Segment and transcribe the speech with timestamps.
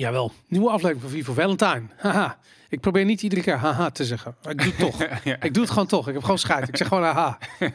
[0.00, 1.82] Jawel, nieuwe aflevering van Vivo Valentine.
[1.96, 2.38] Haha.
[2.68, 4.34] Ik probeer niet iedere keer haha te zeggen.
[4.42, 5.08] Maar ik doe het toch.
[5.24, 5.36] Ja.
[5.42, 6.08] Ik doe het gewoon toch.
[6.08, 6.68] Ik heb gewoon scheid.
[6.68, 7.38] Ik zeg gewoon haha.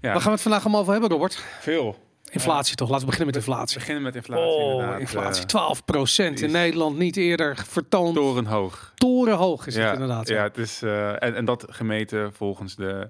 [0.00, 0.12] Ja.
[0.12, 1.44] Waar gaan we het vandaag allemaal over hebben, Robert?
[1.60, 1.98] Veel.
[2.30, 2.88] Inflatie toch?
[2.88, 3.78] Laten we beginnen met inflatie.
[3.78, 5.00] beginnen met inflatie Oh, inderdaad.
[5.00, 6.98] inflatie Eh, 12 procent in Nederland.
[6.98, 8.14] Niet eerder vertoond.
[8.14, 8.92] torenhoog.
[8.94, 10.28] Torenhoog is het inderdaad.
[10.28, 13.08] Ja, het is, eh, en, en dat gemeten volgens de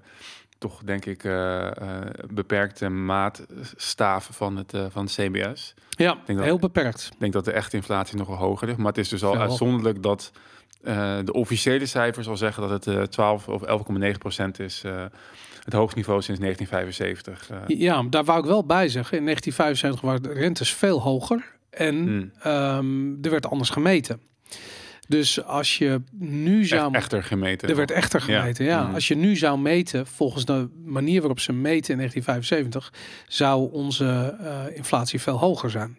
[0.69, 1.73] toch denk ik eh, eh,
[2.33, 5.73] beperkte maatstaaf van het, eh, van het CBS.
[5.89, 7.09] ja denk dat- heel beperkt.
[7.13, 8.77] Ik denk dat de echte inflatie nog wel hoger ligt.
[8.79, 10.31] Maar het is dus al uitzonderlijk dat
[11.25, 14.83] de officiële cijfers al zeggen dat het eh 12 of 11,9 procent is.
[15.63, 17.49] het hoogste niveau sinds 1975.
[17.49, 17.57] eh.
[17.79, 19.17] Ja, daar wou ik wel bij zeggen.
[19.17, 21.51] In 1975 waren de rentes veel hoger.
[21.69, 24.21] En ehm, er werd anders gemeten.
[25.13, 26.85] Dus als je nu zou...
[26.85, 27.69] Echt, echter gemeten.
[27.69, 28.83] Er werd echter gemeten, ja.
[28.83, 28.93] Mhm.
[28.93, 32.93] Als je nu zou meten, volgens de manier waarop ze meten in 1975,
[33.27, 35.97] zou onze eh, inflatie veel hoger zijn.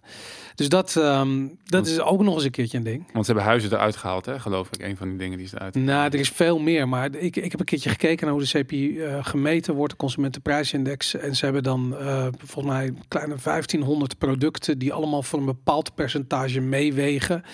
[0.54, 3.04] Dus dat, ehm, dat is ook nog eens een keertje een ding.
[3.12, 4.82] Want ze hebben huizen eruit gehaald, hè, geloof ik.
[4.82, 7.50] Een van die dingen die ze eruit Nou, er is veel meer, maar ik, ik
[7.50, 11.14] heb een keertje gekeken naar hoe de CPI eh, gemeten wordt, de consumentenprijsindex.
[11.14, 15.94] En ze hebben dan eh, volgens mij kleine 1500 producten die allemaal voor een bepaald
[15.94, 17.44] percentage meewegen.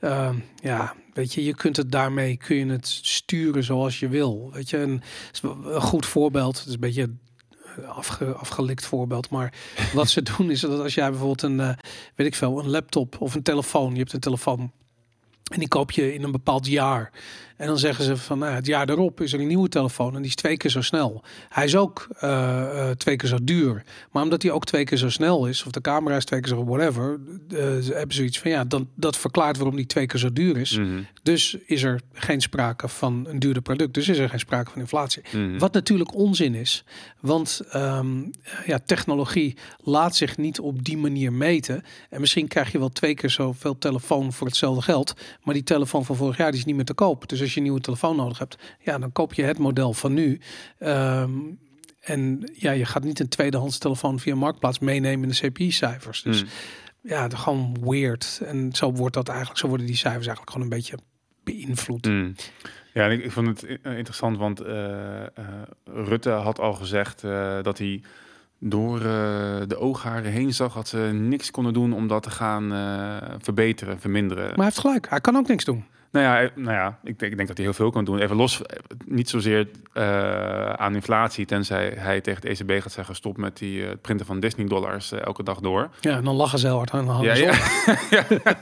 [0.00, 4.50] Ehm, ja, weet je, je kunt het daarmee kun je het sturen zoals je wil.
[4.52, 5.02] Weet je, een,
[5.80, 7.10] goed voorbeeld, het is een beetje
[7.86, 9.54] afge, afgelikt voorbeeld, maar
[9.94, 11.76] wat ze doen is dat als jij bijvoorbeeld een, eh,
[12.14, 14.72] weet ik veel, een laptop of een telefoon, je hebt een telefoon
[15.52, 17.12] en die koop je in een bepaald jaar.
[17.56, 20.20] En dan zeggen ze van nou, het jaar daarop is er een nieuwe telefoon en
[20.20, 21.22] die is twee keer zo snel.
[21.48, 23.82] Hij is ook eh, eh, twee keer zo duur.
[24.10, 26.48] Maar omdat hij ook twee keer zo snel is, of de camera is twee keer
[26.48, 27.18] zo whatever,
[27.48, 30.56] eh, ze hebben zoiets van ja, dan, dat verklaart waarom die twee keer zo duur
[30.56, 30.78] is.
[30.78, 33.94] Mhm, Dus is er geen sprake van een duurder product.
[33.94, 35.22] Dus is er geen sprake van inflatie.
[35.32, 35.58] mhm.
[35.58, 36.84] Wat natuurlijk onzin is.
[37.20, 38.22] Want ehm,
[38.66, 41.82] ja, technologie laat zich niet op die manier meten.
[42.10, 45.14] En misschien krijg je wel twee keer zoveel telefoon voor hetzelfde geld.
[45.42, 47.28] Maar die telefoon van vorig jaar die is niet meer te koop.
[47.28, 50.14] Dus als je een nieuwe telefoon nodig hebt, ja, dan koop je het model van
[50.14, 50.40] nu.
[50.78, 51.30] Ehm,
[52.00, 56.22] en ja, je gaat niet een tweedehands telefoon via Marktplaats meenemen in de CPI-cijfers.
[56.22, 56.50] Dus Mhm.
[57.00, 58.40] ja, gewoon weird.
[58.44, 60.98] En zo wordt dat eigenlijk, zo worden die cijfers eigenlijk gewoon een beetje
[61.44, 62.06] beïnvloed.
[62.06, 62.34] Mm.
[62.94, 65.28] Ja, en ik, ik vond het interessant, want eh, eh,
[65.84, 68.02] Rutte had al gezegd eh, dat hij
[68.58, 68.98] door
[69.68, 72.68] de oogharen heen zag dat ze niks konden doen om dat te gaan
[73.42, 74.44] verbeteren, verminderen.
[74.44, 75.84] Maar hij heeft gelijk, hij kan ook niks doen.
[76.10, 78.18] Nou ja, eh, nou ja ik, denk, ik denk dat hij heel veel kan doen.
[78.18, 83.14] Even los, eh, niet zozeer eh, aan inflatie, tenzij hij tegen het ECB gaat zeggen:
[83.14, 85.88] stop met die printen van Disney-dollars elke dag door.
[86.00, 86.90] Ja, en dan lachen ze heel hard.
[86.90, 88.24] Ja, hangen ze ja.
[88.30, 88.56] op.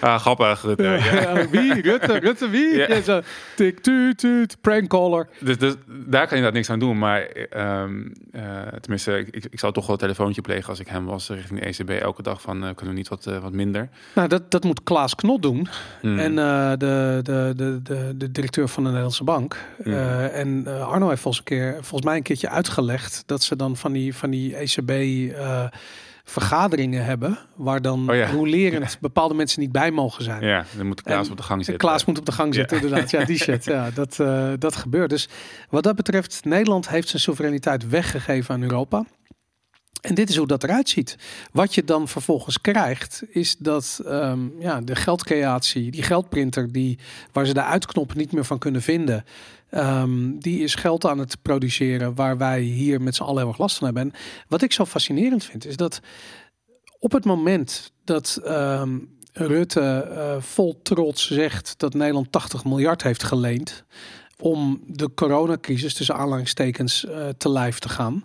[0.08, 0.82] ah, grappig, Rutte.
[0.82, 0.94] Ja.
[0.94, 1.80] Ja, wie?
[1.80, 2.76] Rutte, Rutte wie?
[2.76, 2.88] Ja.
[2.88, 3.00] Ja.
[3.00, 3.20] zo,
[3.56, 5.28] tik, tuut, tuut, prankcaller.
[5.40, 6.98] Dus, dus daar kan je inderdaad niks aan doen.
[6.98, 8.42] Maar ehm, eh,
[8.80, 11.60] tenminste, ik, ik ik zou toch wel een telefoontje plegen als ik hem was richting
[11.60, 13.88] de ECB elke dag van kunnen we niet wat, wat minder.
[14.14, 15.68] Nou, dat, dat moet Klaas Knot doen.
[16.00, 16.18] Hmm.
[16.18, 19.56] En eh, de, de, de, de, de directeur van de Nederlandse Bank.
[19.84, 23.56] Eh, en eh, Arno heeft volgens, een keer, volgens mij een keertje uitgelegd dat ze
[23.56, 24.90] dan van die, van die ECB
[26.24, 27.38] vergaderingen hebben.
[27.56, 28.30] Waar dan Oh ja.
[28.30, 30.44] rolerend bepaalde mensen niet bij mogen zijn.
[30.44, 31.86] ja, dan moet Klaas En- op de gang En zitten.
[31.88, 32.82] Klaas moet op de gang zitten, Ja.
[32.82, 33.10] inderdaad.
[33.10, 33.64] Ja, die shit.
[33.72, 34.16] Ja, dat,
[34.60, 35.10] dat gebeurt.
[35.10, 35.28] Dus
[35.70, 39.04] wat dat betreft, Nederland heeft zijn soevereiniteit weggegeven aan Europa.
[40.00, 41.16] En dit is hoe dat eruit ziet.
[41.52, 46.98] Wat je dan vervolgens krijgt, is dat ehm, ja, de geldcreatie, die geldprinter, die,
[47.32, 49.24] waar ze de uitknop niet meer van kunnen vinden,
[49.70, 53.58] ehm, die is geld aan het produceren waar wij hier met z'n allen heel erg
[53.58, 54.02] last van hebben.
[54.02, 56.00] En wat ik zo fascinerend vind, is dat
[56.98, 58.98] op het moment dat ehm,
[59.32, 63.84] Rutte eh, vol trots zegt dat Nederland 80 miljard heeft geleend
[64.38, 68.24] om de coronacrisis tussen aanhalingstekens eh, te lijf te gaan.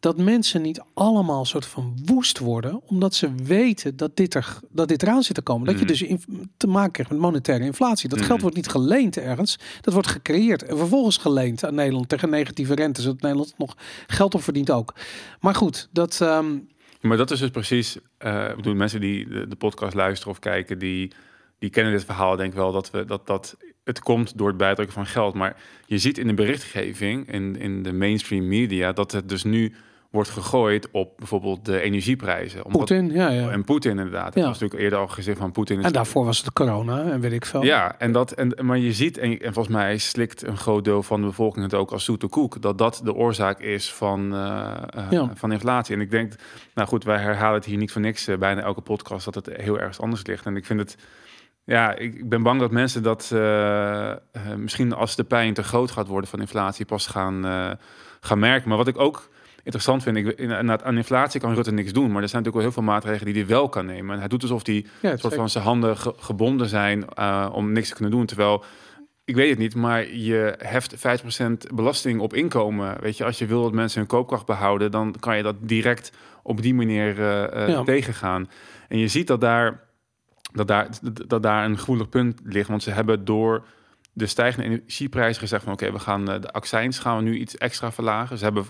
[0.00, 4.88] Dat mensen niet allemaal soort van woest worden, omdat ze weten dat dit, er, dat
[4.88, 5.66] dit eraan zit te komen.
[5.66, 5.88] Dat je Mhm.
[5.92, 8.08] dus in- te maken krijgt met monetaire inflatie.
[8.08, 8.26] Dat Mhm.
[8.28, 12.74] geld wordt niet geleend ergens, dat wordt gecreëerd en vervolgens geleend aan Nederland tegen negatieve
[12.74, 14.94] rente, zodat Nederland nog geld op verdient ook.
[15.40, 16.20] Maar goed, dat.
[16.20, 16.56] ehm,
[17.00, 20.78] Maar dat is dus precies, ik bedoel, mensen die de, de podcast luisteren of kijken,
[20.78, 21.12] die,
[21.58, 24.56] die kennen dit verhaal, denk ik wel, dat, we, dat, dat het komt door het
[24.56, 25.34] bijdrukken van geld.
[25.34, 25.56] Maar
[25.86, 29.74] je ziet in de berichtgeving, in, in de mainstream media, dat het dus nu
[30.10, 32.64] wordt gegooid op bijvoorbeeld de energieprijzen.
[32.64, 33.50] Omdat, Poetin, ja, ja.
[33.50, 34.34] En Poetin inderdaad.
[34.34, 34.40] Ja.
[34.40, 35.78] Het was natuurlijk eerder al gezegd van Poetin.
[35.78, 37.62] is- En daarvoor was het corona en weet ik veel.
[37.62, 41.02] Ja, en dat, en, maar je ziet, en, en volgens mij slikt een groot deel
[41.02, 44.72] van de bevolking het ook als zoete koek, dat dat de oorzaak is van, eh,
[44.94, 45.30] eh, Ja.
[45.34, 45.94] van inflatie.
[45.94, 46.32] En ik denk,
[46.74, 49.48] nou goed, wij herhalen het hier niet voor niks, eh, bijna elke podcast, dat het
[49.56, 50.46] heel erg anders ligt.
[50.46, 50.96] En ik vind het,
[51.64, 53.34] ja, ik, ben bang dat mensen dat
[54.56, 57.42] misschien als de pijn te groot gaat worden van inflatie pas gaan,
[58.20, 58.68] gaan merken.
[58.68, 59.28] Maar wat ik ook
[59.68, 62.62] interessant vind ik, inderdaad, aan inflatie kan Rutte niks doen, maar er zijn natuurlijk wel
[62.62, 64.12] heel veel maatregelen die hij wel kan nemen.
[64.14, 67.88] En hij doet alsof Ja, soort van zijn handen ge- gebonden zijn eh, om niks
[67.88, 68.26] te kunnen doen.
[68.26, 68.64] Terwijl,
[69.24, 73.00] ik weet het niet, maar je heft 5% belasting op inkomen.
[73.00, 76.12] Weet je, als je wil dat mensen hun koopkracht behouden, dan kan je dat direct
[76.42, 77.82] op die manier Ja.
[77.82, 78.50] tegengaan.
[78.88, 79.80] En je ziet dat daar,
[80.52, 80.88] dat, daar,
[81.26, 83.64] dat daar een gevoelig punt ligt, want ze hebben door
[84.12, 87.92] de stijgende energieprijzen gezegd van oké, we gaan de accijns gaan we nu iets extra
[87.92, 88.38] verlagen.
[88.38, 88.64] Ze hebben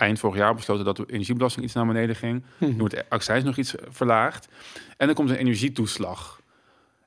[0.00, 2.42] eind vorig jaar besloten dat de energiebelasting iets naar beneden ging.
[2.58, 2.70] Mhm.
[2.70, 4.48] Nu wordt de accijns nog iets verlaagd.
[4.96, 6.40] En er komt een energietoeslag.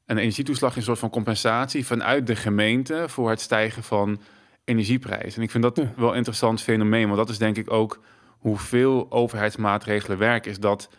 [0.06, 4.20] En de energietoeslag is een soort van compensatie vanuit de gemeente voor het stijgen van
[4.66, 5.38] energieprijzen.
[5.38, 5.94] En ik vind dat Ja.
[5.96, 8.00] wel een interessant fenomeen, want dat is denk ik ook
[8.38, 10.52] hoeveel overheidsmaatregelen werken.
[10.52, 10.90] Is dat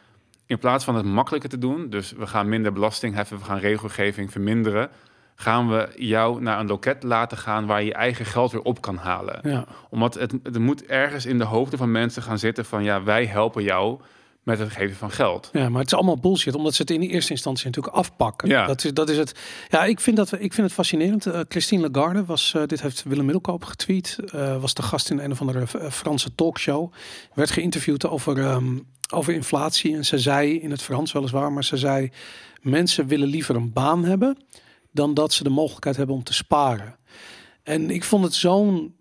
[0.47, 3.59] in plaats van het makkelijker te doen, dus we gaan minder belasting heffen, we gaan
[3.59, 4.91] regelgeving verminderen,
[5.35, 8.81] gaan we jou naar een loket laten gaan waar je je eigen geld weer op
[8.81, 9.65] kan halen Ja.
[9.91, 13.27] omdat het, het moet ergens in de hoofden van mensen gaan zitten van ja, wij
[13.27, 14.01] helpen jou
[14.43, 15.51] met het geven van geld.
[15.53, 18.49] Ja, maar het is allemaal bullshit, omdat ze het in de eerste instantie natuurlijk afpakken.
[18.49, 18.67] Ja.
[18.67, 19.35] Dat, is, dat is het.
[19.69, 21.27] Ja, ik vind, dat, ik vind het fascinerend.
[21.27, 25.19] Eh, Christine Lagarde was, eh, dit heeft Willem Middelkoop getweet, eh, was de gast in
[25.19, 26.93] een of andere Franse talkshow.
[27.35, 28.79] Werd geïnterviewd over, ehm,
[29.15, 32.11] over inflatie en ze zei, in het Frans weliswaar, maar ze zei,
[32.61, 34.37] mensen willen liever een baan hebben
[34.95, 36.97] dan dat ze de mogelijkheid hebben om te sparen.
[37.63, 38.97] En ik vond het zo'n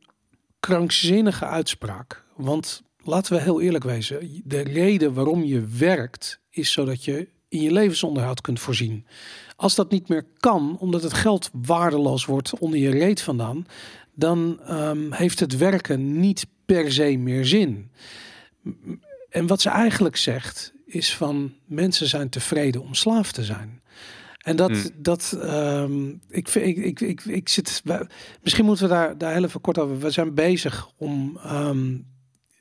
[0.60, 2.26] krankzinnige uitspraak.
[2.36, 4.42] Want laten we heel eerlijk wezen.
[4.46, 9.06] De reden waarom je werkt is zodat je in je levensonderhoud kunt voorzien.
[9.56, 13.66] Als dat niet meer kan, omdat het geld waardeloos wordt onder je reet vandaan,
[14.14, 17.92] dan ehm, heeft het werken niet per se meer zin.
[19.30, 23.82] En wat ze eigenlijk zegt is van mensen zijn tevreden om slaaf te zijn.
[24.44, 24.90] En dat, Hmm.
[24.98, 27.84] dat ehm, ik, ik, ik, ik, ik zit,
[28.42, 30.00] misschien moeten we daar, daar heel even kort over.
[30.00, 31.96] We zijn bezig om ehm,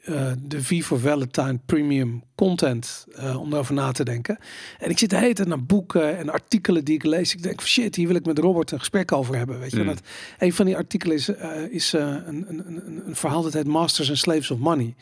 [0.02, 4.38] eh, de V for Valentine premium content eh, om erover na te denken.
[4.78, 7.34] En ik zit de hele tijd naar boeken en artikelen die ik lees.
[7.34, 9.58] Ik denk shit, hier wil ik met Robert een gesprek over hebben.
[9.58, 9.88] Weet je, Mm.
[9.88, 10.04] En dat,
[10.38, 13.66] een van die artikelen is, eh, is eh, een, een, een, een verhaal dat heet
[13.66, 14.94] Masters and Slaves of Money.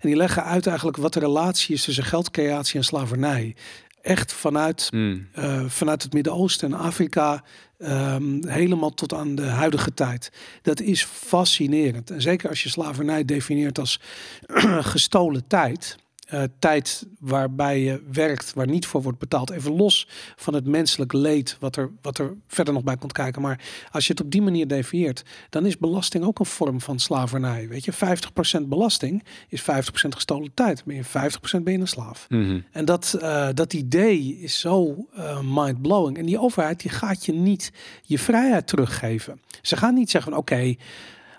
[0.00, 3.56] En die leggen uit eigenlijk wat de relatie is tussen geldcreatie en slavernij.
[4.02, 5.28] Echt vanuit Hmm.
[5.32, 7.44] eh, vanuit het Midden-Oosten en Afrika
[7.78, 10.32] ehm, helemaal tot aan de huidige tijd.
[10.62, 12.10] Dat is fascinerend.
[12.10, 14.00] En zeker als je slavernij definieert als
[14.94, 15.96] gestolen tijd.
[16.28, 19.50] Eh, tijd waarbij je werkt, waar niet voor wordt betaald.
[19.50, 23.42] Even los van het menselijk leed, wat er, wat er verder nog bij komt kijken.
[23.42, 23.60] Maar
[23.90, 27.68] als je het op die manier definieert, dan is belasting ook een vorm van slavernij.
[27.68, 29.64] Weet je, 50% belasting is 50%
[30.08, 30.84] gestolen tijd.
[30.84, 32.26] Ben je 50% ben je een slaaf.
[32.28, 32.60] Mhm.
[32.70, 36.18] En dat, eh, dat idee is zo eh mind-blowing.
[36.18, 37.72] En die overheid die gaat je niet
[38.02, 39.40] je vrijheid teruggeven.
[39.62, 40.78] Ze gaan niet zeggen van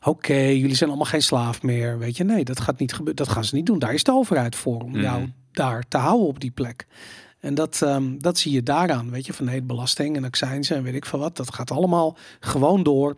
[0.04, 1.98] oké, jullie zijn allemaal geen slaaf meer.
[2.00, 3.16] Weet je, nee, dat gaat niet gebeuren.
[3.16, 3.80] Dat gaan ze niet doen.
[3.80, 5.02] Daar is de overheid voor om Mhm.
[5.02, 6.88] jou daar te houden op die plek.
[7.40, 10.84] En dat, ehm, dat zie je daaraan, weet je, van nee, belasting en accijns en
[10.84, 11.38] weet ik veel wat.
[11.38, 13.16] Dat gaat allemaal gewoon door.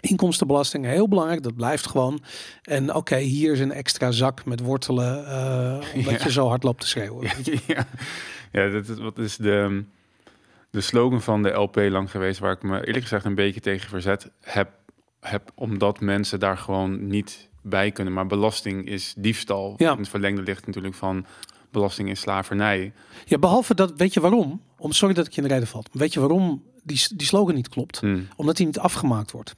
[0.00, 2.20] Inkomstenbelasting, heel belangrijk, dat blijft gewoon.
[2.62, 6.24] En oké, hier is een extra zak met wortelen, eh, omdat Ja.
[6.24, 7.28] je zo hard loopt te schreeuwen.
[7.66, 7.86] ja,
[8.52, 9.84] ja dat is, wat is de,
[10.70, 13.88] de slogan van de LP lang geweest, waar ik me eerlijk gezegd een beetje tegen
[13.88, 14.70] verzet heb,
[15.20, 18.12] heb omdat mensen daar gewoon niet bij kunnen.
[18.12, 19.74] Maar belasting is diefstal.
[19.76, 19.92] Ja.
[19.92, 21.26] In het verlengde ligt natuurlijk van
[21.70, 22.92] belasting is slavernij.
[23.24, 24.62] Ja, behalve dat, weet je waarom?
[24.78, 25.88] Om, sorry dat ik je in de reden valt.
[25.92, 28.00] Weet je waarom die, die slogan niet klopt?
[28.00, 28.28] Hmm.
[28.36, 29.54] Omdat die niet afgemaakt wordt.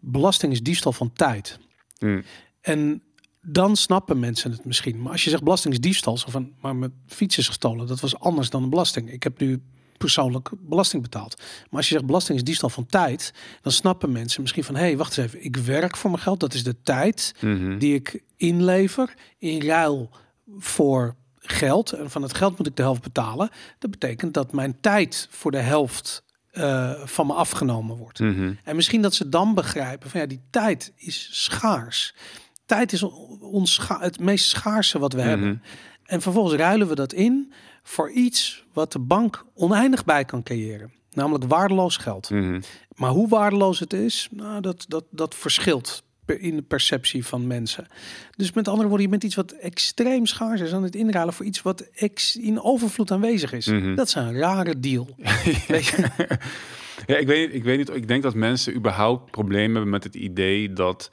[0.00, 1.58] Belasting is diefstal van tijd.
[1.98, 2.22] Hmm.
[2.60, 3.02] En
[3.40, 5.02] dan snappen mensen het misschien.
[5.02, 8.00] Maar als je zegt belasting is diefstal, zo van, maar mijn fiets is gestolen, dat
[8.00, 9.12] was anders dan een belasting.
[9.12, 9.62] Ik heb nu
[9.98, 11.36] persoonlijk belasting betaald.
[11.38, 13.32] Maar als je zegt belasting is diefstal van tijd,
[13.62, 16.40] dan snappen mensen misschien van, hé, hey, wacht eens even, ik werk voor mijn geld,
[16.40, 17.78] dat is de tijd Mhm.
[17.78, 20.10] die ik inlever in ruil
[20.58, 21.92] voor geld.
[21.92, 23.50] En van het geld moet ik de helft betalen.
[23.78, 28.18] Dat betekent dat mijn tijd voor de helft eh, van me afgenomen wordt.
[28.18, 28.52] Mhm.
[28.64, 32.14] En misschien dat ze dan begrijpen van ja, die tijd is schaars.
[32.66, 35.28] Tijd is on- ons het meest schaarse wat we Mhm.
[35.28, 35.62] hebben.
[36.04, 37.52] En vervolgens ruilen we dat in
[37.86, 40.92] voor iets wat de bank oneindig bij kan creëren.
[41.12, 42.30] Namelijk waardeloos geld.
[42.30, 42.60] Mhm.
[42.96, 47.46] Maar hoe waardeloos het is, nou, dat, dat, dat verschilt per- in de perceptie van
[47.46, 47.86] mensen.
[48.36, 51.46] Dus met andere woorden, je bent iets wat extreem schaars is aan het inruilen voor
[51.46, 53.66] iets wat ex in overvloed aanwezig is.
[53.66, 53.94] Mhm.
[53.94, 55.08] Dat is een rare deal.
[55.68, 56.08] Weet je?
[57.06, 57.94] Ja, ik weet, ik weet niet.
[57.96, 61.10] Ik denk dat mensen überhaupt problemen hebben met het idee dat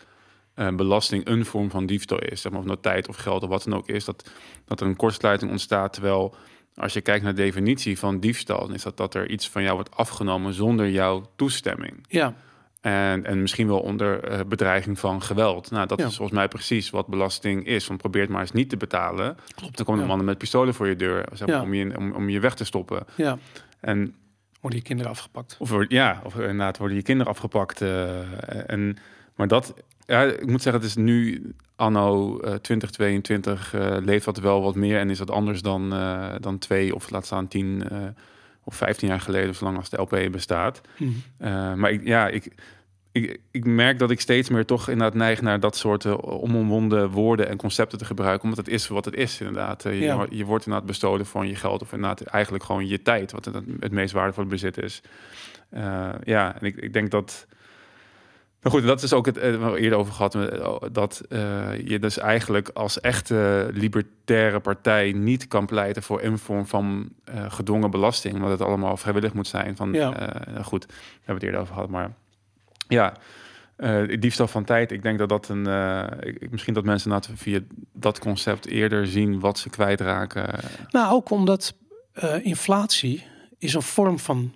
[0.54, 2.42] eh, belasting een vorm van diefstal is.
[2.42, 4.06] Zeg maar, of nou tijd of geld of wat dan ook is.
[4.06, 4.30] Dat,
[4.66, 5.94] dat er een kortsluiting ontstaat.
[5.94, 6.36] Terwijl
[6.76, 9.62] als je kijkt naar de definitie van diefstal, dan is dat dat er iets van
[9.62, 12.06] jou wordt afgenomen zonder jouw toestemming.
[12.08, 12.34] Ja,
[12.82, 15.72] En, en misschien wel onder eh, bedreiging van geweld.
[15.72, 16.06] Nou, dat Ja.
[16.06, 17.86] is volgens mij precies wat belasting is.
[17.86, 19.38] Van probeert maar eens niet te betalen.
[19.56, 19.78] Klopt.
[19.78, 21.62] Dan komen mannen met pistolen voor je deur zeg maar, Ja.
[21.62, 23.06] om, je, om, om je weg te stoppen.
[23.16, 23.38] Ja,
[23.80, 24.16] En
[24.62, 25.56] worden je kinderen afgepakt.
[25.60, 27.82] of, ja, of inderdaad worden je kinderen afgepakt.
[27.82, 28.98] eh, en,
[29.36, 29.74] maar dat,
[30.12, 31.44] ja, ik moet zeggen, het is nu
[31.76, 36.30] anno eh 2022 eh, leeft dat wel wat meer en is dat anders dan, eh,
[36.40, 37.98] dan twee of laat staan tien eh,
[38.64, 40.82] of vijftien jaar geleden, zolang als de LP bestaat.
[40.98, 41.12] Mhm.
[41.38, 42.52] Eh, maar ik, ja, ik,
[43.12, 47.10] ik, ik merk dat ik steeds meer toch inderdaad neig naar dat soort uh, omwonden
[47.10, 48.44] woorden en concepten te gebruiken.
[48.44, 49.86] Omdat het is wat het is, inderdaad.
[49.86, 50.26] Eh, je, Ja.
[50.30, 53.56] je wordt inderdaad bestolen van je geld of inderdaad eigenlijk gewoon je tijd, wat het,
[53.80, 55.02] het meest waardevolle bezit is.
[55.70, 57.48] Eh, ja, en ik, ik denk dat...
[58.62, 60.36] Maar goed, dat is ook het eh, we eerder over gehad.
[60.36, 61.40] eh, Dat eh,
[61.88, 67.52] je dus eigenlijk als echte libertaire partij niet kan pleiten voor een vorm van eh,
[67.52, 68.36] gedwongen belasting.
[68.36, 69.76] Omdat het allemaal vrijwillig moet zijn.
[69.76, 70.14] Van, Ja.
[70.30, 71.90] eh, goed, daar hebben we het eerder over gehad.
[71.90, 72.14] Maar
[72.88, 73.14] ja,
[74.20, 74.92] diefstal van tijd.
[74.92, 75.62] Ik denk dat dat een.
[76.50, 77.60] misschien dat mensen inderdaad via
[77.94, 80.60] dat concept eerder zien wat ze kwijtraken.
[80.90, 81.74] Nou, ook omdat
[82.42, 83.24] inflatie
[83.58, 84.54] is een vorm van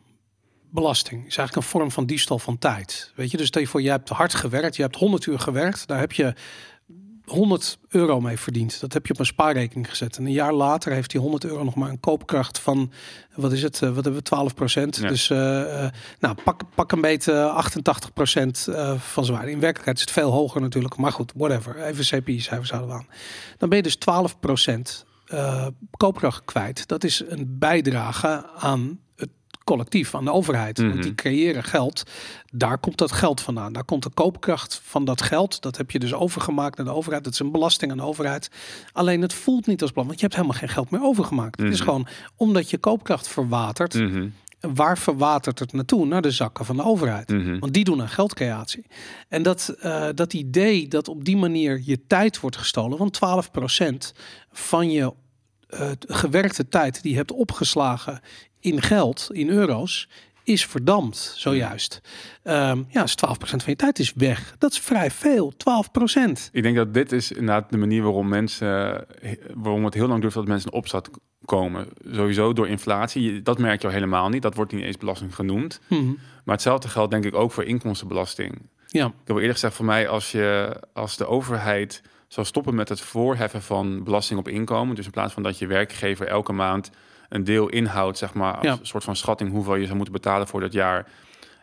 [0.76, 1.28] belasting.
[1.28, 3.12] Is eigenlijk een vorm van diefstal van tijd.
[3.16, 5.88] Weet je, dus stel je voor, je hebt hard gewerkt, je hebt 100 uur gewerkt,
[5.88, 6.34] daar heb je
[7.26, 8.80] 100 euro mee verdiend.
[8.80, 10.18] Dat heb je op een spaarrekening gezet.
[10.18, 12.92] En een jaar later heeft die 100 euro nog maar een koopkracht van,
[13.36, 14.96] wat is het, eh, wat hebben we, 12 procent.
[14.96, 15.08] Ja.
[15.08, 18.68] Dus eh, eh, nou, pak, pak een beetje 88 procent
[18.98, 19.48] van zwaar.
[19.50, 20.96] In werkelijkheid is het veel hoger natuurlijk.
[20.96, 21.82] Maar goed, whatever.
[21.82, 23.08] Even CPI-cijfers houden we aan.
[23.58, 25.06] Dan ben je dus 12 procent
[25.98, 26.88] koopkracht kwijt.
[26.88, 29.00] Dat is een bijdrage aan
[29.66, 30.78] collectief, aan de overheid.
[30.78, 30.90] Mhm.
[30.90, 32.04] Want die creëren geld.
[32.54, 33.74] Daar komt dat geld vandaan.
[33.74, 35.62] Daar komt de koopkracht van dat geld.
[35.62, 37.24] Dat heb je dus overgemaakt naar de overheid.
[37.24, 38.50] Dat is een belasting aan de overheid.
[38.92, 41.60] Alleen het voelt niet als plan, want je hebt helemaal geen geld meer overgemaakt.
[41.60, 41.84] Het is Mhm.
[41.90, 43.94] gewoon omdat je koopkracht verwatert.
[43.94, 44.28] Mhm,
[44.74, 46.06] Waar verwatert het naartoe?
[46.06, 47.30] Naar de zakken van de overheid.
[47.30, 47.60] mhm.
[47.60, 48.86] Want die doen aan geldcreatie.
[49.30, 52.98] En dat, eh, dat idee dat op die manier je tijd wordt gestolen.
[52.98, 54.14] Want 12%
[54.52, 55.14] van je
[55.68, 58.20] eh, gewerkte tijd die je hebt opgeslagen
[58.66, 60.08] in geld, in euro's,
[60.44, 62.02] is verdampt zojuist.
[62.44, 64.56] Ehm ja, dus 12% van je tijd is weg.
[64.58, 66.32] Dat is vrij veel, 12%.
[66.52, 69.06] Ik denk dat dit is inderdaad de manier waarom mensen,
[69.54, 71.10] waarom het heel lang duurt voordat mensen in opstand
[71.46, 71.88] komen.
[72.12, 73.42] Sowieso door inflatie.
[73.42, 74.42] Dat merk je al helemaal niet.
[74.42, 75.80] Dat wordt niet eens belasting genoemd.
[75.88, 76.14] Mhm.
[76.44, 78.62] Maar hetzelfde geldt denk ik ook voor inkomstenbelasting.
[78.88, 82.90] Ja, Ik heb eerder gezegd, voor mij als, je, als de overheid zou stoppen met
[82.90, 84.96] het voorheffen van belasting op inkomen.
[84.96, 86.92] Dus in plaats van dat je werkgever elke maand
[87.30, 88.72] een deel inhoudt, zeg maar, als Ja.
[88.72, 91.08] een soort van schatting hoeveel je zou moeten betalen voor dat jaar.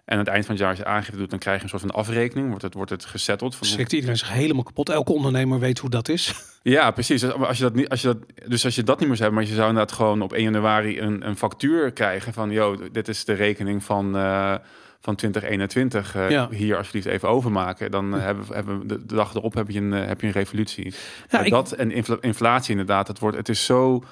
[0.04, 1.68] En aan het eind van het jaar als je aangifte doet, dan krijg je een
[1.68, 2.48] soort van afrekening.
[2.48, 3.54] Wordt het, wordt het gesetteld.
[3.56, 4.88] Van schrikt iedereen zich helemaal kapot.
[4.88, 6.32] Elke ondernemer weet hoe dat is.
[6.62, 7.20] Ja, precies.
[7.20, 8.16] Dus als je dat niet, als je dat,
[8.48, 10.42] dus als je dat niet meer zou hebben, maar je zou inderdaad gewoon op 1
[10.42, 14.54] januari een, een factuur krijgen van, yo, dit is de rekening van, eh,
[15.00, 16.14] van 2021.
[16.14, 16.48] eh, Ja.
[16.50, 17.90] Hier alsjeblieft even overmaken.
[17.90, 20.26] Dan eh, hebben, we- hebben de, de dag erop heb je een, eh, heb je
[20.26, 20.84] een revolutie.
[20.84, 20.92] Ja,
[21.30, 24.04] Maar ik- dat en infla- inflatie inderdaad, het, wordt, het is zo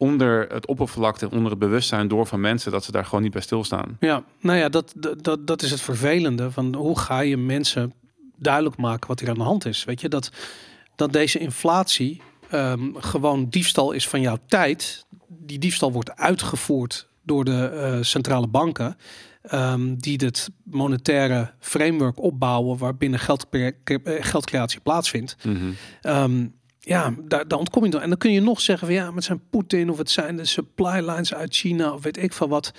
[0.00, 3.42] onder het oppervlakte, onder het bewustzijn door van mensen dat ze daar gewoon niet bij
[3.42, 3.96] stilstaan.
[4.00, 6.50] Ja, nou ja, dat, dat, dat, is het vervelende.
[6.50, 7.92] Van hoe ga je mensen
[8.36, 9.84] duidelijk maken wat hier aan de hand is?
[9.84, 10.30] Weet je, dat,
[10.96, 15.06] dat deze inflatie ehm, gewoon diefstal is van jouw tijd.
[15.28, 18.96] Die diefstal wordt uitgevoerd door de eh, centrale banken.
[19.42, 25.36] ehm, die het monetaire framework opbouwen waarbinnen geldcre- eh, geldcreatie plaatsvindt.
[25.44, 25.56] Mhm.
[26.00, 26.46] Ehm,
[26.80, 28.00] ja, daar, ontkom je dan.
[28.00, 30.36] En dan kun je nog zeggen van ja, maar het zijn Poetin of het zijn
[30.36, 32.72] de supply lines uit China of weet ik van wat.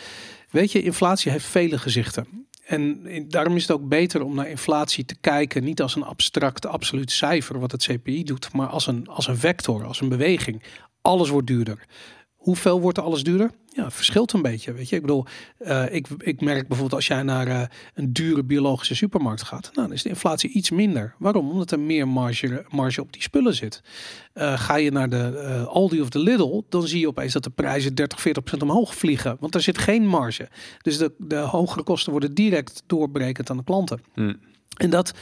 [0.49, 2.41] Weet je, inflatie heeft vele gezichten.
[2.65, 6.65] En daarom is het ook beter om naar inflatie te kijken, niet als een abstract,
[6.65, 10.63] absoluut cijfer, wat het CPI doet, maar als een, als een vector, als een beweging.
[11.01, 11.85] Alles wordt duurder.
[12.35, 13.51] Hoeveel wordt alles duurder?
[13.73, 14.73] Ja, verschilt een beetje.
[14.73, 15.25] Weet je, ik bedoel,
[15.57, 17.61] eh, ik, ik merk bijvoorbeeld als jij naar eh,
[17.93, 21.15] een dure biologische supermarkt gaat, nou, dan is de inflatie iets minder.
[21.17, 21.49] Waarom?
[21.49, 23.81] Omdat er meer marge, marge op die spullen zit.
[24.33, 27.49] Eh, ga je naar de Aldi of de Lidl, dan zie je opeens dat de
[27.49, 29.37] prijzen 30, 40 procent omhoog vliegen.
[29.39, 30.49] Want er zit geen marge.
[30.81, 34.01] Dus de, de hogere kosten worden direct doorbrekend aan de klanten.
[34.13, 34.33] Hm.
[34.77, 35.13] En dat,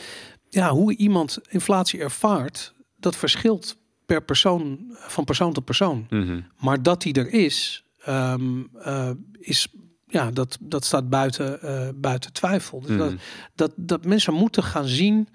[0.49, 6.07] ja, hoe iemand inflatie ervaart, dat verschilt per persoon, van persoon tot persoon.
[6.09, 6.41] Mhm.
[6.59, 9.67] Maar dat die er is, ehm, eh, is
[10.07, 12.79] ja, dat, dat staat buiten, eh, buiten twijfel.
[12.81, 13.17] Dus dat, Mhm.
[13.55, 15.27] dat, dat mensen moeten gaan zien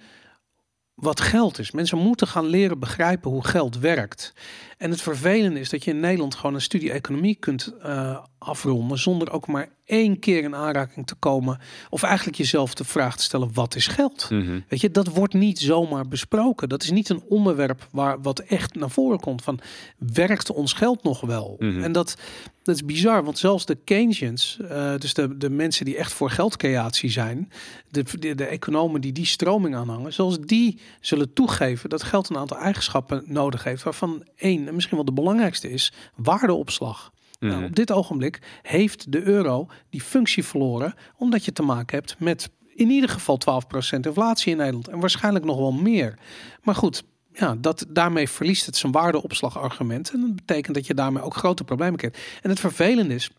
[0.95, 1.71] wat geld is.
[1.71, 4.35] Mensen moeten gaan leren begrijpen hoe geld werkt.
[4.79, 8.99] En het vervelende is dat je in Nederland gewoon een studie economie kunt eh, afronden
[8.99, 11.59] zonder ook maar één keer in aanraking te komen.
[11.91, 14.31] Of eigenlijk jezelf de vraag te stellen: wat is geld?
[14.31, 14.61] Mhm.
[14.69, 16.69] Weet je, dat wordt niet zomaar besproken.
[16.69, 19.61] Dat is niet een onderwerp waar wat echt naar voren komt van
[19.99, 21.57] werkt ons geld nog wel?
[21.59, 21.83] Mhm.
[21.83, 22.17] En dat,
[22.63, 26.31] dat is bizar, want zelfs de Keynesians, eh, dus de, de mensen die echt voor
[26.31, 27.51] geldcreatie zijn,
[27.91, 32.37] de, de, de economen die die stroming aanhangen, zelfs die zullen toegeven dat geld een
[32.37, 37.13] aantal eigenschappen nodig heeft, waarvan één, en misschien wel de belangrijkste is, waardeopslag.
[37.41, 37.65] Nou, Mhm.
[37.65, 42.51] op dit ogenblik heeft de euro die functie verloren, omdat je te maken hebt met
[42.75, 46.19] in ieder geval 12% inflatie in Nederland en waarschijnlijk nog wel meer.
[46.63, 50.11] Maar goed, ja, dat, daarmee verliest het zijn waardeopslagargument.
[50.11, 52.19] En dat betekent dat je daarmee ook grote problemen krijgt.
[52.43, 53.31] En het vervelende is,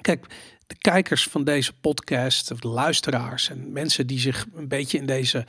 [0.00, 0.26] kijk,
[0.66, 5.06] de kijkers van deze podcast, of de luisteraars en mensen die zich een beetje in
[5.06, 5.46] deze,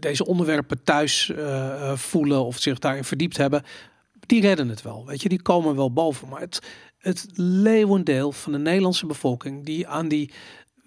[0.00, 3.62] deze onderwerpen thuis eh, eh, voelen of zich daarin verdiept hebben,
[4.26, 5.06] die redden het wel.
[5.06, 6.28] Weet je, die komen wel boven.
[6.28, 6.60] Maar het,
[6.98, 10.30] het leeuwendeel van de Nederlandse bevolking die aan die,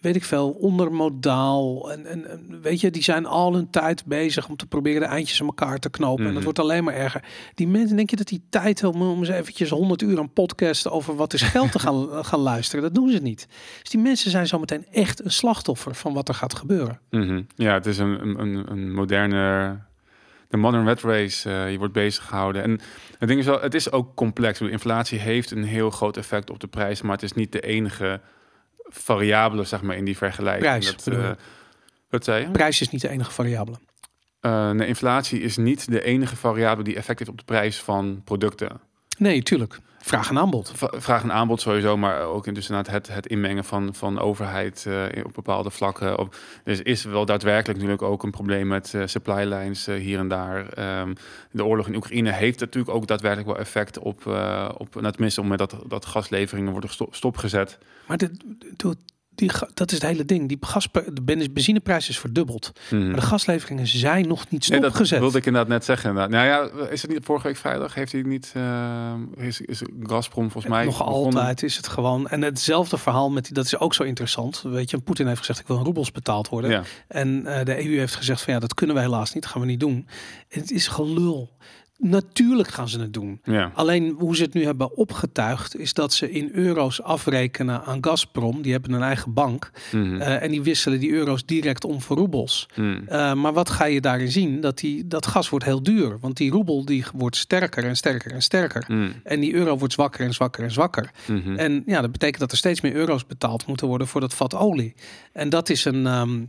[0.02, 4.50] weet ik veel, ondermodaal en, en, en weet je, die zijn al hun tijd bezig
[4.50, 6.20] om te proberen de eindjes aan elkaar te knopen.
[6.20, 6.34] En Mhm.
[6.34, 7.24] dat wordt alleen maar erger.
[7.54, 10.90] Die mensen, denk je dat die tijd hebben om eens eventjes 100 uur een podcast
[10.90, 12.84] over wat is geld te gaan, gaan luisteren?
[12.84, 13.48] Dat doen ze niet.
[13.82, 17.00] Dus die mensen zijn zometeen echt een slachtoffer van wat er gaat gebeuren.
[17.10, 17.42] Mhm.
[17.56, 19.78] Ja, het is een, een- een, een moderne.
[20.50, 22.64] De modern red race, eh, je wordt bezig gehouden.
[22.64, 22.80] En
[23.18, 24.62] het ding is wel, het is ook complex.
[24.62, 28.22] Inflatie heeft een heel groot effect op de prijs, maar het is niet de enige
[28.78, 30.66] variabele, zeg maar, in die vergelijking.
[30.66, 31.32] Prijs, Dat, eh,
[32.10, 32.52] wat zei je?
[32.52, 33.78] Prijs is niet de enige variabele.
[34.40, 38.22] Eh, nee, inflatie is niet de enige variabele die effect heeft op de prijs van
[38.24, 38.80] producten.
[39.18, 39.80] Nee, tuurlijk.
[40.08, 40.72] Vraag en aanbod.
[40.76, 44.86] Vraag en aanbod sowieso, maar ook in dus inderdaad het, het inmengen van, van overheid
[44.86, 46.18] eh, op bepaalde vlakken.
[46.18, 50.20] Op, dus is wel daadwerkelijk natuurlijk ook een probleem met eh, supply lines eh, hier
[50.20, 50.70] en daar.
[50.70, 51.14] Ehm,
[51.52, 54.26] de oorlog in Oekraïne heeft natuurlijk ook daadwerkelijk wel effect op,
[54.78, 57.78] op nou, tenminste om met dat, dat gasleveringen worden stopgezet.
[58.06, 58.44] Maar dit,
[58.78, 58.98] dit-
[59.38, 60.48] die, dat is het hele ding.
[60.48, 62.72] Die gas, de ben- benzineprijs is verdubbeld.
[62.90, 63.06] Mhm.
[63.06, 65.20] Maar de gasleveringen zijn nog niet Nee, dat stopgezet.
[65.20, 66.10] wilde ik inderdaad net zeggen.
[66.10, 66.32] Inderdaad.
[66.32, 67.94] Nou ja, is het niet vorige week vrijdag?
[67.94, 71.24] Heeft hij niet, eh, is, is Gazprom volgens mij nog begonnen?
[71.24, 72.28] altijd is het gewoon.
[72.28, 74.62] En hetzelfde verhaal met die, dat is ook zo interessant.
[74.62, 76.72] Weet je, Poetin heeft gezegd: ik wil in roebels betaald worden.
[76.72, 76.84] Ja.
[77.08, 79.62] En eh, de EU heeft gezegd: van ja, dat kunnen we helaas niet, dat gaan
[79.62, 80.08] we niet doen.
[80.48, 81.56] Het is gelul.
[82.00, 83.40] Natuurlijk gaan ze het doen.
[83.44, 83.72] Ja.
[83.76, 88.62] Alleen hoe ze het nu hebben opgetuigd, is dat ze in euro's afrekenen aan Gazprom.
[88.62, 89.72] Die hebben een eigen bank.
[89.92, 90.22] Mhm.
[90.22, 92.68] eh, en die wisselen die euro's direct om voor roebels.
[92.76, 93.00] Mhm.
[93.08, 94.62] Eh, maar wat ga je daarin zien?
[94.62, 96.18] Dat, die, dat gas wordt heel duur.
[96.20, 98.86] Want die roebel die wordt sterker en sterker en sterker.
[98.88, 99.12] Mhm.
[99.24, 101.12] En die euro wordt zwakker en zwakker en zwakker.
[101.56, 104.56] En ja, dat betekent dat er steeds meer euro's betaald moeten worden voor dat vat
[104.56, 104.94] olie.
[105.34, 106.08] En dat is een.
[106.08, 106.40] ehm,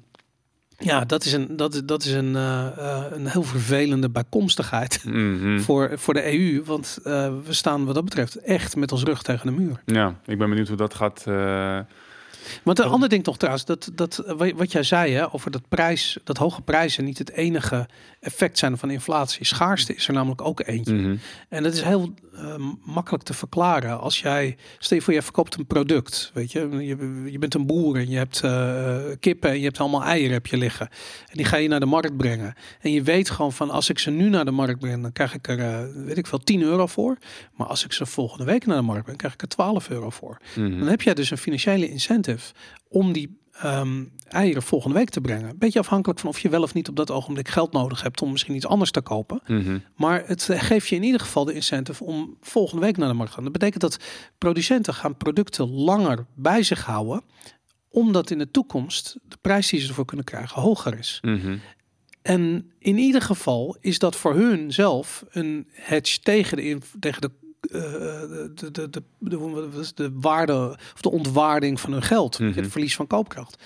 [0.78, 5.04] ja, dat is een, dat, is- dat is een, eh, eh, een heel vervelende bijkomstigheid
[5.04, 5.58] Mhm.
[5.66, 6.62] voor, voor de EU.
[6.64, 9.80] Want eh, we staan wat dat betreft echt met ons rug tegen de muur.
[9.84, 11.24] Ja, ik ben benieuwd hoe dat gaat.
[12.64, 12.92] Want een Oh.
[12.92, 16.18] ander ding toch trouwens, dat, dat, eh, wa- wat jij zei hè, over dat prijs,
[16.24, 17.88] dat hoge prijzen niet het enige
[18.20, 19.46] effect zijn van inflatie.
[19.46, 20.94] Schaarste is er namelijk ook eentje.
[20.94, 21.16] mhm.
[21.48, 24.00] En dat is heel eh, makkelijk te verklaren.
[24.00, 26.30] Als jij, stel je voor, je verkoopt een product.
[26.34, 29.78] Weet je, je, je bent een boer en je hebt eh, kippen en je hebt
[29.80, 30.88] allemaal eieren heb je liggen.
[31.26, 32.54] En die ga je naar de markt brengen.
[32.80, 35.34] En je weet gewoon van, als ik ze nu naar de markt breng, dan krijg
[35.34, 37.16] ik er, weet ik veel, 10 euro voor.
[37.54, 40.10] Maar als ik ze volgende week naar de markt breng, krijg ik er 12 euro
[40.10, 40.38] voor.
[40.56, 40.78] Mhm.
[40.78, 42.37] Dan heb jij dus een financiële incentive
[42.88, 45.58] om die ehm, eieren volgende week te brengen.
[45.58, 48.30] Beetje afhankelijk van of je wel of niet op dat ogenblik geld nodig hebt om
[48.30, 49.40] misschien iets anders te kopen.
[49.46, 49.78] Mhm.
[49.96, 53.30] Maar het geeft je in ieder geval de incentive om volgende week naar de markt
[53.30, 53.44] te gaan.
[53.44, 53.98] Dat betekent dat
[54.38, 57.22] producenten gaan producten langer bij zich houden,
[57.90, 61.18] omdat in de toekomst de prijs die ze ervoor kunnen krijgen hoger is.
[61.22, 61.56] Mhm.
[62.22, 67.30] En in ieder geval is dat voor hun zelf een hedge tegen de, tegen de,
[67.30, 72.58] eh, de, de, de, de, de, de waarde of de ontwaarding van hun geld, Mhm.
[72.58, 73.56] het verlies van koopkracht.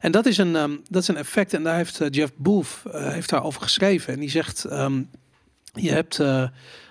[0.00, 1.54] En dat is een, ehm, dat is een effect.
[1.54, 4.12] En daar heeft eh, Jeff Booth eh, heeft daarover geschreven.
[4.12, 5.02] En die zegt: ehm,
[5.72, 6.48] je hebt eh,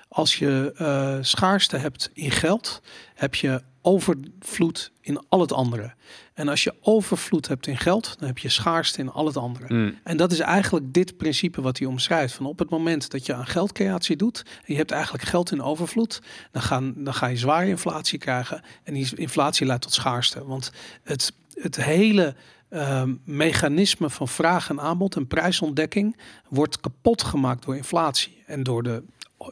[0.10, 2.82] als je eh, schaarste hebt in geld,
[3.16, 5.94] heb je overvloed in al het andere.
[6.34, 9.74] En als je overvloed hebt in geld, dan heb je schaarste in al het andere.
[9.74, 9.92] Mhm.
[10.04, 12.34] En dat is eigenlijk dit principe wat hij omschrijft.
[12.34, 15.62] Van op het moment dat je aan geldcreatie doet, en je hebt eigenlijk geld in
[15.62, 18.64] overvloed, dan, gaan, dan ga je zware inflatie krijgen.
[18.84, 20.46] En die inflatie leidt tot schaarste.
[20.46, 20.72] Want
[21.04, 22.36] het, het hele
[22.70, 26.18] ehm, mechanisme van vraag en aanbod en prijsontdekking
[26.50, 29.04] wordt kapot gemaakt door inflatie en door de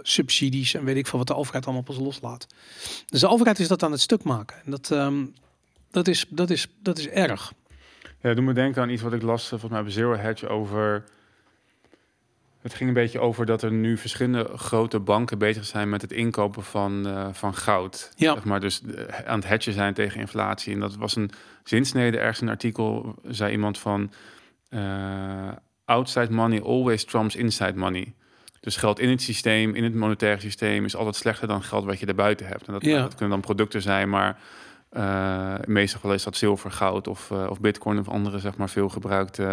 [0.01, 2.47] subsidies en weet ik veel wat de overheid allemaal pas loslaat.
[3.05, 4.57] Dus de overheid is dat aan het stuk maken.
[4.65, 5.25] En dat, ehm,
[5.91, 7.53] dat, is, dat, is, dat is erg.
[8.21, 10.47] Ja, doe me denken aan iets wat ik las, eh, volgens mij bij Zero Hedge
[10.47, 11.03] over
[12.61, 16.11] Het ging een beetje over dat er nu verschillende grote banken bezig zijn met het
[16.11, 18.11] inkopen van, eh, van goud.
[18.15, 18.33] Ja.
[18.33, 20.73] Zeg maar dus eh, aan het hedgen zijn tegen inflatie.
[20.73, 21.31] En dat was een
[21.63, 24.11] zinsnede ergens in een artikel, zei iemand van...
[25.85, 28.13] outside money always trumps inside money.
[28.59, 30.85] Dus geld in het systeem, in het monetaire systeem...
[30.85, 32.67] is altijd slechter dan geld wat je erbuiten hebt.
[32.67, 33.01] En dat, Ja.
[33.01, 34.39] dat kunnen dan producten zijn, maar...
[34.89, 38.69] eh meestal wel is dat zilver, goud of, eh, of bitcoin of andere zeg maar
[38.69, 39.47] veel gebruikte uh,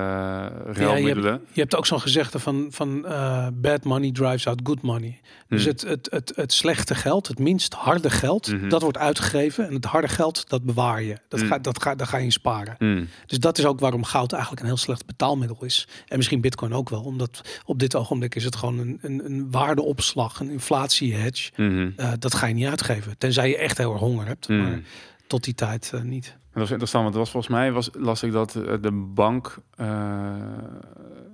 [0.76, 4.82] Ja, je, je hebt ook zo'n gezegde van, van eh, bad money drives out good
[4.82, 5.20] money.
[5.48, 5.70] Dus Hmm.
[5.72, 8.68] het, het, het, het slechte geld, het minst harde geld, Mhm.
[8.68, 9.66] dat wordt uitgegeven.
[9.68, 11.16] En het harde geld, dat bewaar je.
[11.28, 11.48] Dat Hmm.
[11.48, 12.74] ga, dat ga, daar ga je in sparen.
[12.78, 13.08] Hmm.
[13.26, 15.88] Dus dat is ook waarom goud eigenlijk een heel slecht betaalmiddel is.
[16.08, 17.02] En misschien bitcoin ook wel.
[17.02, 21.50] Omdat op dit ogenblik is het gewoon een, een, een waardeopslag, een inflatie-hedge.
[21.56, 21.90] Mhm.
[21.96, 23.18] Eh, dat ga je niet uitgeven.
[23.18, 24.48] Tenzij je echt heel erg honger hebt.
[24.48, 24.80] Maar
[25.26, 26.24] tot die tijd eh, niet.
[26.24, 29.56] Dat was interessant, want het was volgens mij was, las ik dat eh, de bank,
[29.76, 30.34] eh,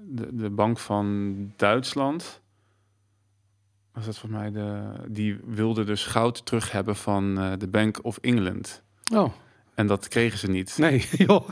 [0.09, 2.40] de, de bank van Duitsland,
[3.92, 8.18] was dat volgens mij de, die wilde dus goud terug hebben van de Bank of
[8.20, 8.83] England.
[9.14, 9.33] Oh,
[9.74, 10.74] En dat kregen ze niet.
[10.78, 11.48] nee, joh.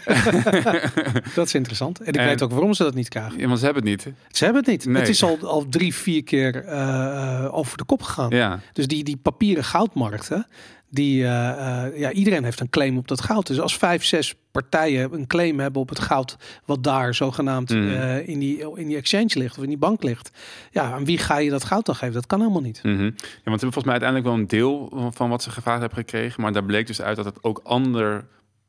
[1.34, 2.00] dat is interessant.
[2.00, 3.38] En ik En- weet ook waarom ze dat niet krijgen.
[3.38, 4.14] Ja, want ze hebben het niet.
[4.30, 4.84] Ze hebben het niet.
[4.86, 4.96] Nee.
[4.96, 6.66] Het is al, al drie, vier keer
[7.50, 8.30] over de kop gegaan.
[8.30, 10.46] Ja, Dus die, die papieren goudmarkten,
[10.90, 13.46] die, eh, eh, ja, iedereen heeft een claim op dat goud.
[13.46, 17.88] Dus als vijf, zes partijen een claim hebben op het goud, wat daar zogenaamd Mhm.
[17.88, 20.30] eh, in, die, in die exchange ligt of in die bank ligt,
[20.70, 22.14] ja, aan wie ga je dat goud dan geven?
[22.14, 22.80] Dat kan helemaal niet.
[22.82, 23.04] Mhm.
[23.04, 25.98] ja, want ze hebben volgens mij uiteindelijk wel een deel van wat ze gevraagd hebben
[25.98, 28.12] gekregen, maar daar bleek dus uit dat het ook ander,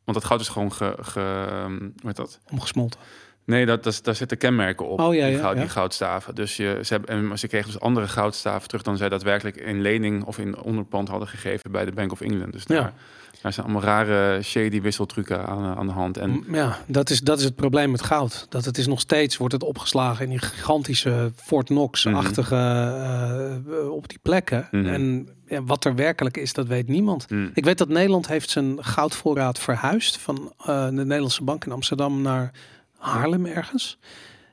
[0.04, 1.20] want dat goud is gewoon ge, ge
[1.68, 2.40] hoe heet dat?
[2.52, 3.00] Omgesmolten.
[3.46, 5.00] Nee, dat, dat, daar zitten kenmerken op.
[5.00, 5.62] Oh, ja, die, ja, goud, ja.
[5.62, 6.36] die goudstaven.
[6.36, 9.82] Dus je, ze, hebben, en, ze kregen dus andere goudstaven terug dan zij daadwerkelijk in
[9.82, 12.52] lening of in onderpand hadden gegeven bij de Bank of England.
[12.52, 12.94] Dus daar,
[13.42, 16.18] zijn allemaal rare shady wisseltrucken aan, aan de hand.
[16.18, 18.46] En Ja, dat is, dat is het probleem met goud.
[18.50, 24.10] Dat het is nog steeds, wordt het opgeslagen in die gigantische Fort Knox-achtige, eh, op
[24.10, 24.68] die plekken.
[24.72, 24.86] Mhm.
[24.86, 27.26] En ja, wat er werkelijk is, dat weet niemand.
[27.28, 27.52] Hmm.
[27.54, 32.22] Ik weet dat Nederland heeft zijn goudvoorraad verhuisd van eh, de Nederlandse bank in Amsterdam
[32.22, 32.52] naar
[33.02, 33.98] Haarlem ergens.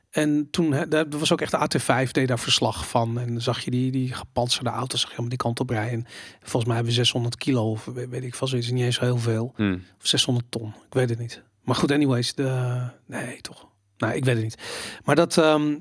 [0.09, 3.19] En toen, hè, daar was ook echt de AT5 deed daar verslag van.
[3.19, 5.93] En dan zag je die, die gepantserde auto's zag je helemaal die kant op rijden.
[5.99, 6.05] En
[6.39, 8.71] volgens mij hebben we 600 kilo of weet, ik veel zoiets.
[8.71, 9.53] Niet eens heel veel.
[9.55, 9.83] Hmm.
[9.99, 10.67] Of 600 ton.
[10.67, 11.43] Ik weet het niet.
[11.63, 12.33] Maar goed, anyways.
[12.33, 12.79] De...
[13.05, 13.67] Nee, toch.
[13.97, 14.57] Nou, ik weet het niet.
[15.03, 15.75] Maar dat, ehm,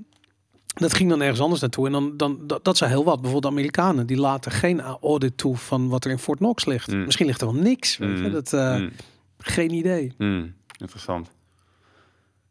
[0.74, 1.86] dat ging dan ergens anders naartoe.
[1.86, 3.20] En dan, dan, dat, dat zijn heel wat.
[3.20, 4.06] Bijvoorbeeld de Amerikanen.
[4.06, 6.92] Die laten geen audit toe van wat er in Fort Knox ligt.
[6.92, 7.04] Mm.
[7.04, 7.96] Misschien ligt er wel niks.
[7.96, 8.24] Weet je?
[8.24, 8.32] Mm.
[8.32, 8.90] Dat, eh, Hmm.
[9.38, 10.12] Geen idee.
[10.16, 10.54] Hmm.
[10.78, 11.30] Interessant.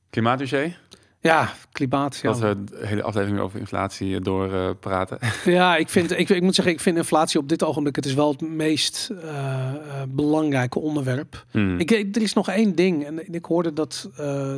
[0.09, 0.77] Klimaatdossier?
[1.19, 2.19] Ja, klimaat.
[2.21, 2.31] Ja.
[2.31, 5.19] Dat we de hele aflevering over inflatie eh, door eh, praten.
[5.45, 7.95] Ja, ik, vind, ik, ik moet zeggen, ik vind inflatie op dit ogenblik...
[7.95, 9.73] het is wel het meest eh,
[10.07, 11.45] belangrijke onderwerp.
[11.51, 11.79] Hmm.
[11.79, 13.05] Ik, er is nog één ding.
[13.05, 14.09] En ik hoorde dat,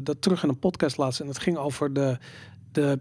[0.03, 1.19] dat terug in een podcast laatst.
[1.19, 2.17] En het ging over de,
[2.71, 2.99] de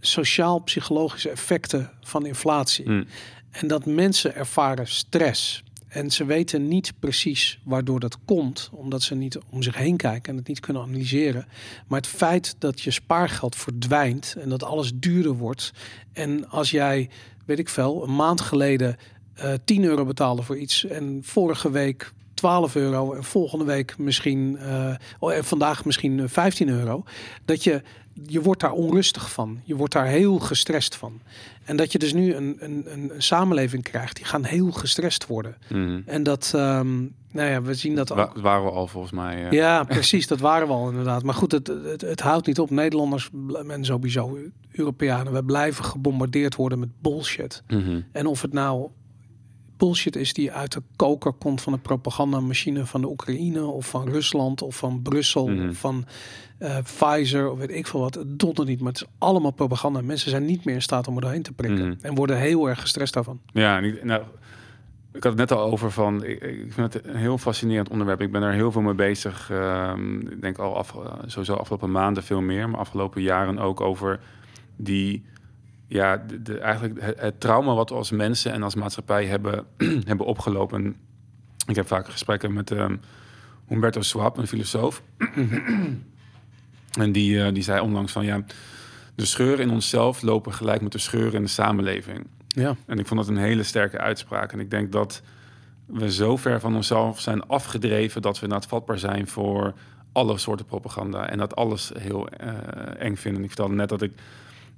[0.00, 2.84] sociaal-psychologische effecten van inflatie.
[2.84, 3.06] Hmm.
[3.50, 5.64] En dat mensen ervaren stress.
[5.90, 10.32] En ze weten niet precies waardoor dat komt, omdat ze niet om zich heen kijken
[10.32, 11.46] en het niet kunnen analyseren.
[11.86, 15.72] Maar het feit dat je spaargeld verdwijnt en dat alles duurder wordt.
[16.12, 17.08] En als jij,
[17.44, 18.96] weet ik veel, een maand geleden
[19.34, 24.58] eh 10 euro betaalde voor iets en vorige week 12 euro en volgende week misschien,
[24.58, 27.04] eh, oh, en vandaag misschien eh, 15 euro,
[27.44, 27.82] dat je,
[28.26, 29.60] je wordt daar onrustig van.
[29.64, 31.20] Je wordt daar heel gestrest van.
[31.70, 35.56] En dat je dus nu een, een, een, samenleving krijgt, die gaan heel gestrest worden.
[35.66, 36.02] Hmm.
[36.06, 36.98] En dat, ehm,
[37.30, 38.16] nou ja, we zien dat ook.
[38.16, 39.44] Dat waren we al volgens mij.
[39.44, 39.50] eh.
[39.50, 41.22] Ja, precies, dat waren we al inderdaad.
[41.22, 42.70] Maar goed, het, het, het houdt niet op.
[42.70, 43.30] Nederlanders
[43.68, 44.38] en sowieso
[44.72, 47.62] Europeanen, we blijven gebombardeerd worden met bullshit.
[47.68, 48.00] Mhm.
[48.12, 48.88] En of het nou
[49.80, 54.08] bullshit is die uit de koker komt van de propagandamachine van de Oekraïne of van
[54.08, 55.68] Rusland of van Brussel Mhm.
[55.68, 56.04] of van
[56.58, 58.14] eh, Pfizer of weet ik veel wat.
[58.14, 60.00] Het dondert niet, maar het is allemaal propaganda.
[60.02, 61.96] Mensen zijn niet meer in staat om er doorheen te prikken Mhm.
[62.00, 63.40] en worden heel erg gestrest daarvan.
[63.52, 64.22] Ja, nou,
[65.12, 68.20] ik had het net al over van, ik, ik vind het een heel fascinerend onderwerp.
[68.20, 69.50] Ik ben er heel veel mee bezig.
[69.50, 70.94] ehm, ik denk al af,
[71.26, 74.20] sowieso afgelopen maanden veel meer, maar afgelopen jaren ook over
[74.76, 75.24] die,
[75.90, 79.66] ja, de, de- eigenlijk het, het trauma wat we als mensen en als maatschappij hebben,
[80.10, 80.96] hebben opgelopen.
[81.66, 82.96] Ik heb vaak gesprekken met ehm,
[83.68, 85.02] Humberto Swap, een filosoof.
[87.00, 88.44] en die, eh, die zei onlangs van, ja,
[89.14, 92.26] de scheuren in onszelf lopen gelijk met de scheuren in de samenleving.
[92.46, 94.52] Ja, En ik vond dat een hele sterke uitspraak.
[94.52, 95.22] En ik denk dat
[95.86, 99.74] we zo ver van onszelf zijn afgedreven dat we inderdaad vatbaar zijn voor
[100.12, 101.28] alle soorten propaganda.
[101.28, 102.52] En dat alles heel eh,
[102.98, 103.42] eng vinden.
[103.42, 104.12] Ik vertelde net dat ik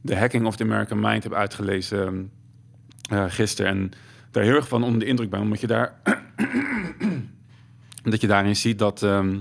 [0.05, 2.31] The Hacking of the American Mind heb uitgelezen
[3.11, 3.71] eh gisteren.
[3.71, 3.93] En
[4.31, 5.41] daar heel erg van onder de indruk ben.
[5.41, 5.95] Omdat je daar
[8.03, 9.39] dat je daarin ziet dat ehm,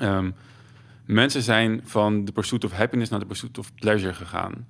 [0.00, 0.30] ehm,
[1.04, 4.66] mensen zijn van de pursuit of happiness naar de pursuit of pleasure gegaan.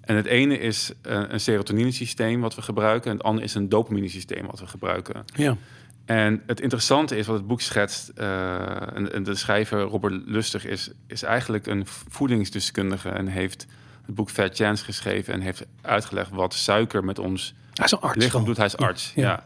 [0.00, 3.10] En het ene is uh, een serotonine-systeem wat we gebruiken.
[3.10, 5.24] En het andere is een dopamine-systeem wat we gebruiken.
[5.34, 5.56] Ja.
[6.04, 8.12] En het interessante is wat het boek schetst.
[8.18, 13.08] Uh, en, de schrijver Robert Lustig is, is eigenlijk een voedingsdeskundige.
[13.08, 13.66] En heeft
[14.08, 15.34] het boek Fat Chance geschreven.
[15.34, 18.56] En heeft uitgelegd wat suiker met ons hij is een arts lichaam doet.
[18.56, 19.44] Hij is arts, ja.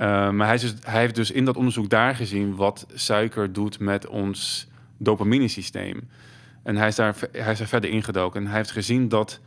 [0.00, 3.52] Uh, maar hij, is dus, hij heeft dus in dat onderzoek daar gezien wat suiker
[3.52, 4.66] doet met ons
[4.96, 6.08] dopamine-systeem.
[6.62, 8.40] En hij is, daar, hij is er verder ingedoken.
[8.40, 9.40] En hij heeft gezien dat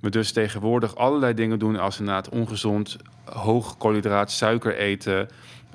[0.00, 5.28] we dus tegenwoordig allerlei dingen doen als inderdaad ongezond, hoog koolhydraat, suiker eten,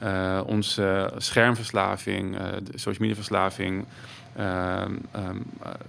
[0.04, 3.86] uh, onze schermverslaving, uh, de social media verslaving,
[4.40, 5.02] um,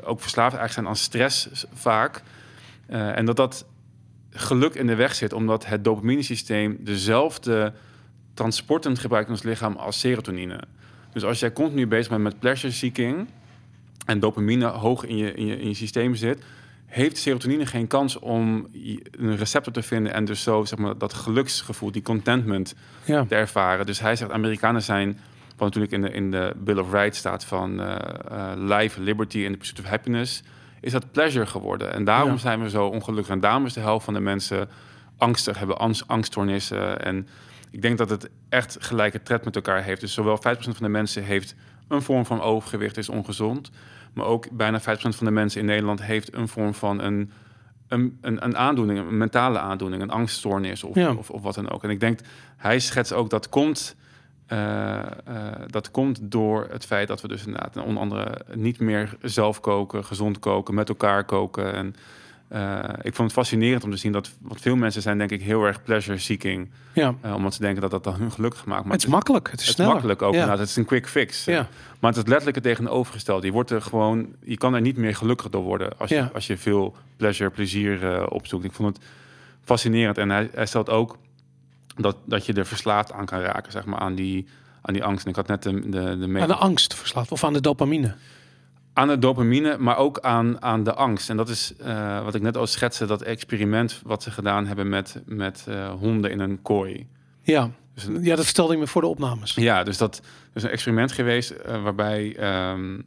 [0.02, 2.22] ook verslaafd eigenlijk zijn aan stress vaak.
[2.88, 3.64] en dat dat
[4.30, 7.72] geluk in de weg zit, omdat het dopamine-systeem dezelfde
[8.34, 10.60] transporten gebruikt in ons lichaam als serotonine.
[11.12, 13.28] Dus als jij continu bezig bent met pleasure seeking
[14.06, 16.42] en dopamine hoog in je, in je, in je systeem zit,
[16.86, 18.68] heeft serotonine geen kans om
[19.10, 22.74] een receptor te vinden en dus zo zeg maar, dat geluksgevoel, die contentment
[23.04, 23.24] ja.
[23.24, 23.86] te ervaren.
[23.86, 25.18] Dus hij zegt, Amerikanen zijn,
[25.60, 27.96] wat natuurlijk in de, in de Bill of Rights staat van uh,
[28.32, 30.42] uh, life, liberty and the pursuit of happiness,
[30.80, 31.92] is dat pleasure geworden.
[31.92, 33.32] En daarom zijn we zo ongelukkig.
[33.32, 34.68] En daarom is de helft van de mensen
[35.16, 37.02] angstig, hebben angst, angststoornissen.
[37.02, 37.28] En
[37.70, 40.00] ik denk dat het echt gelijke tred met elkaar heeft.
[40.00, 41.54] Dus zowel 5% van de mensen heeft
[41.88, 43.70] een vorm van overgewicht, is ongezond.
[44.12, 47.30] Maar ook bijna 5% van de mensen in Nederland heeft een vorm van een,
[47.88, 51.84] een, een, een aandoening, een mentale aandoening, een angststoornis of, of, of, wat dan ook.
[51.84, 52.20] En ik denk,
[52.56, 53.96] hij schetst ook dat komt,
[54.52, 54.58] uh,
[55.28, 59.60] uh, dat komt door het feit dat we dus inderdaad onder andere niet meer zelf
[59.60, 61.74] koken, gezond koken, met elkaar koken.
[61.74, 61.94] En
[62.52, 65.42] uh, ik vond het fascinerend om te zien dat wat veel mensen zijn, denk ik,
[65.42, 66.70] heel erg pleasure seeking.
[66.92, 67.14] Ja.
[67.34, 68.84] Omdat ze denken dat dat dan hun gelukkig maakt.
[68.84, 70.34] Maar het is makkelijk, het is, het is makkelijk ook.
[70.34, 70.50] Ja.
[70.50, 71.44] Het is een quick fix.
[71.44, 71.68] Ja.
[72.00, 73.46] Maar het is letterlijk het tegenovergestelde.
[73.46, 76.46] Je wordt er gewoon, je kan er niet meer gelukkig door worden als je, als
[76.46, 78.64] je veel pleasure, plezier opzoekt.
[78.64, 79.06] Ik vond het
[79.64, 80.18] fascinerend.
[80.18, 81.16] En hij, hij stelt ook
[82.02, 84.46] dat, dat je er verslaafd aan kan raken, zeg maar, aan die,
[84.82, 85.24] aan die angst.
[85.24, 88.14] En ik had net de, de, de Aan de angst verslaafd of aan de dopamine.
[88.92, 91.30] aan de dopamine, maar ook aan, aan de angst.
[91.30, 94.88] En dat is uh, wat ik net al schetste, dat experiment wat ze gedaan hebben
[94.88, 97.06] met, met uh, honden in een kooi.
[97.42, 97.70] Ja.
[97.94, 99.54] Dus een, ja, dat vertelde ik me voor de opnames.
[99.54, 100.22] ja, dus dat
[100.54, 102.36] is een experiment geweest uh, waarbij
[102.72, 103.06] um,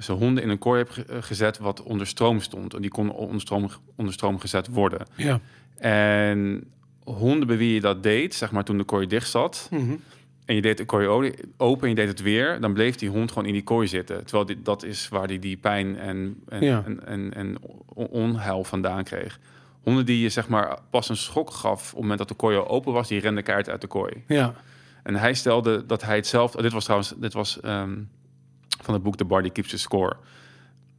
[0.00, 2.74] ze honden in een kooi hebben ge gezet wat onder stroom stond.
[2.74, 5.06] En die kon onder stroom, onder stroom gezet worden.
[5.14, 5.40] Ja.
[5.78, 6.64] En
[7.04, 10.00] honden bij wie je dat deed, zeg maar toen de kooi dicht zat, Mm -hmm.
[10.44, 13.32] en je deed de kooi open en je deed het weer, dan bleef die hond
[13.32, 14.24] gewoon in die kooi zitten.
[14.24, 16.82] Terwijl dit, dat is waar die, die pijn en, en, Ja.
[16.86, 17.56] en, en, en
[17.94, 19.38] onheil vandaan kreeg.
[19.82, 22.56] Honden die je zeg maar pas een schok gaf op het moment dat de kooi
[22.56, 24.22] al open was, die renden kaart uit de kooi.
[24.26, 24.54] Ja.
[25.02, 26.54] En hij stelde dat hij het zelf.
[26.56, 27.98] Oh, dit was trouwens, dit was ehm,
[28.82, 30.16] van het boek The Body Keeps the Score.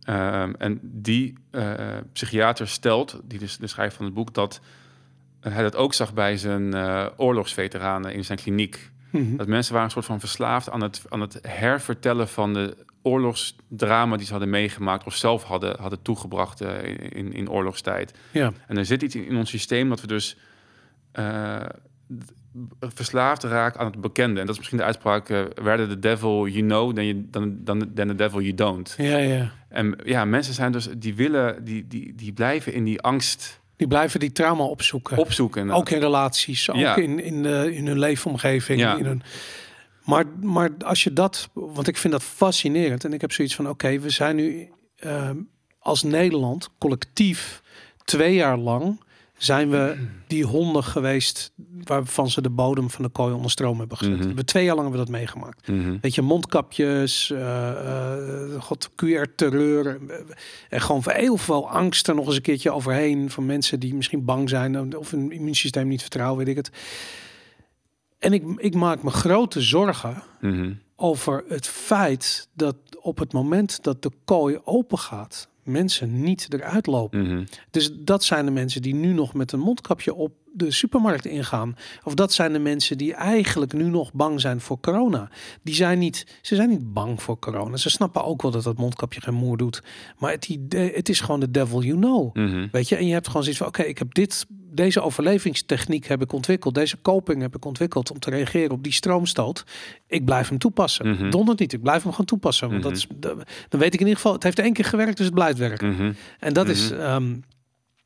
[0.04, 1.74] Ehm, en die eh,
[2.13, 4.62] psychiater stelt, die dus de schrijver van het boek, dat
[5.53, 8.91] hij dat ook zag bij zijn eh, oorlogsveteranen in zijn kliniek.
[9.10, 9.36] Mhm.
[9.36, 14.15] Dat mensen waren een soort van verslaafd aan het, aan het hervertellen van de oorlogsdrama
[14.15, 18.13] die ze hadden meegemaakt of zelf hadden, hadden toegebracht eh, in, in oorlogstijd.
[18.31, 18.53] Ja.
[18.67, 20.38] En er zit iets in, in ons systeem dat we dus
[21.12, 21.65] eh,
[22.79, 24.39] verslaafd raken aan het bekende.
[24.39, 27.93] En dat is misschien de uitspraak, rather the devil you know than, you, than, than,
[27.93, 28.95] than the devil you don't.
[28.97, 29.51] Ja, ja.
[29.69, 33.88] En ja, mensen zijn dus, die willen, die, die, die blijven in die angst Die
[33.88, 35.17] blijven die trauma opzoeken.
[35.17, 35.71] opzoeken.
[35.71, 36.95] Ook in relaties, ook Ja.
[36.95, 38.79] in, in, de, in hun leefomgeving.
[38.79, 38.95] Ja.
[38.97, 39.21] In hun...
[40.03, 43.03] maar, maar als je dat, want ik vind dat fascinerend.
[43.03, 45.38] En ik heb zoiets van, oké, we zijn nu ehm,
[45.79, 47.61] als Nederland collectief
[48.03, 49.03] twee jaar lang
[49.38, 51.52] zijn we die honden geweest
[51.84, 54.19] waarvan ze de bodem van de kooi onder stroom hebben gezet.
[54.19, 54.34] Mhm.
[54.36, 55.67] We twee jaar lang hebben we dat meegemaakt.
[55.67, 55.98] Mhm.
[56.02, 60.00] Weet je, mondkapjes, eh, eh, god, QR-terreur.
[60.69, 63.30] En gewoon heel veel angst er nog eens een keertje overheen.
[63.30, 66.69] Van mensen die misschien bang zijn of hun immuunsysteem niet vertrouwen, weet ik het.
[68.19, 70.74] En ik, ik maak me grote zorgen Mhm.
[70.95, 76.86] over het feit dat op het moment dat de kooi open gaat, mensen niet eruit
[76.86, 77.21] lopen.
[77.21, 77.43] Mhm.
[77.71, 81.76] Dus dat zijn de mensen die nu nog met een mondkapje op de supermarkt ingaan.
[82.04, 85.30] Of dat zijn de mensen die eigenlijk nu nog bang zijn voor corona.
[85.63, 87.78] Die zijn niet, ze zijn niet bang voor corona.
[87.78, 89.84] Ze snappen ook wel dat dat mondkapje geen moer doet.
[90.18, 92.36] Maar het, idee, het is gewoon de devil you know.
[92.36, 92.68] Mhm.
[92.72, 96.22] Weet je, en je hebt gewoon zoiets van: oké, ik heb dit, deze overlevingstechniek heb
[96.22, 99.63] ik ontwikkeld, deze coping heb ik ontwikkeld om te reageren op die stroomstoot.
[100.08, 101.10] Ik blijf hem toepassen.
[101.10, 101.30] Mhm.
[101.30, 102.70] Dondert niet, ik blijf hem gewoon toepassen.
[102.70, 102.89] Want Mhm.
[102.89, 105.26] dat is, dat- dan weet ik in ieder geval, het heeft één keer gewerkt, dus
[105.26, 105.91] het blijft werken.
[105.91, 106.12] Mhm.
[106.39, 107.36] En dat is, Mhm.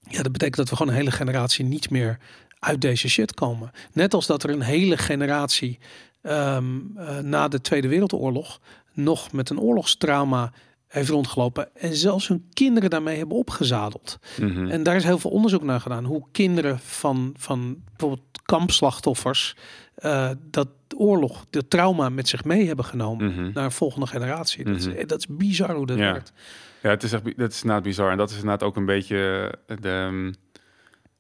[0.10, 2.18] Ja, dat betekent dat we gewoon een hele generatie niet meer
[2.60, 3.72] uit deze shit komen.
[3.94, 5.80] Net als dat er een hele generatie
[6.22, 8.60] ehm, eh, na de Tweede Wereldoorlog
[8.94, 10.52] nog met een oorlogstrauma
[10.88, 14.20] heeft rondgelopen en zelfs hun kinderen daarmee hebben opgezadeld.
[14.40, 14.68] Mhm.
[14.68, 16.06] En daar is heel veel onderzoek naar gedaan.
[16.06, 19.56] Hoe kinderen van, van bijvoorbeeld kampslachtoffers
[19.96, 20.68] eh, dat
[20.98, 23.52] oorlog, de trauma met zich mee hebben genomen Mhm.
[23.54, 24.64] naar een volgende generatie.
[24.66, 24.90] Dat, Mhm.
[24.90, 26.12] is, dat is bizar hoe dat Ja.
[26.12, 26.34] werkt.
[26.82, 28.12] Ja, het is echt, dat is inderdaad bizar.
[28.12, 30.34] En dat is inderdaad ook een beetje de, ehm,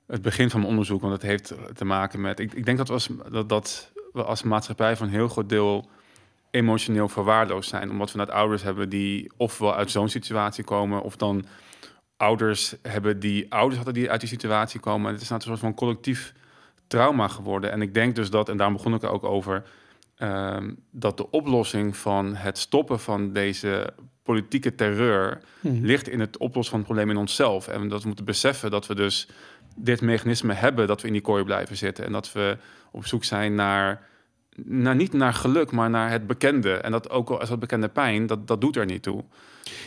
[0.07, 1.01] het begin van mijn onderzoek.
[1.01, 2.39] Want het heeft te maken met...
[2.39, 5.49] Ik, ik denk dat we, als, dat, dat we als maatschappij van een heel groot
[5.49, 5.89] deel
[6.51, 7.91] emotioneel verwaarloosd zijn.
[7.91, 11.01] Omdat we net ouders hebben die ofwel uit zo'n situatie komen...
[11.01, 11.45] of dan
[12.17, 15.07] ouders hebben die ouders hadden die uit die situatie komen.
[15.07, 16.33] En het is een soort van collectief
[16.87, 17.71] trauma geworden.
[17.71, 19.63] En ik denk dus dat, en daarom begon ik er ook over...
[20.15, 23.93] ehm, dat de oplossing van het stoppen van deze
[24.29, 25.85] politieke terreur Mhm.
[25.85, 27.67] ligt in het oplossen van het probleem in onszelf.
[27.67, 29.27] En dat we moeten beseffen dat we dus
[29.75, 32.05] dit mechanisme hebben, dat we in die kooi blijven zitten.
[32.05, 32.57] En dat we
[32.91, 34.01] op zoek zijn naar,
[34.55, 36.73] naar niet naar geluk, maar naar het bekende.
[36.73, 39.23] En dat ook al als dat bekende pijn, dat, dat doet er niet toe.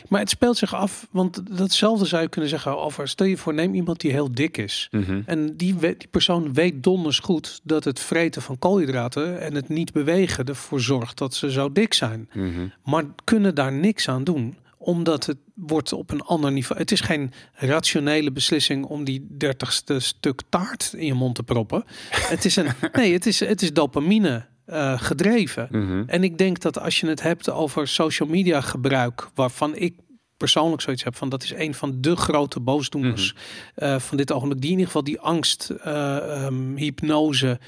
[0.09, 3.55] Maar het speelt zich af, want datzelfde zou je kunnen zeggen over, stel je voor,
[3.55, 4.89] neem iemand die heel dik is.
[5.27, 9.93] En die, die persoon weet donders goed dat het vreten van koolhydraten en het niet
[9.93, 12.29] bewegen ervoor zorgt dat ze zo dik zijn.
[12.33, 12.67] Mhm.
[12.85, 16.81] Maar kunnen daar niks aan doen omdat het wordt op een ander niveau.
[16.81, 21.85] Het is geen rationele beslissing om die dertigste stuk taart in je mond te proppen.
[22.11, 25.69] het is een nee, het is het is dopamine eh, gedreven.
[25.71, 26.03] Mhm.
[26.07, 29.95] En ik denk dat als je het hebt over social media gebruik, waarvan ik
[30.37, 33.35] persoonlijk zoiets heb van dat is een van de grote boosdoeners
[33.75, 37.59] eh, van dit ogenblik, die in ieder geval die angst, eh, ehm, hypnose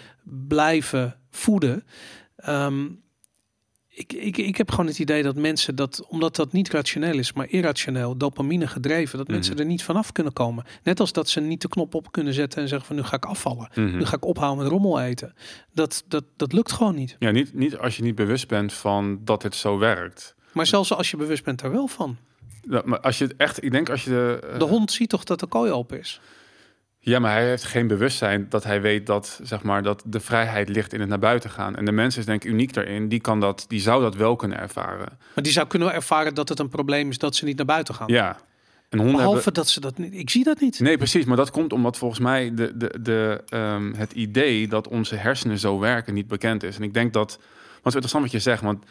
[0.49, 1.85] blijven voeden.
[2.37, 2.85] Ehm,
[3.95, 7.33] ik, ik, ik heb gewoon het idee dat mensen dat, omdat dat niet rationeel is,
[7.33, 9.63] maar irrationeel, dopamine gedreven, dat mensen Mhm.
[9.63, 10.65] er niet vanaf kunnen komen.
[10.83, 13.17] Net als dat ze niet de knop op kunnen zetten en zeggen van nu ga
[13.17, 13.69] ik afvallen.
[13.75, 13.97] Mhm.
[13.97, 15.35] Nu ga ik ophouden met rommel eten.
[15.73, 17.17] Dat, dat, dat lukt gewoon niet.
[17.19, 20.35] Ja, niet, niet als je niet bewust bent van dat het zo werkt.
[20.53, 22.17] Maar zelfs als je bewust bent er wel van.
[22.71, 24.41] Ja, maar als je het echt, ik denk als je de.
[24.53, 26.21] eh, De hond ziet toch dat de kooi open is?
[27.07, 30.69] Ja, maar hij heeft geen bewustzijn dat hij weet dat, zeg maar, dat de vrijheid
[30.69, 31.77] ligt in het naar buiten gaan.
[31.77, 33.09] En de mens is denk ik uniek daarin.
[33.09, 35.19] Die, kan dat, die zou dat wel kunnen ervaren.
[35.35, 37.95] Maar die zou kunnen ervaren dat het een probleem is dat ze niet naar buiten
[37.95, 38.09] gaan.
[38.09, 38.37] Ja.
[38.89, 39.55] En honden Behalve hebben...
[39.55, 40.15] dat ze dat niet.
[40.15, 40.81] Ik zie dat niet.
[40.81, 41.25] Nee, precies.
[41.25, 45.59] Maar dat komt omdat volgens mij de, de, de, ehm, het idee dat onze hersenen
[45.59, 46.77] zo werken niet bekend is.
[46.77, 48.85] En ik denk dat, wat is interessant wat je zegt, want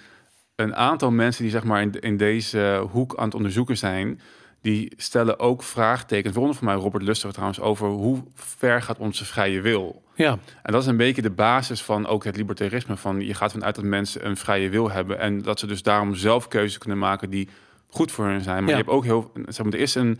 [0.55, 4.19] een aantal mensen die zeg maar in, in deze hoek aan het onderzoeken zijn,
[4.63, 9.25] die stellen ook vraagtekens, waaronder voor mij Robert Lustig trouwens, over hoe ver gaat onze
[9.25, 10.01] vrije wil.
[10.15, 12.97] Ja, En dat is een beetje de basis van ook het libertarisme.
[12.97, 15.19] Van je gaat vanuit dat mensen een vrije wil hebben.
[15.19, 17.47] En dat ze dus daarom zelf keuzes kunnen maken die
[17.89, 18.55] goed voor hen zijn.
[18.63, 18.77] Maar Ja.
[18.77, 19.31] je hebt ook heel.
[19.47, 20.19] Zeg maar, er is een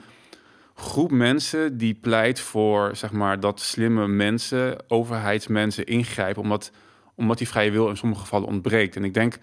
[0.76, 6.42] groep mensen die pleit voor zeg maar, dat slimme mensen, overheidsmensen ingrijpen.
[6.42, 6.72] Omdat,
[7.16, 8.96] omdat die vrije wil in sommige gevallen ontbreekt.
[8.96, 9.38] En ik denk,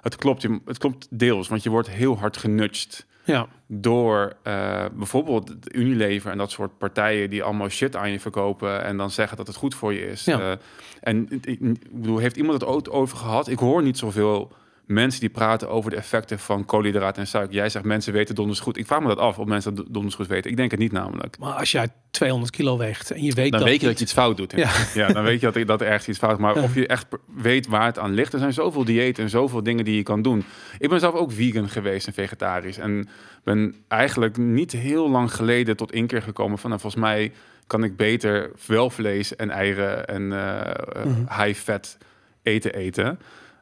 [0.00, 3.46] het klopt, het klopt deels, want je wordt heel hard genudged ja.
[3.66, 8.96] door eh, bijvoorbeeld Unilever en dat soort partijen die allemaal shit aan je verkopen en
[8.96, 10.24] dan zeggen dat het goed voor je is.
[10.24, 10.40] Ja.
[10.40, 10.56] Eh,
[11.00, 11.60] en ik, ik
[11.90, 13.48] bedoel, heeft iemand het ooit over gehad?
[13.48, 14.52] Ik hoor niet zoveel
[14.86, 17.54] mensen die praten over de effecten van koolhydraten en suiker.
[17.54, 18.76] Jij zegt mensen weten donders goed.
[18.76, 20.50] Ik vraag me dat af of mensen dat donders goed weten.
[20.50, 21.38] Ik denk het niet namelijk.
[21.38, 24.04] Maar als jij 200 kilo weegt en je weet Dan dat weet je dat je
[24.04, 24.52] iets fout doet.
[24.56, 24.70] Ja.
[24.94, 26.38] ja, dan weet je dat, dat er ergens iets fout is.
[26.38, 26.62] Maar Ja.
[26.62, 28.32] of je echt weet waar het aan ligt.
[28.32, 30.44] Er zijn zoveel diëten en zoveel dingen die je kan doen.
[30.78, 32.78] Ik ben zelf ook vegan geweest en vegetarisch.
[32.78, 33.08] En
[33.44, 36.70] ben eigenlijk niet heel lang geleden tot inkeer gekomen van...
[36.70, 37.32] Nou, volgens mij
[37.66, 41.42] kan ik beter wel vlees en eieren en eh, eh, Mhm.
[41.42, 41.98] high fat
[42.42, 43.18] eten eten.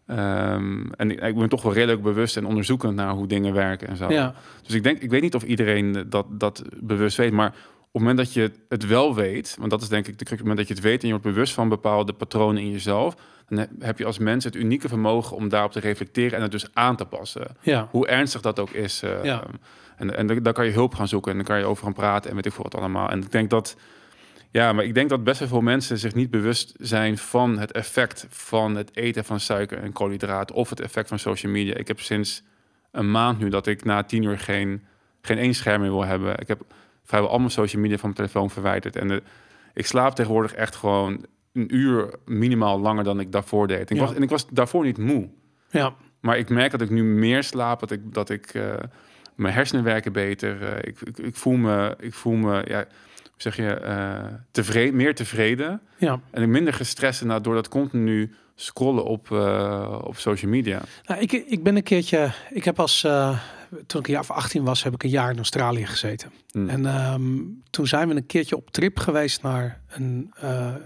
[0.06, 3.96] Ehm, en ik, ben toch wel redelijk bewust en onderzoekend naar hoe dingen werken en
[3.96, 4.10] zo.
[4.12, 4.34] Ja,
[4.66, 8.08] Dus ik denk, ik weet niet of iedereen dat, dat bewust weet, maar op het
[8.08, 10.48] moment dat je het wel weet, want dat is denk ik de crux, op het
[10.48, 13.14] moment dat je het weet en je wordt bewust van bepaalde patronen in jezelf,
[13.48, 16.50] dan he- heb je als mens het unieke vermogen om daarop te reflecteren en het
[16.50, 17.46] dus aan te passen.
[17.60, 17.88] ja.
[17.90, 19.02] Hoe ernstig dat ook is.
[19.02, 19.42] eh, Ja.
[19.96, 22.30] En, en daar kan je hulp gaan zoeken en dan kan je over gaan praten
[22.30, 23.08] en weet ik veel wat allemaal.
[23.10, 23.76] En ik denk dat,
[24.54, 27.72] ja, maar ik denk dat best wel veel mensen zich niet bewust zijn van het
[27.72, 31.74] effect van het eten van suiker en koolhydraten of het effect van social media.
[31.74, 32.42] Ik heb sinds
[32.90, 34.82] een maand nu dat ik na tien uur geen,
[35.22, 36.38] geen één scherm meer wil hebben.
[36.38, 36.60] Ik heb
[37.04, 38.96] vrijwel al mijn social media van mijn telefoon verwijderd.
[38.96, 39.22] En de,
[39.74, 43.90] ik slaap tegenwoordig echt gewoon een uur minimaal langer dan ik daarvoor deed.
[43.90, 44.06] En ik, Ja.
[44.06, 45.28] was, en ik was daarvoor niet moe.
[45.70, 45.94] ja.
[46.20, 48.74] Maar ik merk dat ik nu meer slaap, dat ik, dat ik eh,
[49.34, 50.62] mijn hersenen werken beter.
[50.62, 52.86] eh, ik, ik, ik voel me, ik voel me, ja,
[53.44, 55.80] zeg je, eh, tevreden, meer tevreden.
[55.98, 56.20] ja.
[56.30, 60.82] En minder gestrest inderdaad door dat continu scrollen op, eh, op social media.
[61.04, 63.38] Nou, ik, ik ben een keertje, ik heb als, eh,
[63.86, 66.30] toen ik een jaar of 18 was, heb ik een jaar in Australië gezeten.
[66.50, 66.68] Hm.
[66.68, 67.40] En ehm,
[67.70, 70.32] toen zijn we een keertje op trip geweest naar, een,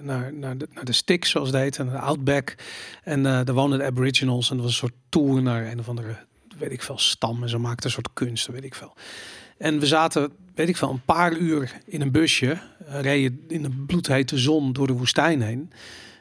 [0.02, 2.54] naar, naar, de, naar de Sticks, zoals het heet, en de Outback.
[3.02, 6.16] En daar woonden de Aboriginals en dat was een soort tour naar een of andere
[6.58, 7.42] weet ik veel, stam.
[7.42, 8.94] En ze maakten een soort kunst, weet ik veel.
[9.58, 12.58] En we zaten, weet ik veel, een paar uur in een busje.
[12.88, 15.72] Uh, reden in de bloedhete zon door de woestijn heen.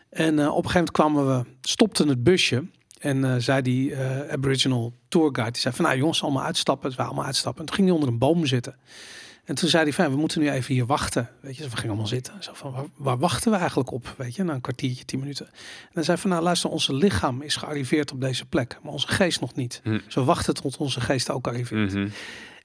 [0.09, 2.65] En uh, op een gegeven moment kwamen we, stopten het busje.
[2.99, 3.97] En uh, zei die
[4.31, 6.89] Aboriginal tourguide, die zei van nou jongens, allemaal uitstappen.
[6.89, 7.61] Dus we allemaal uitstappen.
[7.61, 8.75] En toen ging hij onder een boom zitten.
[9.45, 11.29] En toen zei hij van, we moeten nu even hier wachten.
[11.41, 12.33] Weet je, dus we gingen allemaal zitten.
[12.39, 14.13] Zo van, waar, waar, wachten we eigenlijk op?
[14.17, 15.45] Weet je, na een kwartiertje, tien minuten.
[15.45, 19.07] En dan zei van, nou luister, onze lichaam is gearriveerd op deze plek, maar onze
[19.07, 19.81] geest nog niet.
[19.83, 19.99] Hm.
[20.07, 21.93] Zo wachten tot onze geest ook arriveert.
[21.93, 22.11] Mm -hmm.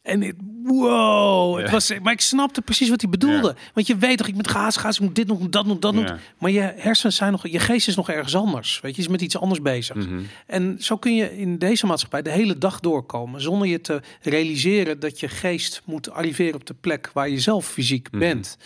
[0.02, 3.56] En het, wow, het was, maar ik snapte precies wat hij bedoelde.
[3.74, 5.94] Want je weet toch, ik moet gaas, gaas, ik moet dit nog, dat nog, dat
[5.94, 6.18] nog.
[6.38, 8.80] Maar je hersens zijn nog, je geest is nog ergens anders.
[8.80, 9.96] Weet je, is met iets anders bezig.
[9.96, 10.20] Mhm.
[10.46, 13.40] En zo kun je in deze maatschappij de hele dag doorkomen.
[13.40, 17.66] Zonder je te realiseren dat je geest moet arriveren op de plek waar je zelf
[17.66, 18.18] fysiek mhm.
[18.18, 18.58] bent.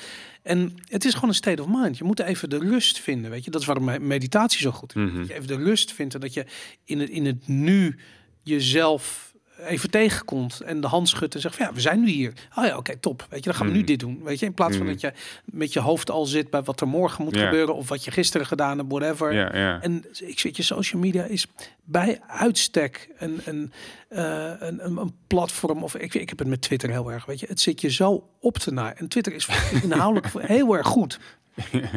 [0.43, 1.99] En het is gewoon een state of mind.
[1.99, 3.31] Je moet even de rust vinden.
[3.31, 5.03] Weet je, dat is waarom meditatie zo goed is.
[5.03, 5.17] Mhm.
[5.17, 6.45] Dat je even de rust vindt dat je
[6.85, 7.99] in het, in het nu
[8.43, 9.26] jezelf
[9.59, 12.33] even tegenkomt en de hand schudt en zegt van ja, we zijn nu hier.
[12.55, 13.27] Oh ja, oké, top.
[13.31, 13.87] Weet je, dan gaan we nu mm.
[13.87, 14.21] dit doen.
[14.25, 14.93] Weet je, in plaats van mm.
[14.93, 15.13] dat je
[15.45, 18.47] met je hoofd al zit bij wat er morgen moet gebeuren of wat je gisteren
[18.47, 19.35] gedaan hebt, whatever.
[19.35, 21.47] Yeah, En ik zit je, social media is
[21.85, 23.73] bij uitstek een, een,
[24.11, 27.47] uh, een, een, platform of ik, ik heb het met Twitter heel erg, weet je.
[27.47, 28.93] Het zit je zo op te naar.
[28.97, 29.49] En Twitter is
[29.83, 31.19] inhoudelijk heel erg goed.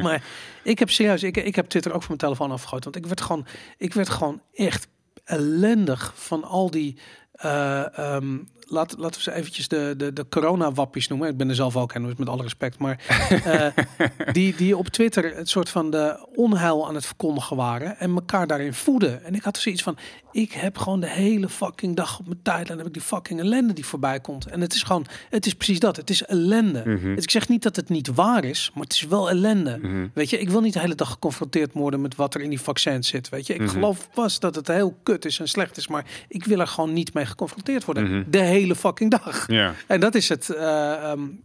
[0.02, 0.24] maar
[0.64, 3.22] ik heb serieus, ik, ik heb Twitter ook van mijn telefoon afgegooid, want ik werd
[3.22, 3.46] gewoon,
[3.78, 4.88] ik werd gewoon echt
[5.24, 6.98] ellendig van al die
[7.44, 11.30] uh, um, laat, laten we ze eventjes de, de, de corona-wappies noemen.
[11.30, 12.78] Ik ben er zelf ook en met alle respect.
[12.78, 13.00] Maar
[13.46, 13.68] uh,
[14.32, 17.98] die, die op Twitter het soort van de onheil aan het verkondigen waren.
[17.98, 19.24] En elkaar daarin voeden.
[19.24, 19.98] En ik had dus zoiets van,
[20.32, 22.70] ik heb gewoon de hele fucking dag op mijn tijd.
[22.70, 24.46] En heb ik die fucking ellende die voorbij komt.
[24.46, 25.96] En het is gewoon, het is precies dat.
[25.96, 26.84] Het is ellende.
[26.86, 27.16] Mm -hmm.
[27.18, 29.78] ik zeg niet dat het niet waar is, maar het is wel ellende.
[29.82, 30.12] Mm -hmm.
[30.14, 32.62] Weet je, ik wil niet de hele dag geconfronteerd worden met wat er in die
[32.62, 33.30] vaccins zit.
[33.30, 33.76] Weet je, ik mm -hmm.
[33.76, 35.88] geloof pas dat het heel kut is en slecht is.
[35.88, 38.26] Maar ik wil er gewoon niet mee geconfronteerd worden.
[38.32, 39.48] De hele fucking dag.
[39.48, 39.74] Ja.
[39.88, 40.50] En dat is het.
[40.56, 41.42] Uh, um,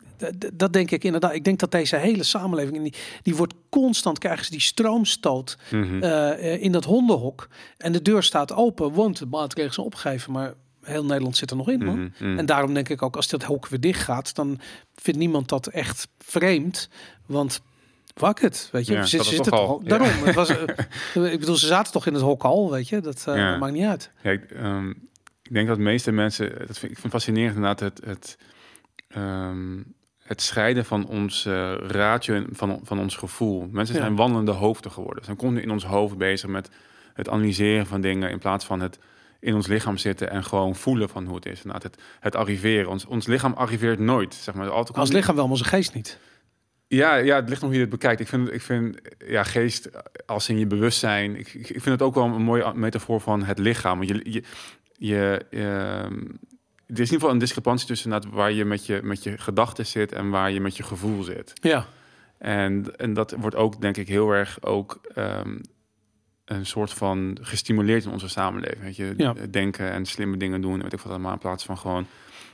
[0.52, 1.34] dat denk ik inderdaad.
[1.34, 5.82] Ik denk dat deze hele samenleving, die, die wordt constant, krijgen ze die stroomstoot mm
[5.82, 6.02] -hmm.
[6.02, 7.48] uh, in dat hondenhok.
[7.76, 10.32] En de deur staat open, want de maatregelen zijn opgegeven.
[10.32, 11.98] Maar heel Nederland zit er nog in, man.
[11.98, 12.38] Mm -hmm.
[12.38, 14.60] En daarom denk ik ook, als dat hok weer dicht gaat, dan
[14.94, 16.88] vindt niemand dat echt vreemd.
[17.26, 17.62] Want
[18.14, 18.92] Fuck het, weet je.
[18.92, 19.82] Ja, ze zitten toch al.
[19.84, 20.08] Daarom.
[20.08, 20.48] Het was,
[21.34, 23.00] ik bedoel, ze zaten toch in het hok al, weet je.
[23.00, 23.56] Dat uh, ja.
[23.56, 24.10] maakt niet uit.
[24.22, 25.08] Ja, um,
[25.44, 28.38] ik denk dat de meeste mensen, dat vind ik vind fascinerend inderdaad, het, het,
[29.16, 33.68] um, het scheiden van ons uh, ratio en van, van ons gevoel.
[33.70, 35.18] Mensen zijn wandelende hoofden geworden.
[35.18, 36.70] Ze zijn continu in ons hoofd bezig met
[37.14, 38.98] het analyseren van dingen in plaats van het
[39.40, 41.56] in ons lichaam zitten en gewoon voelen van hoe het is.
[41.56, 42.90] Inderdaad, het, het arriveren.
[42.90, 44.70] Ons, ons lichaam arriveert nooit, zeg maar.
[44.70, 46.18] Altijd Als lichaam wel, maar onze geest niet.
[46.86, 48.20] Ja, ja, het ligt nog hoe je het bekijkt.
[48.20, 49.90] Ik vind, ik vind ja, geest
[50.26, 51.36] als in je bewustzijn.
[51.36, 53.98] Ik, ik vind het ook wel een mooie metafoor van het lichaam.
[53.98, 54.42] Want je, je,
[54.98, 56.10] je, uh, er
[56.86, 60.12] is in ieder geval een discrepantie tussen waar je met je, met je gedachten zit
[60.12, 61.52] en waar je met je gevoel zit.
[61.54, 61.86] Ja.
[62.38, 65.60] En, en dat wordt ook, denk ik, heel erg ook um,
[66.44, 68.82] een soort van gestimuleerd in onze samenleving.
[68.82, 69.34] Weet je, ja.
[69.50, 72.06] denken en slimme dingen doen, weet ik wat allemaal, in plaats van gewoon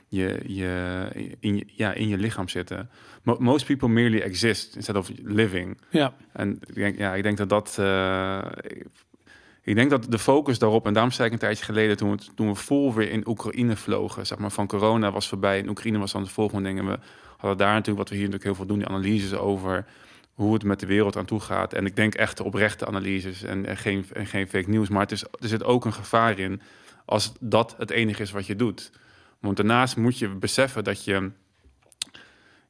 [0.08, 1.06] je, je,
[1.40, 2.90] in, je, ja, in je lichaam zitten.
[3.22, 5.80] Most people merely exist instead of living.
[5.90, 6.14] Ja.
[6.32, 7.76] En ik denk, ja, ik denk dat dat.
[7.80, 8.42] Uh,
[9.62, 12.18] ik denk dat de focus daarop, en daarom zei ik een tijdje geleden, toen we,
[12.34, 15.98] toen we vol weer in Oekraïne vlogen, zeg maar van corona was voorbij, in Oekraïne
[15.98, 16.86] was dan de volgende dingen.
[16.86, 16.98] We
[17.36, 19.86] hadden daar natuurlijk, wat we hier natuurlijk heel veel doen, die analyses over
[20.34, 21.72] hoe het met de wereld aan toe gaat.
[21.72, 24.88] En ik denk echt oprechte analyses en, en, geen, en geen fake nieuws.
[24.88, 26.60] Maar het is, er zit ook een gevaar in
[27.04, 28.92] als dat het enige is wat je doet.
[29.40, 31.30] Want daarnaast moet je beseffen dat je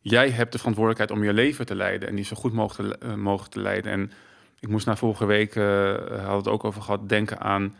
[0.00, 3.06] jij hebt de verantwoordelijkheid om je leven te leiden en die zo goed mogelijk te,
[3.16, 3.92] mogelijk te leiden.
[3.92, 4.12] En
[4.60, 5.94] ik moest na vorige week, uh,
[6.24, 7.74] had het ook over gehad, denken aan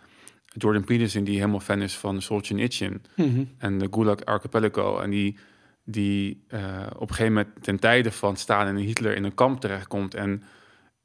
[0.45, 4.99] Jordan Peterson, die helemaal fan is van Solzhenitsyn mm en de Gulag Archipelago.
[5.01, 5.39] En die,
[5.85, 6.61] die uh,
[6.95, 10.14] op een gegeven moment ten tijde van Stalin en Hitler in een kamp terechtkomt.
[10.14, 10.43] En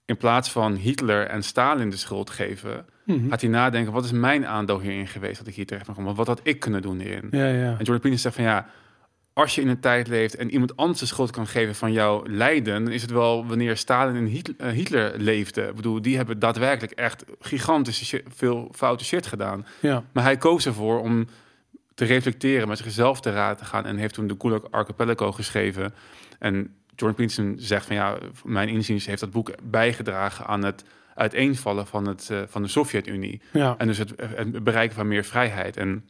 [0.05, 3.29] in plaats van Hitler en Stalin de schuld geven, mm -hmm.
[3.29, 6.17] gaat hij nadenken: wat is mijn aandeel hierin geweest dat ik hier terecht ben gekomen?
[6.17, 7.27] Wat had ik kunnen doen hierin?
[7.31, 7.69] Ja, ja.
[7.69, 8.67] En Jordan Peterson zegt van ja
[9.35, 12.23] als je in een tijd leeft en iemand anders de schuld kan geven van jouw
[12.27, 15.69] lijden, dan is het wel wanneer Stalin en Hitler, uh, Hitler leefden.
[15.69, 19.65] Ik bedoel, die hebben daadwerkelijk echt gigantisch veel foute shit gedaan.
[19.79, 20.03] Ja.
[20.11, 21.27] Maar hij koos ervoor om
[21.93, 25.93] te reflecteren, met zichzelf te raad te gaan en heeft toen de Gulag Archipelago geschreven.
[26.39, 30.83] En Jordan Peterson zegt van ja, mijn inziens heeft dat boek bijgedragen aan het
[31.15, 33.41] uiteenvallen van, het, uh, van de Sovjet-Unie.
[33.51, 33.75] Ja.
[33.77, 35.77] En dus het, het, bereiken van meer vrijheid.
[35.77, 36.09] En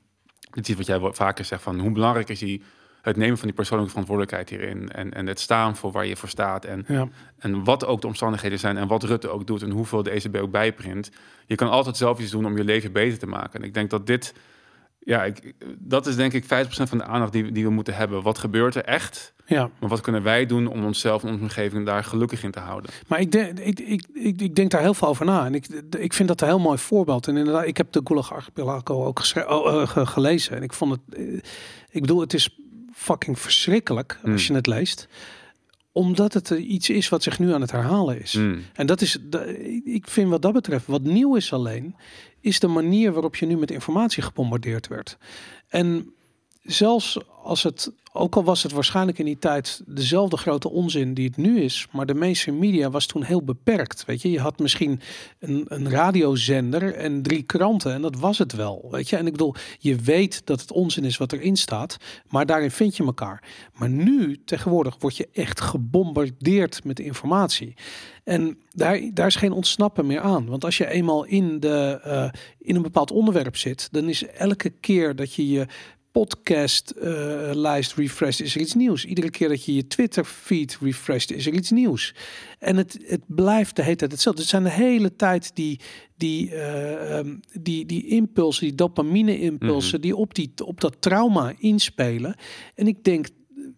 [0.51, 2.63] dit is wat jij vaker zegt van hoe belangrijk is die
[3.05, 4.91] het nemen van die persoonlijke verantwoordelijkheid hierin.
[4.91, 6.65] En, en het staan voor waar je voor staat.
[6.65, 7.07] En, ja.
[7.37, 10.35] en wat ook de omstandigheden zijn en wat Rutte ook doet en hoeveel de ECB
[10.37, 11.09] ook bijprint.
[11.45, 13.59] Je kan altijd zelf iets doen om je leven beter te maken.
[13.59, 14.33] En ik denk dat dit
[15.05, 18.21] ja, ik, dat is denk ik 50% van de aandacht die, die we moeten hebben.
[18.21, 19.33] Wat gebeurt er echt?
[19.45, 19.69] Ja.
[19.79, 22.91] Maar wat kunnen wij doen om onszelf en onze omgeving daar gelukkig in te houden?
[23.07, 25.45] Maar ik denk, ik, ik, ik, ik denk daar heel veel over na.
[25.45, 27.27] En ik, ik vind dat een heel mooi voorbeeld.
[27.27, 30.55] En inderdaad, ik heb de Gulag Archipelago ook oh, eh, ge- gelezen.
[30.55, 31.33] En ik vond het, eh,
[31.89, 32.59] ik bedoel, het is
[32.95, 34.53] fucking verschrikkelijk als Hmm.
[34.53, 35.07] je het leest.
[35.91, 38.33] Omdat het iets is wat zich nu aan het herhalen is.
[38.33, 38.63] Mm.
[38.73, 39.17] En dat is,
[39.83, 41.95] ik vind wat dat betreft, wat nieuw is alleen,
[42.39, 45.17] is de manier waarop je nu met informatie gebombardeerd werd.
[45.67, 46.13] En
[46.61, 51.27] zelfs als het, ook al was het waarschijnlijk in die tijd dezelfde grote onzin die
[51.27, 54.05] het nu is, maar de mainstream media was toen heel beperkt.
[54.05, 55.01] Weet je, je had misschien
[55.39, 58.87] een, een radiozender en drie kranten en dat was het wel.
[58.91, 61.97] Weet je, en ik bedoel, je weet dat het onzin is wat erin staat,
[62.27, 63.43] maar daarin vind je elkaar.
[63.73, 67.73] Maar nu, tegenwoordig, word je echt gebombardeerd met informatie.
[68.25, 70.45] En daar, daar is geen ontsnappen meer aan.
[70.45, 74.69] Want als je eenmaal in, de, eh, in een bepaald onderwerp zit, dan is elke
[74.69, 75.65] keer dat je je
[76.21, 77.11] podcast eh,
[77.53, 79.05] lijst refresht, is er iets nieuws.
[79.05, 82.15] Iedere keer dat je je Twitter feed refresht, is er iets nieuws.
[82.59, 84.41] En het, het blijft de hele tijd hetzelfde.
[84.41, 85.79] Het zijn de hele tijd die,
[86.17, 91.53] die, eh, ehm, die, die impulsen, die dopamine impulsen, die, op die op dat trauma
[91.57, 92.35] inspelen.
[92.75, 93.27] En ik denk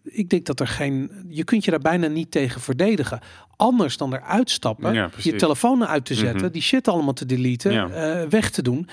[0.04, 1.10] ik denk dat er geen.
[1.28, 3.20] Je kunt je daar bijna niet tegen verdedigen.
[3.56, 6.52] Anders dan eruit stappen, Ja, je telefoon uit te zetten, Mhm.
[6.52, 7.88] die shit allemaal te deleten, Ja.
[7.90, 8.88] eh, weg te doen.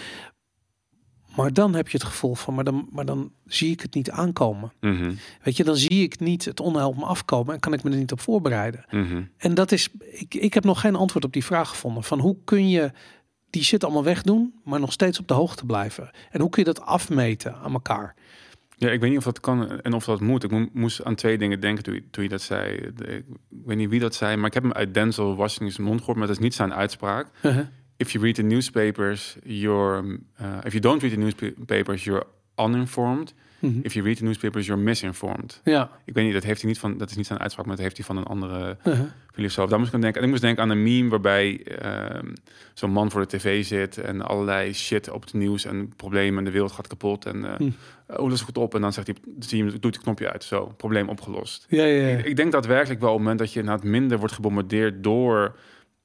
[1.35, 4.11] Maar dan heb je het gevoel van, maar dan, maar dan zie ik het niet
[4.11, 4.71] aankomen.
[4.79, 5.13] Mhm.
[5.43, 7.91] Weet je, dan zie ik niet het onheil op me afkomen en kan ik me
[7.91, 8.85] er niet op voorbereiden.
[8.89, 9.23] Mhm.
[9.37, 12.03] En dat is, ik, ik heb nog geen antwoord op die vraag gevonden.
[12.03, 12.91] Van hoe kun je
[13.49, 16.09] die shit allemaal wegdoen, maar nog steeds op de hoogte blijven?
[16.31, 18.15] En hoe kun je dat afmeten aan elkaar?
[18.77, 20.43] Ja, ik weet niet of dat kan en of dat moet.
[20.43, 22.75] Ik mo- moest aan twee dingen denken toen je, toen je dat zei.
[23.05, 23.23] Ik
[23.65, 26.27] weet niet wie dat zei, maar ik heb hem uit Denzel Washington's mond gehoord, maar
[26.27, 27.27] dat is niet zijn uitspraak.
[27.97, 30.03] If you read the newspapers, you're...
[30.41, 32.25] uh, if you don't read the newspapers, you're
[32.59, 33.33] uninformed.
[33.59, 33.79] Mhm.
[33.83, 35.61] If you read the newspapers, you're misinformed.
[35.63, 35.89] Ja.
[36.05, 36.97] Ik weet niet, dat heeft hij niet van...
[36.97, 39.05] Dat is niet zijn uitspraak, maar dat heeft hij van een andere Uh-huh.
[39.33, 39.69] filosoof.
[39.69, 40.19] Daar moest ik aan denken.
[40.19, 42.33] En ik moest denken aan een meme waarbij ehm,
[42.73, 46.45] zo'n man voor de tv zit en allerlei shit op het nieuws en problemen en
[46.45, 47.69] de wereld gaat kapot en eh Hm.
[48.07, 50.43] oh, dat is goed op en dan zegt hij, zie je, doet het knopje uit,
[50.43, 51.65] zo, probleem opgelost.
[51.69, 52.17] Ja, ja, ja.
[52.17, 55.55] Ik, ik denk daadwerkelijk wel op het moment dat je inderdaad minder wordt gebombardeerd door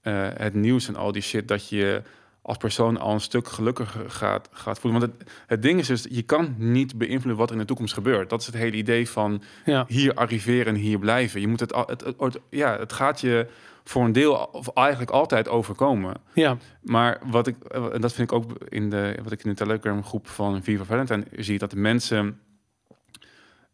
[0.01, 2.03] eh, het nieuws en al die shit, dat je
[2.42, 5.01] als persoon al een stuk gelukkiger gaat, gaat voelen.
[5.01, 7.94] Want het, het ding is dus, je kan niet beïnvloeden wat er in de toekomst
[7.94, 8.30] gebeurt.
[8.30, 9.84] Dat is het hele idee van ja.
[9.88, 11.40] hier arriveren en hier blijven.
[11.40, 13.46] Je moet het, al- het, het, het- ja, het gaat je
[13.84, 16.14] voor een deel of eigenlijk altijd overkomen.
[16.32, 16.57] ja.
[16.82, 20.05] Maar wat ik, en dat vind ik ook in de, wat ik in de Telegram
[20.05, 22.40] groep van Viva Valentine zie, dat de mensen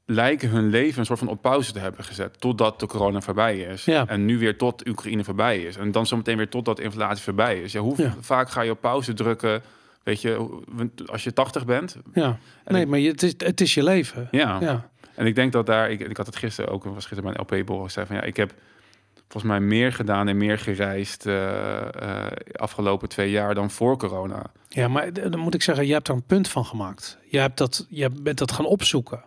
[0.07, 3.59] lijken hun leven een soort van op pauze te hebben gezet totdat de corona voorbij
[3.59, 3.85] is.
[3.85, 4.07] Ja.
[4.07, 5.77] En nu weer tot Oekraïne voorbij is.
[5.77, 7.73] En dan zometeen weer totdat de inflatie voorbij is.
[7.73, 8.15] Ja, hoe Ja.
[8.21, 9.63] vaak ga je op pauze drukken?
[10.03, 10.61] Weet je,
[11.07, 11.97] als je 80 bent.
[12.15, 12.39] ja.
[12.65, 14.29] Nee, ik- maar je, het, is, het is je leven.
[14.31, 14.59] Ja.
[14.61, 14.89] Ja.
[15.15, 17.59] En ik denk dat daar, ik, ik had het gisteren ook, was gisteren bij een
[17.59, 18.53] LP-borrel zei van ja, ik heb
[19.29, 21.83] volgens mij meer gedaan en meer gereisd eh,
[22.53, 24.43] afgelopen twee jaar dan voor corona.
[24.69, 27.19] Ja, maar dan moet ik zeggen, je hebt er een punt van gemaakt.
[27.29, 29.21] Je, hebt dat, je bent dat gaan opzoeken.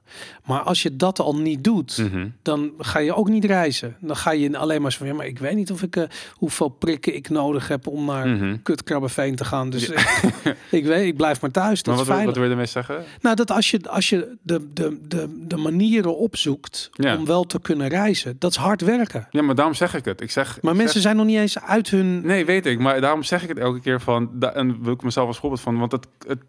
[0.46, 2.28] Maar als je dat al niet doet, Mhm.
[2.42, 3.96] dan ga je ook niet reizen.
[4.00, 6.04] Dan ga je alleen maar zo van, ja, maar ik weet niet of ik, eh,
[6.34, 8.58] hoeveel prikken ik nodig heb om naar Mhm.
[8.64, 9.70] kutkrabbenveen te gaan.
[9.70, 9.90] Dus
[10.72, 11.84] ik weet, ik blijf maar thuis.
[11.84, 13.04] Dat Maar is wat, wat wil je ermee zeggen?
[13.22, 17.18] Nou, dat als je, als je de, de, de, de manieren opzoekt Ja.
[17.18, 19.28] om wel te kunnen reizen, dat is hard werken.
[19.32, 20.22] Ja, maar daarom zeg ik het.
[20.22, 22.22] Ik zeg, Maar ik mensen zeg- zijn nog niet eens uit hun...
[22.26, 22.80] nee, weet ik.
[22.80, 25.92] Maar daarom zeg ik het elke keer van, en wil ik mezelf voorbeeld van, want
[25.92, 26.40] het, het,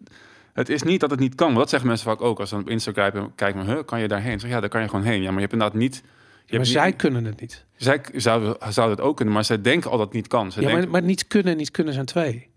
[0.52, 1.46] het is niet dat het niet kan.
[1.46, 4.08] Want dat zeggen mensen vaak ook als ze dan op Instagram kijken, huh, kan je
[4.08, 4.40] daarheen?
[4.40, 5.18] Zeg, ja, daar kan je gewoon heen.
[5.22, 6.02] Ja, maar je hebt inderdaad niet.
[6.02, 7.64] Maar hebt zij niet- kunnen het niet.
[7.76, 10.52] zij zouden zou het ook kunnen, maar zij denken al dat het niet kan.
[10.52, 12.49] Ze Ja, denken, maar, maar niet kunnen en niet kunnen zijn twee.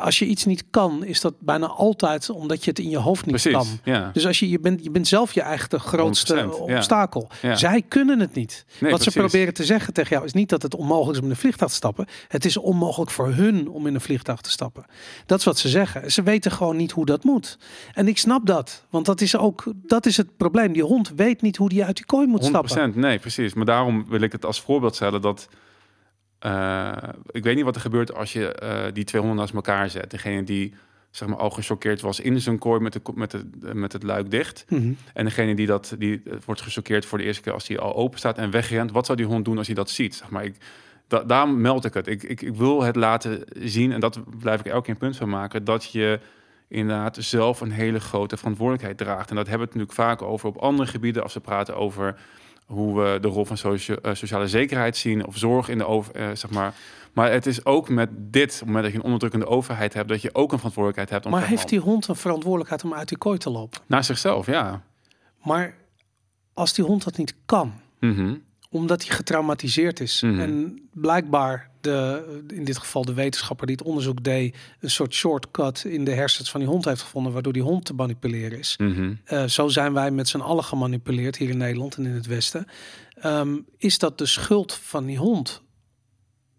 [0.00, 3.26] Als je iets niet kan, is dat bijna altijd omdat je het in je hoofd
[3.26, 3.52] niet precies.
[3.52, 3.66] kan.
[3.84, 4.10] Ja.
[4.12, 6.74] Dus als je, je, bent, je bent zelf je eigen grootste 100%, ja.
[6.76, 7.28] obstakel.
[7.42, 7.54] Ja.
[7.54, 8.64] Zij kunnen het niet.
[8.80, 11.24] Nee, Wat ze proberen te zeggen tegen jou is niet dat het onmogelijk is om
[11.24, 12.06] in een vliegtuig te stappen.
[12.28, 14.84] Het is onmogelijk voor hun om in een vliegtuig te stappen.
[15.26, 16.12] Dat is wat ze zeggen.
[16.12, 17.58] Ze weten gewoon niet hoe dat moet.
[17.92, 18.84] En ik snap dat.
[18.90, 20.72] Want dat is ook dat is het probleem.
[20.72, 23.00] Die hond weet niet hoe die uit die kooi moet 100%, stappen.
[23.00, 23.54] nee, precies.
[23.54, 25.48] Maar daarom wil ik het als voorbeeld stellen dat...
[26.42, 26.92] eh,
[27.30, 30.10] ik weet niet wat er gebeurt als je eh, die twee honden naast elkaar zet.
[30.10, 30.74] Degene die
[31.10, 34.30] zeg maar, al gechoqueerd was in zijn kooi met, de, met, de, met het luik
[34.30, 34.64] dicht.
[34.68, 34.92] Mhm.
[35.14, 37.94] En degene die, dat, die eh, wordt gechoqueerd voor de eerste keer als hij al
[37.94, 38.92] open staat en wegrent.
[38.92, 40.14] Wat zou die hond doen als hij dat ziet?
[40.14, 40.56] Zeg maar, ik,
[41.06, 42.06] da, daarom meld ik het.
[42.06, 45.16] Ik, ik, ik wil het laten zien, en dat blijf ik elke keer een punt
[45.16, 46.20] van maken, dat je
[46.68, 49.30] inderdaad zelf een hele grote verantwoordelijkheid draagt.
[49.30, 52.16] En dat hebben we het natuurlijk vaak over op andere gebieden als we praten over
[52.72, 56.14] hoe we de rol van socia- eh, sociale zekerheid zien of zorg in de over,
[56.14, 56.74] eh, zeg maar.
[57.12, 60.08] Maar het is ook met dit, op het moment dat je een onderdrukkende overheid hebt,
[60.08, 63.08] dat je ook een verantwoordelijkheid hebt om Maar heeft die hond een verantwoordelijkheid om uit
[63.08, 63.80] die kooi te lopen?
[63.86, 64.82] naar zichzelf, ja.
[65.42, 65.74] Maar
[66.54, 68.34] als die hond dat niet kan, Mhm.
[68.72, 70.22] Omdat hij getraumatiseerd is.
[70.22, 70.40] Mhm.
[70.40, 75.84] En blijkbaar, de, in dit geval de wetenschapper die het onderzoek deed, een soort shortcut
[75.84, 78.76] in de hersens van die hond heeft gevonden, waardoor die hond te manipuleren is.
[78.78, 79.14] Mhm.
[79.24, 82.66] Eh, zo zijn wij met z'n allen gemanipuleerd hier in Nederland en in het Westen.
[83.14, 85.62] Ehm, is dat de schuld van die hond?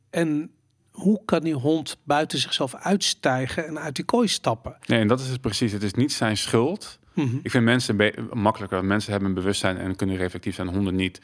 [0.10, 0.52] En
[0.92, 4.78] hoe kan die hond buiten zichzelf uitstijgen en uit die kooi stappen?
[4.86, 5.72] Nee, en dat is het precies.
[5.72, 7.00] Het is niet zijn schuld.
[7.14, 7.36] Mhm.
[7.44, 8.86] Ik vind mensen makkelijker.
[8.86, 11.22] Mensen hebben een bewustzijn en kunnen reflectief zijn, honden niet.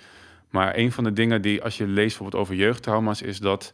[0.49, 3.73] Maar een van de dingen die, als je leest bijvoorbeeld over jeugdtrauma's, is dat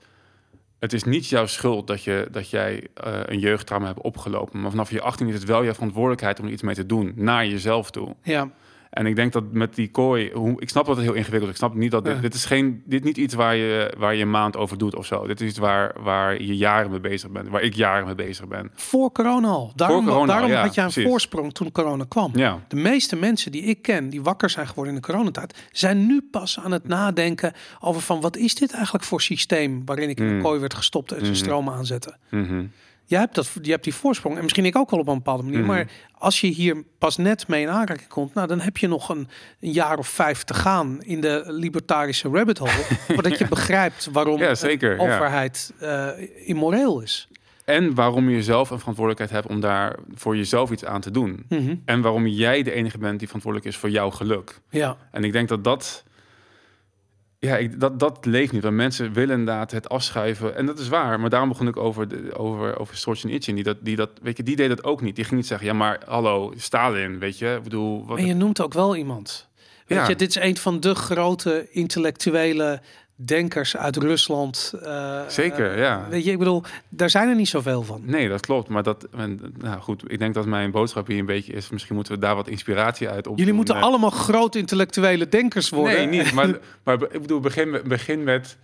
[0.80, 4.62] het is niet jouw schuld dat, je, dat jij eh, een jeugdtrauma hebt opgelopen.
[4.62, 7.14] Maar vanaf je 18 is het wel jouw verantwoordelijkheid om er iets mee te doen,
[7.16, 8.16] naar jezelf toe.
[8.24, 8.50] Ja,
[8.96, 11.60] En ik denk dat met die kooi, hoe, ik snap dat het heel ingewikkeld is.
[11.60, 12.22] Ik snap niet dat dit, Ja.
[12.22, 15.06] dit is geen, dit niet iets waar je, waar je een maand over doet of
[15.06, 15.28] zo.
[15.28, 18.48] Dit is iets waar, waar je jaren mee bezig bent, waar ik jaren mee bezig
[18.48, 18.72] ben.
[18.76, 19.72] voor corona al.
[19.76, 21.10] Daarom, corona al, daarom ja, had jij een precies.
[21.10, 22.32] voorsprong toen corona kwam.
[22.36, 26.06] Ja, De meeste mensen die ik ken, die wakker zijn geworden in de coronatijd, zijn
[26.06, 30.20] nu pas aan het nadenken over van wat is dit eigenlijk voor systeem waarin ik
[30.20, 30.42] in een Mm.
[30.42, 31.40] kooi werd gestopt en zijn Mhm.
[31.44, 32.18] stromen aanzetten.
[32.30, 32.64] Mhm.
[33.06, 35.44] Jij hebt, dat, je hebt die voorsprong en misschien ik ook wel op een bepaalde
[35.44, 35.60] manier.
[35.60, 35.68] Mhm.
[35.68, 39.10] Maar als je hier pas net mee in aanraking komt, nou, dan heb je nog
[39.10, 39.28] een,
[39.60, 42.86] een jaar of vijf te gaan in de libertarische rabbit hole.
[43.14, 46.10] voordat je begrijpt waarom Ja, zeker, overheid eh,
[46.46, 47.28] immoreel is.
[47.66, 51.46] En waarom je zelf een verantwoordelijkheid hebt om daar voor jezelf iets aan te doen.
[51.50, 51.76] Mhm.
[51.86, 54.60] En waarom jij de enige bent die verantwoordelijk is voor jouw geluk.
[54.70, 56.04] Ja, En ik denk dat dat.
[57.46, 58.64] Ja, ik, dat, dat leeft niet.
[58.64, 60.56] Want mensen willen inderdaad het afschuiven.
[60.56, 61.20] En dat is waar.
[61.20, 63.56] Maar daarom begon ik over, de, over, over Sorchin Itchin.
[63.56, 65.16] Die, dat, die, dat, weet je, die deed dat ook niet.
[65.16, 67.54] Die ging niet zeggen, ja maar hallo, Stalin, weet je.
[67.58, 69.48] Ik bedoel, wat, en je noemt ook wel iemand.
[69.88, 70.08] Weet Ja.
[70.08, 72.82] je, dit is een van de grote intellectuele
[73.16, 74.74] denkers uit Rusland.
[74.84, 76.06] eh, Zeker, eh, ja.
[76.10, 78.02] Weet je, ik bedoel, daar zijn er niet zoveel van.
[78.06, 78.70] Nee, dat klopt.
[78.70, 81.70] Maar dat, en, nou goed, ik denk dat mijn boodschap hier een beetje is.
[81.70, 83.38] Misschien moeten we daar wat inspiratie uit op.
[83.38, 86.10] Jullie moeten allemaal grote intellectuele denkers worden.
[86.10, 86.34] Nee, niet.
[86.38, 88.58] Maar, maar ik bedoel, begin, met- begin met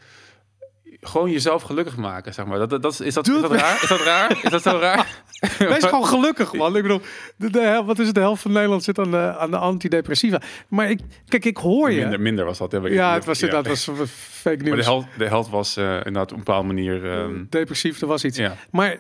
[1.02, 2.58] gewoon jezelf gelukkig maken, zeg maar.
[2.60, 3.80] Dat, dat, dat is, dat, is dat raar?
[3.84, 4.40] Is dat raar?
[4.44, 5.24] Is dat zo raar?
[5.60, 6.76] Wees gewoon gelukkig, man.
[6.76, 7.02] Ik bedoel,
[7.36, 8.16] de, de, hel- wat is het?
[8.16, 10.42] De helft van Nederland zit aan de, aan de antidepressiva.
[10.68, 12.00] Maar ik, kijk, ik hoor je.
[12.02, 12.72] Minder, minder was dat.
[12.72, 13.46] heb ik- ja, het was ja.
[13.48, 13.84] inderdaad was
[14.20, 14.86] fake Maar de nieuws.
[14.86, 17.12] held, de held was eh, inderdaad op een bepaalde manier...
[17.12, 18.38] ehm, Depressief, er was iets.
[18.38, 18.56] ja.
[18.72, 18.98] Maar,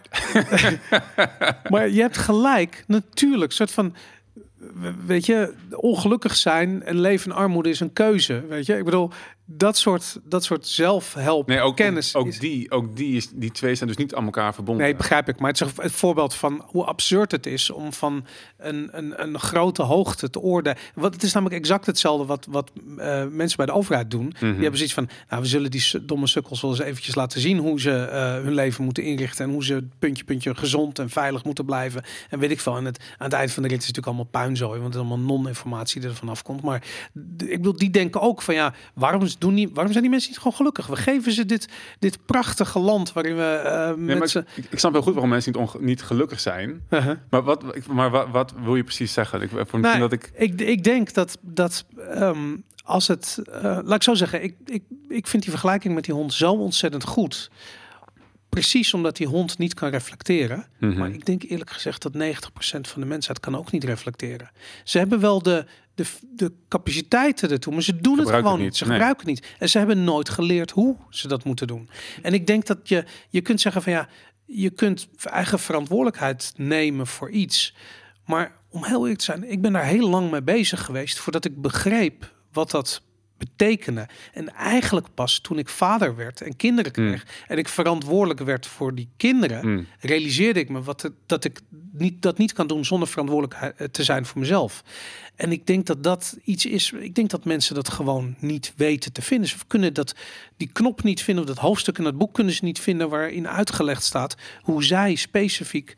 [1.69, 3.51] maar je hebt gelijk, natuurlijk.
[3.51, 3.95] soort van,
[5.05, 8.43] weet je, ongelukkig zijn en leven in armoede is een keuze.
[8.49, 9.11] Weet je, ik bedoel,
[9.45, 12.15] dat soort, dat soort zelfhelp Nee, ook, kennis.
[12.15, 14.83] ook, is- die, ook die, is, die twee zijn dus niet aan elkaar verbonden.
[14.85, 15.39] Nee, begrijp ik.
[15.39, 18.25] Maar het is het voorbeeld van hoe absurd het is om van
[18.57, 20.77] een, een, een grote hoogte te oordelen.
[20.95, 24.25] Want het is namelijk exact hetzelfde wat, wat eh, mensen bij de overheid doen.
[24.25, 24.39] Mhm.
[24.39, 27.57] Die hebben zoiets van, nou, we zullen die domme sukkels wel eens eventjes laten zien
[27.57, 31.43] hoe ze eh, hun leven moeten inrichten en hoe ze puntje, puntje gezond en veilig
[31.43, 32.03] moeten blijven.
[32.29, 32.75] En weet ik veel.
[32.77, 35.03] En het, aan het eind van de rit is het natuurlijk allemaal puinzooi, want het
[35.03, 36.61] is allemaal non-informatie die er vanaf komt.
[36.61, 36.83] Maar
[37.37, 40.39] ik bedoel, die denken ook van, ja, waarom, doen die, waarom zijn die mensen niet
[40.39, 40.87] gewoon gelukkig?
[40.87, 41.67] We geven ze dit,
[41.99, 45.79] dit prachtige land waarin we eh, Nee, ik, ik snap heel goed waarom mensen niet,
[45.79, 46.81] niet gelukkig zijn.
[46.89, 47.17] Uh-huh.
[47.29, 49.41] Maar, wat, maar wat, wat wil je precies zeggen?
[49.41, 50.31] Ik, voor Nou, dat ik...
[50.33, 53.39] Ik, ik denk dat, dat ehm, als het...
[53.51, 56.51] eh, laat ik zo zeggen, ik, ik, ik vind die vergelijking met die hond zo
[56.53, 57.49] ontzettend goed.
[58.49, 60.67] Precies omdat die hond niet kan reflecteren.
[60.79, 60.97] Mhm.
[60.97, 62.17] Maar ik denk eerlijk gezegd dat 90%
[62.81, 64.51] van de mensheid kan ook niet reflecteren.
[64.83, 65.65] Ze hebben wel de,
[66.03, 68.63] de, de capaciteiten ertoe, maar ze doen het gewoon het niet.
[68.63, 68.93] niet, Ze nee.
[68.93, 69.55] gebruiken het niet.
[69.59, 71.89] En ze hebben nooit geleerd hoe ze dat moeten doen.
[72.21, 74.07] En ik denk dat je, je kunt zeggen van ja,
[74.45, 77.75] je kunt eigen verantwoordelijkheid nemen voor iets.
[78.25, 81.45] Maar om heel eerlijk te zijn, ik ben daar heel lang mee bezig geweest voordat
[81.45, 83.01] ik begreep wat dat
[83.41, 84.07] betekende.
[84.33, 88.95] En eigenlijk pas toen ik vader werd en kinderen kreeg en ik verantwoordelijk werd voor
[88.95, 89.87] die kinderen, Mm.
[89.99, 91.61] realiseerde ik me wat het, dat ik
[91.91, 94.83] niet, dat niet kan doen zonder verantwoordelijk eh, te zijn voor mezelf.
[95.35, 96.91] En ik denk dat dat iets is.
[96.91, 99.49] Ik denk dat mensen dat gewoon niet weten te vinden.
[99.49, 100.15] Ze kunnen dat,
[100.57, 103.47] die knop niet vinden, of dat hoofdstuk in dat boek kunnen ze niet vinden waarin
[103.47, 105.95] uitgelegd staat hoe zij specifiek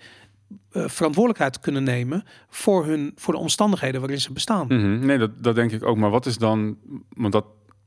[0.71, 4.65] eh, verantwoordelijkheid kunnen nemen voor, hun, voor de omstandigheden waarin ze bestaan.
[4.67, 5.05] Mhm.
[5.05, 5.97] Nee, dat, dat denk ik ook.
[5.97, 6.77] Maar wat is dan...
[7.09, 7.45] Want dat,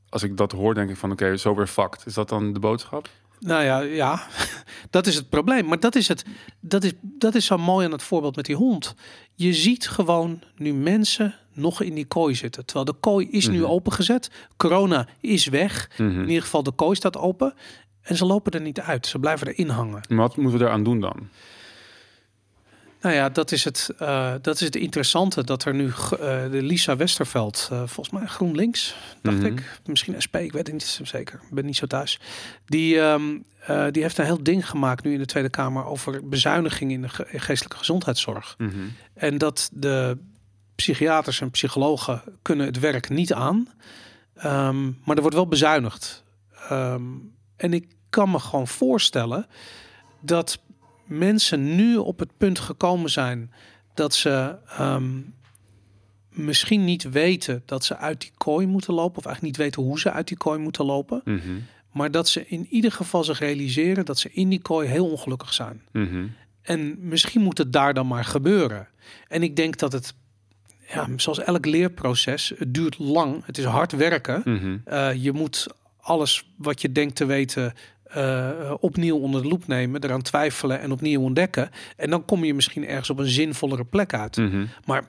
[0.09, 1.11] als ik dat hoor, denk ik van...
[1.11, 2.05] Oké, zo weer fucked.
[2.05, 3.09] Is dat dan de boodschap?
[3.39, 4.21] Nou ja, ja,
[4.89, 5.65] dat is het probleem.
[5.65, 6.25] Maar dat is, het,
[6.59, 8.95] dat, is, dat is zo mooi aan het voorbeeld met die hond.
[9.35, 12.65] Je ziet gewoon nu mensen nog in die kooi zitten.
[12.65, 13.69] Terwijl de kooi is nu Mhm.
[13.69, 14.31] opengezet.
[14.57, 15.89] Corona is weg.
[15.97, 16.19] Mhm.
[16.21, 17.53] In ieder geval, de kooi staat open.
[18.01, 19.07] En ze lopen er niet uit.
[19.07, 20.01] Ze blijven erin hangen.
[20.09, 21.29] Maar wat moeten we daaraan doen dan?
[23.01, 25.43] Nou ja, dat is het, uh, dat is het interessante.
[25.43, 25.91] Dat er nu uh,
[26.51, 29.57] de Lisa Westerveld, uh, volgens mij GroenLinks, dacht mm -hmm.
[29.57, 29.79] ik.
[29.85, 31.39] Misschien SP, ik weet het niet zeker.
[31.43, 32.19] Ik ben niet zo thuis.
[32.65, 33.45] Die, um,
[33.91, 37.09] die heeft een heel ding gemaakt nu in de Tweede Kamer over bezuiniging in de
[37.09, 38.55] ge geestelijke gezondheidszorg.
[38.57, 38.93] Mm -hmm.
[39.13, 40.17] En dat de
[40.75, 43.67] psychiaters en psychologen kunnen het werk niet aan.
[44.45, 46.23] Um, maar er wordt wel bezuinigd.
[46.71, 49.47] Um, en ik kan me gewoon voorstellen
[50.19, 50.59] dat
[51.07, 53.51] mensen nu op het punt gekomen zijn
[53.93, 55.33] dat ze um,
[56.29, 59.99] misschien niet weten dat ze uit die kooi moeten lopen, of eigenlijk niet weten hoe
[59.99, 61.21] ze uit die kooi moeten lopen.
[61.23, 61.65] Mm -hmm.
[61.91, 65.53] Maar dat ze in ieder geval zich realiseren dat ze in die kooi heel ongelukkig
[65.53, 65.81] zijn.
[65.91, 66.33] Mm -hmm.
[66.61, 68.87] En misschien moet het daar dan maar gebeuren.
[69.27, 70.13] En ik denk dat het,
[70.87, 73.45] ja, zoals elk leerproces, het duurt lang.
[73.45, 74.41] Het is hard werken.
[74.45, 74.81] Mm -hmm.
[74.87, 77.73] uh, je moet alles wat je denkt te weten
[78.15, 81.69] uh, opnieuw onder de loep nemen, eraan twijfelen en opnieuw ontdekken.
[81.95, 84.37] En dan kom je misschien ergens op een zinvollere plek uit.
[84.37, 84.67] Mm -hmm.
[84.85, 85.03] Maar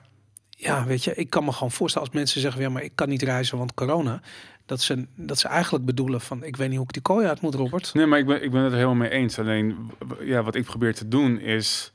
[0.49, 3.09] ja, weet je, ik kan me gewoon voorstellen als mensen zeggen, ja, maar ik kan
[3.09, 4.21] niet reizen, want corona.
[4.65, 7.41] Dat ze, dat ze eigenlijk bedoelen van, ik weet niet hoe ik die kooi uit
[7.41, 7.93] moet, Robert.
[7.93, 9.39] Nee, maar ik ben, ik ben het er helemaal mee eens.
[9.39, 11.91] Alleen, ja, wat ik probeer te doen is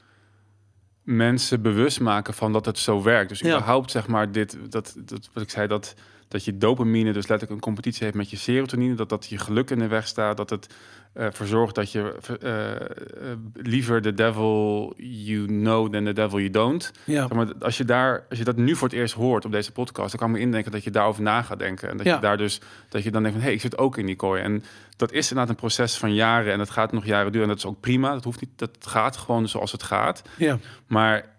[1.03, 3.29] mensen bewust maken van dat het zo werkt.
[3.29, 3.47] Dus ja.
[3.47, 5.95] überhaupt, zeg maar, dit, dat, dat wat ik zei, dat
[6.35, 9.71] dat je dopamine dus letterlijk een competitie heeft met je serotonine, dat dat je geluk
[9.71, 10.75] in de weg staat, dat het
[11.15, 16.51] uh, verzorgt dat je uh, uh, liever de devil you know than the devil you
[16.51, 16.93] don't.
[17.05, 17.29] Ja.
[17.35, 20.11] maar als je daar, als je dat nu voor het eerst hoort op deze podcast,
[20.11, 22.15] dan kan me indenken dat je daarover na gaat denken en dat ja.
[22.15, 24.17] je daar dus dat je dan denkt van hé, hey, ik zit ook in die
[24.17, 24.65] kooi en
[24.97, 27.65] dat is inderdaad een proces van jaren en dat gaat nog jaren duren en dat
[27.65, 28.13] is ook prima.
[28.13, 30.23] Dat hoeft niet, dat gaat gewoon zoals het gaat.
[30.37, 30.59] Ja.
[30.87, 31.34] Maar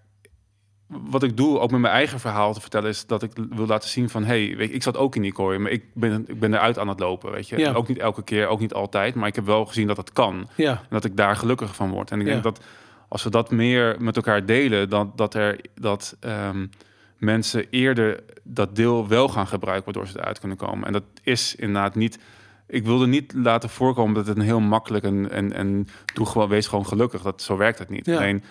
[0.88, 3.90] wat ik doe, ook met mijn eigen verhaal te vertellen, is dat ik wil laten
[3.90, 6.54] zien van, hey, weet ik zat ook in die kooi, maar ik ben, ik ben
[6.54, 7.58] eruit aan het lopen, weet je.
[7.58, 7.74] Ja.
[7.74, 10.48] Ook niet elke keer, ook niet altijd, maar ik heb wel gezien dat het kan.
[10.56, 10.72] Ja.
[10.72, 12.12] En dat ik daar gelukkig van word.
[12.12, 12.60] En ik denk dat
[13.08, 16.70] als we dat meer met elkaar delen, dan dat er dat um,
[17.18, 20.88] mensen eerder dat deel wel gaan gebruiken, waardoor ze eruit kunnen komen.
[20.88, 22.20] En dat is inderdaad niet.
[22.68, 26.50] Ik wilde niet laten voorkomen dat het een heel makkelijk en, en, en doe gewoon,
[26.50, 27.22] wees gewoon gelukkig.
[27.22, 28.10] Dat zo werkt het niet.
[28.10, 28.44] Alleen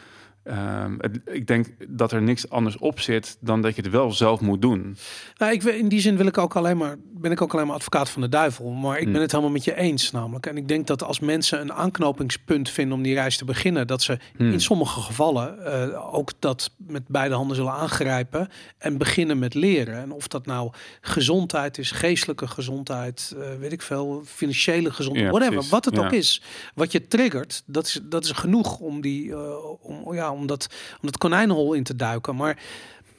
[0.47, 4.13] Um, het, ik denk dat er niks anders op zit dan dat je het wel
[4.13, 4.97] zelf moet doen.
[5.37, 7.77] Nou, ik, in die zin wil ik ook alleen maar, ben ik ook alleen maar
[7.77, 8.71] advocaat van de duivel.
[8.71, 10.47] Maar ik ben het helemaal met je eens namelijk.
[10.47, 14.03] En ik denk dat als mensen een aanknopingspunt vinden om die reis te beginnen, dat
[14.03, 14.53] ze hmm.
[14.53, 20.01] in sommige gevallen uh, ook dat met beide handen zullen aangrijpen en beginnen met leren.
[20.01, 25.33] En of dat nou gezondheid is, geestelijke gezondheid, uh, weet ik veel, financiële gezondheid, ja,
[25.33, 25.73] whatever, precies.
[25.73, 26.05] wat het ja.
[26.05, 26.43] ook is,
[26.75, 29.39] wat je triggert, dat is, dat is genoeg om die, uh,
[29.83, 32.37] om, ja, om dat, om dat konijnenhol in te duiken.
[32.37, 32.59] Maar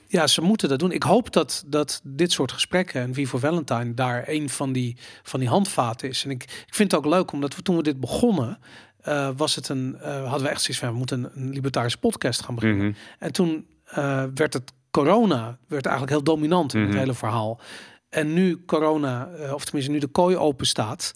[0.07, 0.91] ja, ze moeten dat doen.
[0.91, 5.39] Ik hoop dat, dat dit soort gesprekken en Vivo Valentine daar een van die, van
[5.39, 6.23] die handvaten is.
[6.23, 8.59] En ik, ik vind het ook leuk, omdat we toen we dit begonnen,
[9.07, 11.97] uh, was het een, uh, hadden we echt zoiets van, we moeten een, een libertarische
[11.99, 12.85] podcast gaan beginnen.
[12.85, 12.99] Mm -hmm.
[13.19, 16.93] En toen uh, werd het corona, werd eigenlijk heel dominant in mm -hmm.
[16.93, 17.59] het hele verhaal.
[18.15, 21.13] En nu corona, of tenminste nu de kooi open staat,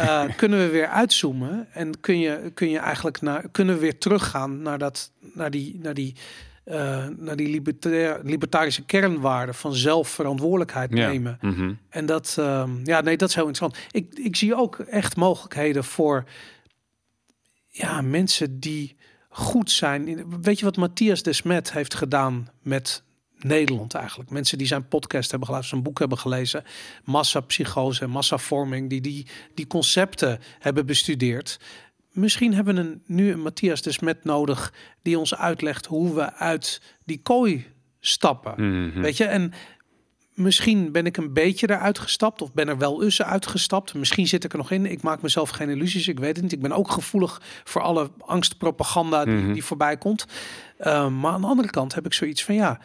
[0.00, 3.98] uh, kunnen we weer uitzoomen en kun je, kun je eigenlijk naar, kunnen we weer
[3.98, 6.14] teruggaan naar, dat, naar die, naar die,
[6.64, 11.08] uh, naar die libertair, libertarische kernwaarden van zelfverantwoordelijkheid ja.
[11.08, 11.38] nemen.
[11.40, 11.78] Mm -hmm.
[11.88, 13.86] En dat, uh, ja, nee, dat is heel interessant.
[13.90, 16.24] Ik, ik zie ook echt mogelijkheden voor
[17.68, 18.96] ja, mensen die
[19.28, 20.24] goed zijn.
[20.42, 23.02] Weet je wat Matthias de Smet heeft gedaan met
[23.38, 24.30] Nederland eigenlijk.
[24.30, 26.64] Mensen die zijn podcast hebben geluisterd, zijn boek hebben gelezen,
[27.04, 31.60] massapsychose en massavorming, die, die die concepten hebben bestudeerd.
[32.12, 34.72] Misschien hebben we een, nu een Matthias de Smet nodig
[35.02, 37.66] die ons uitlegt hoe we uit die kooi
[38.00, 38.54] stappen.
[38.56, 39.02] Mm -hmm.
[39.02, 39.52] Weet je, en
[40.38, 43.94] misschien ben ik een beetje eruit gestapt of ben er wel eens uitgestapt.
[43.94, 44.86] Misschien zit ik er nog in.
[44.86, 46.08] Ik maak mezelf geen illusies.
[46.08, 46.52] Ik weet het niet.
[46.52, 49.52] Ik ben ook gevoelig voor alle angstpropaganda die, mm -hmm.
[49.52, 50.26] die voorbij komt.
[50.80, 52.80] Uh, maar aan de andere kant heb ik zoiets van ja,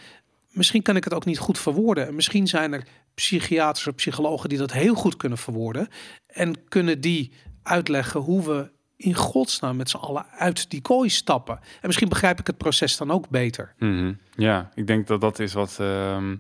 [0.54, 2.16] misschien kan ik het ook niet goed verwoorden.
[2.16, 2.84] Misschien zijn er
[3.14, 5.88] psychiaters of psychologen die dat heel goed kunnen verwoorden.
[6.28, 7.32] En kunnen die
[7.64, 11.56] uitleggen hoe we in godsnaam met z'n allen uit die kooi stappen.
[11.56, 13.74] En misschien begrijp ik het proces dan ook beter.
[13.80, 14.18] Mm -hmm.
[14.36, 15.78] Ja, ik denk dat dat is wat.
[15.82, 16.40] Um,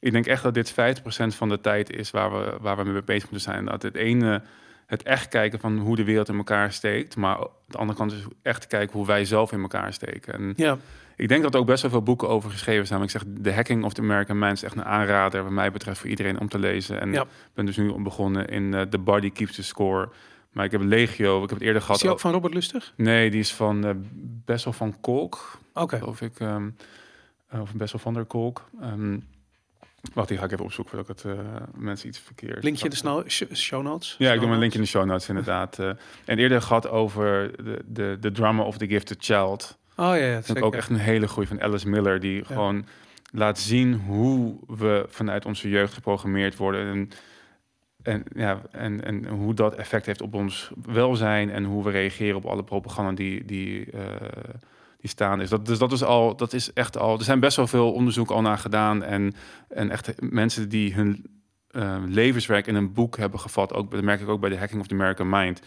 [0.00, 0.74] ik denk echt dat dit 50%
[1.26, 3.64] van de tijd is waar we, waar we mee bezig moeten zijn.
[3.64, 4.42] Dat het ene,
[4.86, 7.16] het echt kijken van hoe de wereld in elkaar steekt.
[7.16, 10.34] Maar de andere kant is echt kijken hoe wij zelf in elkaar steken.
[10.34, 10.78] En ja.
[11.18, 13.02] Ik denk dat er ook best wel veel boeken over geschreven zijn.
[13.02, 15.98] Ik zeg, The Hacking of the American Mind is echt een aanrader, wat mij betreft,
[15.98, 17.00] voor iedereen om te lezen.
[17.00, 17.26] En ja.
[17.54, 20.08] ben dus nu begonnen in uh, The Body Keeps the Score.
[20.52, 21.96] Maar ik heb Legio, ik heb het eerder gehad.
[21.96, 22.92] Is die ook van Robert Lustig?
[22.96, 23.90] Nee, die is van uh,
[24.44, 25.58] Bessel van Kolk.
[25.72, 25.82] Oké.
[25.82, 26.00] Okay.
[26.00, 26.76] Of ik, um,
[27.50, 28.68] of Bessel van der Kolk.
[28.82, 29.26] Um,
[30.14, 31.44] Wacht, die ga ik even opzoeken voordat ik het uh,
[31.74, 32.64] mensen iets verkeerd.
[32.64, 34.14] Linkje in de show notes?
[34.18, 35.78] Ja, ik doe mijn link in de show notes inderdaad.
[35.78, 35.90] uh,
[36.24, 39.78] en eerder gehad over de, de, de drama of the gifted child.
[40.00, 40.62] Oh ja, ja vind zeker.
[40.62, 42.86] ik ook echt een hele goeie van Alice Miller, die gewoon
[43.32, 46.86] laat zien hoe we vanuit onze jeugd geprogrammeerd worden.
[46.86, 47.10] En,
[48.02, 52.36] en, ja, en, en hoe dat effect heeft op ons welzijn en hoe we reageren
[52.36, 54.02] op alle propaganda die, die, eh,
[55.00, 55.40] die staan.
[55.40, 57.18] Is dat, dus dat is al, dat is echt al.
[57.18, 59.02] Er zijn best wel veel onderzoek al naar gedaan.
[59.04, 59.34] En,
[59.68, 61.24] en echt mensen die hun
[61.68, 63.72] eh, levenswerk in een boek hebben gevat.
[63.74, 65.60] Ook, dat merk ik ook bij de Hacking of the American Mind.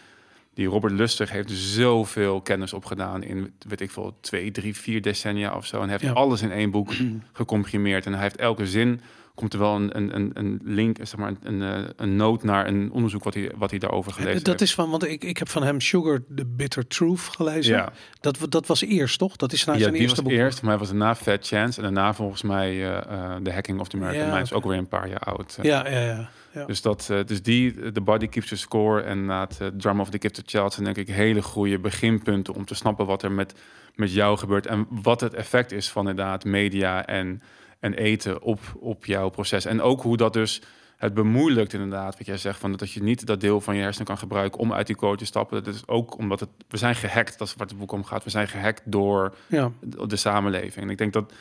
[0.54, 5.56] Die Robert Lustig heeft zoveel kennis opgedaan in, weet ik veel, twee, drie, vier decennia
[5.56, 5.76] of zo.
[5.76, 6.12] En hij heeft Ja.
[6.12, 6.94] alles in één boek
[7.34, 8.06] gecomprimeerd.
[8.06, 9.02] En hij heeft elke zin,
[9.36, 12.92] komt er wel een, een, een, link, zeg maar, een, een, een noot naar een
[12.92, 14.62] onderzoek wat hij, wat hij daarover gelezen dat heeft.
[14.62, 17.76] is van, want ik, ik heb van hem Sugar the Bitter Truth gelezen.
[17.76, 19.36] ja, Dat, dat was eerst, toch?
[19.36, 20.40] Dat is nou ja zijn die eerste was boek.
[20.42, 21.78] eerst, maar hij was daarna Fat Chance.
[21.78, 24.46] En daarna volgens mij eh, eh, The Hacking of the American Ja, Mind.
[24.46, 25.56] Is ook weer een paar jaar oud.
[25.60, 25.64] eh.
[25.66, 26.30] Ja, ja, ja.
[26.54, 26.66] Ja.
[26.66, 30.02] Dus, dat, eh, dus die, The Body Keeps the Score en na het eh, Drama
[30.02, 33.32] of the Gifted Child zijn denk ik hele goede beginpunten om te snappen wat er
[33.32, 33.60] met,
[33.96, 37.42] met jou gebeurt en wat het effect is van inderdaad media en,
[37.80, 39.66] en eten op, op jouw proces.
[39.66, 40.62] En ook hoe dat dus
[41.02, 44.08] het bemoeilijkt inderdaad, wat jij zegt, van dat je niet dat deel van je hersenen
[44.08, 45.64] kan gebruiken om uit die code te stappen.
[45.64, 48.24] Dat is ook omdat het, we zijn gehackt, dat is waar het boek om gaat.
[48.24, 49.72] We zijn gehackt door ja.
[50.08, 50.86] de samenleving.
[50.86, 51.34] En ik denk dat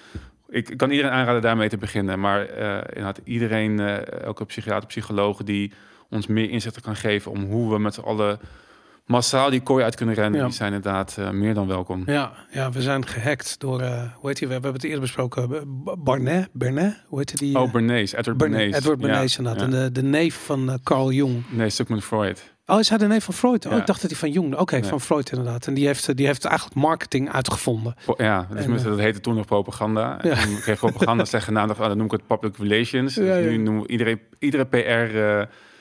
[0.51, 2.21] ik kan iedereen aanraden daarmee te beginnen.
[2.21, 5.73] Maar eh inderdaad, iedereen, eh, elke psychiater, psycholoog die
[6.11, 8.39] ons meer inzichten kan geven om hoe we met z'n allen
[9.07, 10.47] massaal die kooi uit kunnen rennen, Ja.
[10.47, 12.03] die zijn inderdaad eh, meer dan welkom.
[12.07, 13.81] Ja, ja, we zijn gehackt door,
[14.15, 14.47] hoe heet hij?
[14.49, 15.65] We hebben het eerder besproken,
[15.99, 17.59] Barnet, Bernet, hoe heet die?
[17.59, 18.75] Oh, Bernays, Edward Bernays.
[18.77, 19.71] Edward Ja, Bernays inderdaad.
[19.73, 19.77] ja.
[19.79, 21.45] En de, de neef van Carl Jung.
[21.51, 22.53] Nee, Sigmund Freud.
[22.71, 23.67] Oh, is hij de neef van Freud?
[23.67, 23.79] Oh, Ja.
[23.79, 24.57] ik dacht dat hij van Jung.
[24.57, 24.85] Oké, Nee.
[24.89, 25.67] van Freud inderdaad.
[25.67, 27.95] En die heeft, die heeft eigenlijk marketing uitgevonden.
[28.17, 30.19] Ja, dus En, mensen, dat heette toen nog propaganda.
[30.23, 30.31] Ja.
[30.31, 33.15] En toen kreeg propaganda zeggen, nou, dan noem ik het public relations.
[33.15, 34.65] Ja, dus nu noemen we iedereen, iedere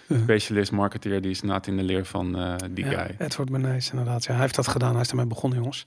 [0.08, 3.16] PR-specialist, marketeer, die is inderdaad in de leer van eh, die Ja, guy.
[3.18, 4.24] Edward Bernays inderdaad.
[4.24, 4.92] Ja, hij heeft dat gedaan.
[4.94, 5.86] Hij is ermee begonnen, jongens.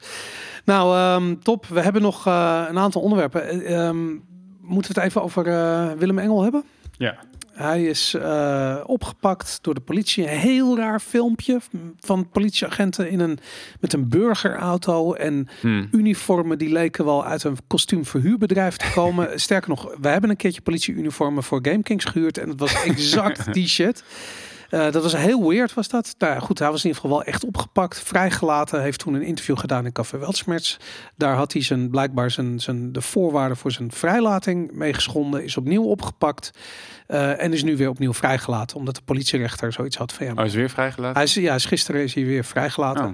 [0.64, 1.66] Nou, ehm, top.
[1.66, 3.42] We hebben nog eh, een aantal onderwerpen.
[3.48, 4.06] Eh, ehm,
[4.60, 6.64] moeten we het even over eh, Willem Engel hebben?
[6.98, 7.16] Ja.
[7.62, 10.30] Hij is eh, opgepakt door de politie.
[10.30, 11.60] Een heel raar filmpje
[12.00, 13.38] van politieagenten in een,
[13.80, 15.84] met een burgerauto en Hm.
[15.90, 19.40] uniformen die leken wel uit een kostuumverhuurbedrijf te komen.
[19.40, 23.68] Sterker nog, we hebben een keertje politieuniformen voor GameKings gehuurd en het was exact die
[23.68, 24.02] shit.
[24.72, 26.14] Eh, dat was heel weird, was dat.
[26.18, 28.82] Nou ja, goed, hij was in ieder geval wel echt opgepakt, vrijgelaten.
[28.82, 30.76] Heeft toen een interview gedaan in Café Weltsmerts.
[31.16, 35.44] Daar had hij zijn, blijkbaar zijn, zijn, de voorwaarden voor zijn vrijlating mee geschonden.
[35.44, 36.50] Is opnieuw opgepakt
[37.12, 38.76] eh, en is nu weer opnieuw vrijgelaten.
[38.76, 41.14] Omdat de politierechter zoiets had van ja, hij is weer vrijgelaten?
[41.14, 43.04] hij is, ja, is gisteren is hij weer vrijgelaten.
[43.04, 43.10] Oh.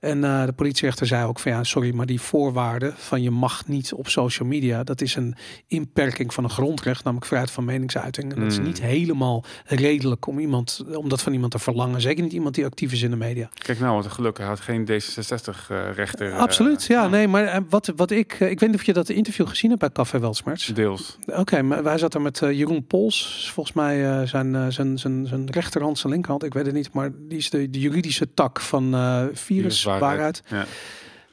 [0.00, 3.66] En eh, de politierechter zei ook van ja, sorry, maar die voorwaarden van je mag
[3.66, 5.36] niet op social media, dat is een
[5.66, 8.32] inperking van een grondrecht, namelijk vrijheid van meningsuiting.
[8.32, 8.66] En dat is Hmm.
[8.66, 12.00] niet helemaal redelijk om iemand, om dat van iemand te verlangen.
[12.00, 13.50] Zeker niet iemand die actief is in de media.
[13.54, 14.38] Kijk nou, wat een geluk.
[14.38, 16.32] Hij had geen D66-rechter.
[16.32, 19.08] Absoluut, ja, nee, maar eh, wat, wat ik, eh, ik weet niet of je dat
[19.08, 20.66] interview gezien hebt bij Café Welsmerts.
[20.66, 21.18] Deels.
[21.26, 25.26] Oké, maar wij zaten met eh, Jeroen Pols, volgens mij eh, zijn, eh, zijn, zijn,
[25.26, 28.60] zijn rechterhand, zijn linkerhand, ik weet het niet, maar die is de, de juridische tak
[28.60, 30.42] van eh virus waarheid.
[30.48, 30.66] Ja.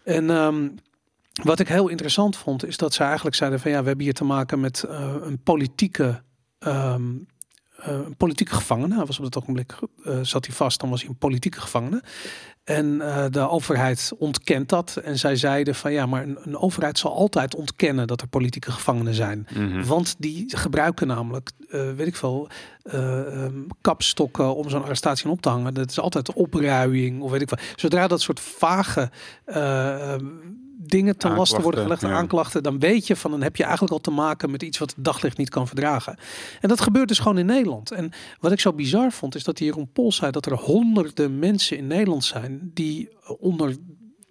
[0.04, 0.70] En ehm,
[1.44, 4.14] wat ik heel interessant vond, is dat ze eigenlijk zeiden van ja, we hebben hier
[4.14, 4.86] te maken met
[5.22, 6.22] een politieke.
[6.60, 6.96] eh,
[7.76, 8.96] een politieke gevangene.
[8.96, 9.76] Hij was op dat ogenblik
[10.22, 12.04] zat hij vast, dan was hij een politieke gevangene.
[12.66, 14.96] En eh, de overheid ontkent dat.
[15.04, 18.72] En zij zeiden van ja, maar een, een overheid zal altijd ontkennen dat er politieke
[18.72, 19.48] gevangenen zijn.
[19.54, 19.84] Mhm.
[19.84, 22.48] Want die gebruiken namelijk, eh, weet ik veel,
[22.82, 25.74] eh, ehm, kapstokken om zo'n arrestatie op te hangen.
[25.74, 27.58] Dat is altijd opruiing of weet ik veel.
[27.76, 29.10] Zodra dat soort vage
[29.46, 30.26] eh, ehm,
[30.88, 32.12] dingen ten laste worden gelegd, ja.
[32.12, 34.94] aanklachten, dan weet je van dan heb je eigenlijk al te maken met iets wat
[34.96, 36.18] het daglicht niet kan verdragen.
[36.62, 37.92] En dat gebeurt dus gewoon in Nederland.
[37.92, 41.78] En wat ik zo bizar vond, is dat Jeroen Pol zei dat er honderden mensen
[41.78, 43.10] in Nederland zijn die
[43.40, 43.76] onder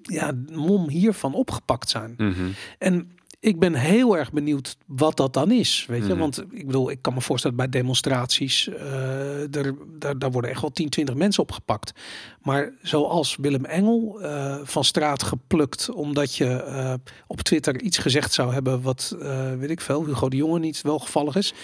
[0.02, 2.14] ja, mom hiervan opgepakt zijn.
[2.16, 2.48] Mhm.
[2.78, 3.10] En
[3.44, 5.86] ik ben heel erg benieuwd wat dat dan is.
[5.88, 6.18] Weet je, Mhm.
[6.18, 10.60] want ik bedoel, ik kan me voorstellen bij demonstraties, eh er, daar, daar worden echt
[10.60, 11.92] wel 10, 20 mensen opgepakt.
[12.42, 16.94] Maar zoals Willem Engel eh, van straat geplukt, omdat je eh,
[17.26, 19.16] op Twitter iets gezegd zou hebben wat,
[19.58, 21.54] weet ik veel, Hugo de Jonge niet welgevallig is.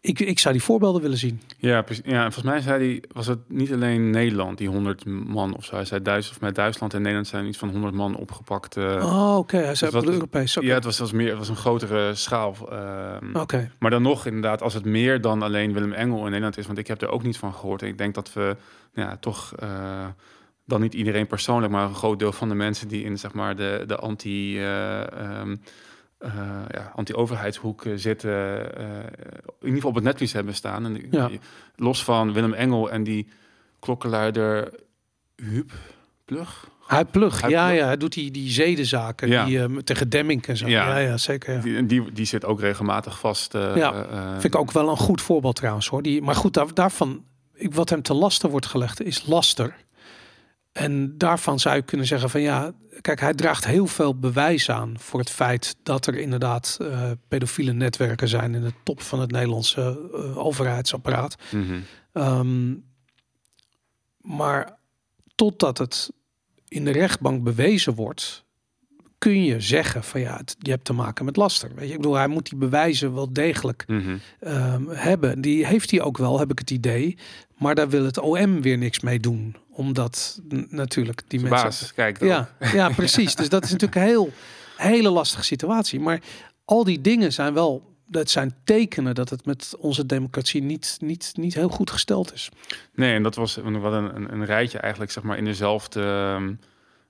[0.00, 1.40] Ik, ik zou die voorbeelden willen zien.
[1.56, 5.56] Ja, ja, en volgens mij zei hij, was het niet alleen Nederland, die 100 man
[5.56, 5.74] of zo.
[5.74, 8.76] Hij zei Duitsland, met Duitsland en Nederland zijn iets van 100 man opgepakt.
[8.76, 8.84] eh.
[9.04, 9.56] oh, oké.
[9.56, 10.54] Hij zei is- Europees.
[10.60, 12.54] Ja, het was zelfs meer, het was een grotere schaal.
[12.70, 13.36] ehm.
[13.36, 13.70] Oké.
[13.78, 16.78] Maar dan nog, inderdaad, als het meer dan alleen Willem Engel in Nederland is, want
[16.78, 17.82] ik heb er ook niet van gehoord.
[17.82, 18.56] En ik denk dat we
[18.94, 19.68] ja, toch eh,
[20.64, 23.56] dan niet iedereen persoonlijk, maar een groot deel van de mensen die in zeg maar
[23.56, 24.58] de, de anti.
[24.62, 25.40] eh,
[26.18, 26.30] eh,
[26.68, 28.30] ja, anti-overheidshoek eh, zitten,
[28.76, 30.84] eh, in ieder geval op het netvlies hebben staan.
[30.84, 31.30] En Ja.
[31.76, 33.28] Los van Willem Engel en die
[33.80, 34.70] klokkenluider
[35.36, 35.70] Huub
[36.24, 37.86] Plug, Hij plug, Hij ja, plug- ja.
[37.86, 39.44] Hij doet die, die zedenzaken Ja.
[39.44, 40.66] die, tegen Demming en zo.
[40.68, 40.98] Ja, Ja.
[40.98, 41.54] ja, zeker.
[41.54, 41.60] Ja.
[41.60, 43.52] Die, die, die zit ook regelmatig vast.
[43.52, 46.02] Ja, Vind ik ook wel een goed voorbeeld trouwens hoor.
[46.02, 49.74] Die, maar goed, daar, daarvan, ik, wat hem te lasten wordt gelegd, is laster.
[50.72, 54.94] En daarvan zou je kunnen zeggen van ja, kijk, hij draagt heel veel bewijs aan
[54.98, 59.30] voor het feit dat er inderdaad eh, pedofiele netwerken zijn in de top van het
[59.30, 61.36] Nederlandse eh, overheidsapparaat.
[61.52, 61.78] mhm.
[62.12, 62.74] Ehm,
[64.20, 64.78] maar
[65.34, 66.10] totdat het
[66.68, 68.44] in de rechtbank bewezen wordt,
[69.18, 71.70] kun je zeggen van ja, het, je hebt te maken met laster.
[71.74, 74.16] Weet je, ik bedoel, hij moet die bewijzen wel degelijk Mhm.
[74.40, 75.40] ehm, hebben.
[75.40, 77.16] Die heeft hij ook wel, heb ik het idee.
[77.58, 79.56] Maar daar wil het OM weer niks mee doen.
[79.78, 81.62] Omdat natuurlijk die mensen...
[81.62, 82.28] Baas, kijk dan.
[82.28, 83.34] Ja, ja, precies.
[83.34, 84.32] Dus dat is natuurlijk een heel,
[84.76, 86.00] hele lastige situatie.
[86.00, 86.20] Maar
[86.64, 87.96] al die dingen zijn wel...
[88.06, 92.48] Dat zijn tekenen dat het met onze democratie niet, niet, niet heel goed gesteld is.
[92.94, 96.54] Nee, en dat was wat een, een, een rijtje eigenlijk, zeg maar, in dezelfde ehm,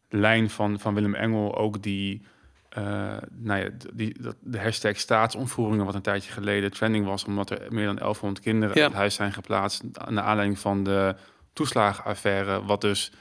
[0.08, 1.56] lijn van, van Willem Engel.
[1.56, 2.22] Ook die,
[2.68, 2.82] eh,
[3.30, 7.66] nou ja, die, dat, de hashtag staatsontvoeringen, wat een tijdje geleden trending was, omdat er
[7.68, 8.82] meer dan 1100 kinderen Ja.
[8.84, 9.82] uit huis zijn geplaatst.
[10.08, 11.14] Naar aanleiding van de
[11.58, 13.12] toeslagenaffaire, wat dus,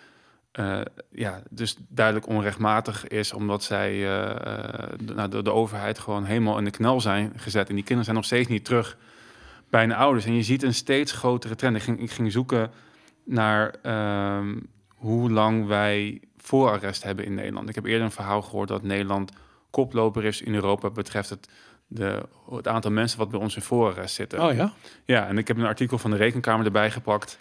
[0.51, 0.81] eh,
[1.11, 3.91] ja, dus duidelijk onrechtmatig is, omdat zij
[4.97, 7.69] de, nou, de, de overheid gewoon helemaal in de knel zijn gezet.
[7.69, 8.97] En die kinderen zijn nog steeds niet terug
[9.69, 10.25] bij hun ouders.
[10.25, 11.75] En je ziet een steeds grotere trend.
[11.75, 12.71] Ik ging, ik ging zoeken
[13.23, 14.55] naar ehm,
[14.95, 17.69] hoe lang wij voorarrest hebben in Nederland.
[17.69, 19.31] Ik heb eerder een verhaal gehoord dat Nederland
[19.69, 21.49] koploper is in Europa betreft het,
[21.87, 24.43] de, het aantal mensen wat bij ons in voorarrest zitten.
[24.43, 24.73] Oh ja?
[25.05, 27.37] Ja, en ik heb een artikel van de Rekenkamer erbij gepakt.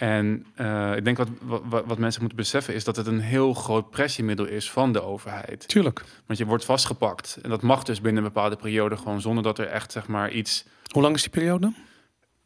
[0.00, 3.54] En eh, ik denk wat, wat, wat mensen moeten beseffen is dat het een heel
[3.54, 5.68] groot pressiemiddel is van de overheid.
[5.68, 6.04] Tuurlijk.
[6.26, 7.38] Want je wordt vastgepakt.
[7.42, 10.30] En dat mag dus binnen een bepaalde periode gewoon zonder dat er echt zeg maar
[10.30, 11.72] iets Hoe lang is die periode?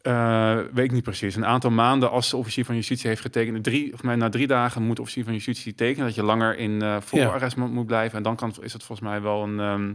[0.02, 1.34] eh, weet ik niet precies.
[1.36, 3.64] Een aantal maanden als de officier van justitie heeft getekend.
[3.64, 6.82] Drie, of na drie dagen moet de officier van justitie tekenen dat je langer in
[6.82, 8.16] eh voorarrest moet, moet blijven.
[8.16, 9.60] En dan kan, is het volgens mij wel een.
[9.60, 9.94] ehm,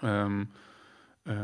[0.00, 0.44] ehm,
[1.22, 1.34] eh,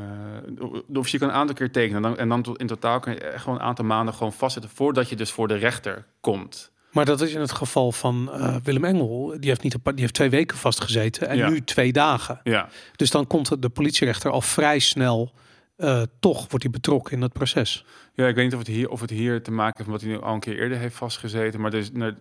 [0.86, 1.96] de officier kan een aantal keer tekenen.
[1.96, 4.32] En dan, en dan tot- in totaal kan je echt gewoon een aantal maanden gewoon
[4.32, 6.72] vastzitten voordat je dus voor de rechter komt.
[6.92, 9.36] Maar dat is in het geval van eh, Willem Engel.
[9.40, 11.48] Die heeft, niet een paar, die heeft twee weken vastgezeten en Ja.
[11.48, 12.40] nu twee dagen.
[12.44, 15.32] Ja, Dus dan komt de politierechter al vrij snel.
[15.76, 17.84] eh, toch wordt hij betrokken in dat proces.
[18.14, 20.10] Ja, ik weet niet of het hier, of het hier te maken heeft met wat
[20.10, 21.60] hij nu al een keer eerder heeft vastgezeten.
[21.60, 22.14] Maar dus, nou,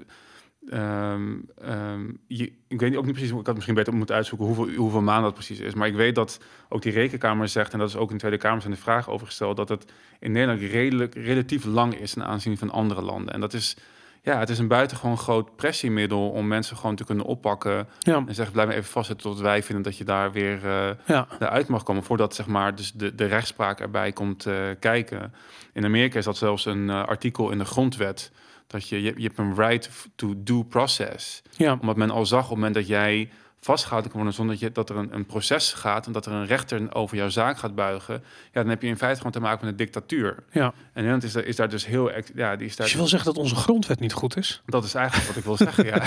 [0.69, 4.75] ehm, ehm, je, ik weet ook niet precies, ik had misschien beter moeten uitzoeken hoeveel,
[4.75, 5.73] hoeveel maanden dat precies is.
[5.73, 6.39] Maar ik weet dat
[6.69, 9.09] ook die rekenkamer zegt, en dat is ook in de Tweede Kamer zijn de vraag
[9.09, 13.33] over gesteld, dat het in Nederland redelijk, relatief lang is ten aanzien van andere landen.
[13.33, 13.77] En dat is,
[14.21, 18.35] ja, het is een buitengewoon groot pressiemiddel om mensen gewoon te kunnen oppakken Ja, en
[18.35, 20.65] zeggen, blijf maar even vastzitten tot wij vinden dat je daar weer...
[20.65, 21.27] eh, ja.
[21.39, 25.33] eruit mag komen voordat zeg maar dus de, de rechtspraak erbij komt eh, kijken.
[25.73, 28.31] In Amerika is dat zelfs een eh, artikel in de grondwet
[28.67, 31.41] dat je, je je hebt een right to due process.
[31.57, 31.77] ja.
[31.81, 34.71] Omdat men al zag op het moment dat jij vastgehouden kan worden zonder dat, je,
[34.71, 37.75] dat er een, een proces gaat en dat er een rechter over jouw zaak gaat
[37.75, 38.13] buigen,
[38.51, 40.35] ja, dan heb je in feite gewoon te maken met een dictatuur.
[40.51, 40.63] ja.
[40.65, 43.07] En Nederland is, daar- is daar dus heel, ja, die is daar Dus je wil
[43.07, 44.61] zeggen dat onze grondwet niet goed is?
[44.65, 46.01] dat is eigenlijk wat ik wil zeggen, ja.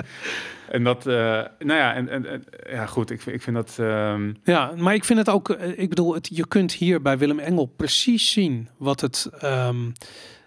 [0.76, 1.14] en dat, eh,
[1.58, 4.94] nou ja, en, en, en- ja, goed, ik, vind- ik vind dat, ehm, Ja, maar
[4.94, 8.32] ik vind het ook, eh, ik bedoel, het, je kunt hier bij Willem Engel precies
[8.32, 9.90] zien wat het, ehm,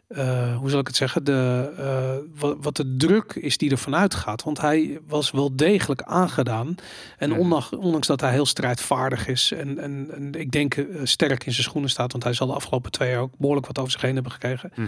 [0.08, 3.78] eh, hoe zal ik het zeggen, de, eh, wat, wat de druk is die er
[3.78, 4.43] vanuit gaat.
[4.43, 6.76] Want hij was wel degelijk aangedaan.
[7.18, 11.45] En ondanks, ondanks dat hij heel strijdvaardig is en, en, en ik denk eh, sterk
[11.45, 13.91] in zijn schoenen staat, want hij zal de afgelopen twee jaar ook behoorlijk wat over
[13.91, 14.72] zich heen hebben gekregen.
[14.76, 14.88] mhm.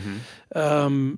[0.50, 1.10] Ehm,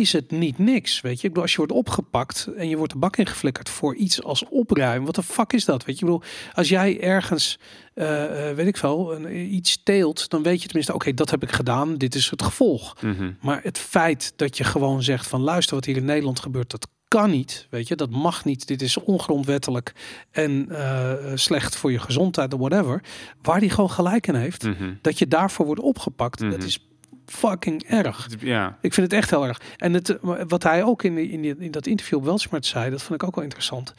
[0.00, 1.22] is het niet niks, weet je?
[1.26, 4.44] Ik bedoel, als je wordt opgepakt en je wordt de bak ingeflikkerd voor iets als
[4.48, 6.04] opruimen, wat de fuck is dat, weet je?
[6.06, 7.58] Ik bedoel, als jij ergens,
[7.94, 11.42] eh, eh, weet ik veel, een, iets steelt, dan weet je tenminste, oké, dat heb
[11.42, 12.96] ik gedaan, dit is het gevolg.
[13.02, 13.32] Mhm.
[13.40, 16.88] Maar het feit dat je gewoon zegt van, luister, wat hier in Nederland gebeurt, dat
[17.08, 17.96] kan niet, weet je?
[17.96, 19.92] Dat mag niet, dit is ongrondwettelijk
[20.30, 23.02] en eh, slecht voor je gezondheid of whatever.
[23.42, 24.92] Waar die gewoon gelijk in heeft, Mhm.
[25.00, 26.66] dat je daarvoor wordt opgepakt, dat Mhm.
[26.66, 26.86] is
[27.26, 28.28] fucking erg.
[28.40, 29.60] Ja, Ik vind het echt heel erg.
[29.76, 30.18] En het,
[30.48, 33.34] wat hij ook in, in, in dat interview op Welsmart zei, dat vond ik ook
[33.34, 33.94] wel interessant.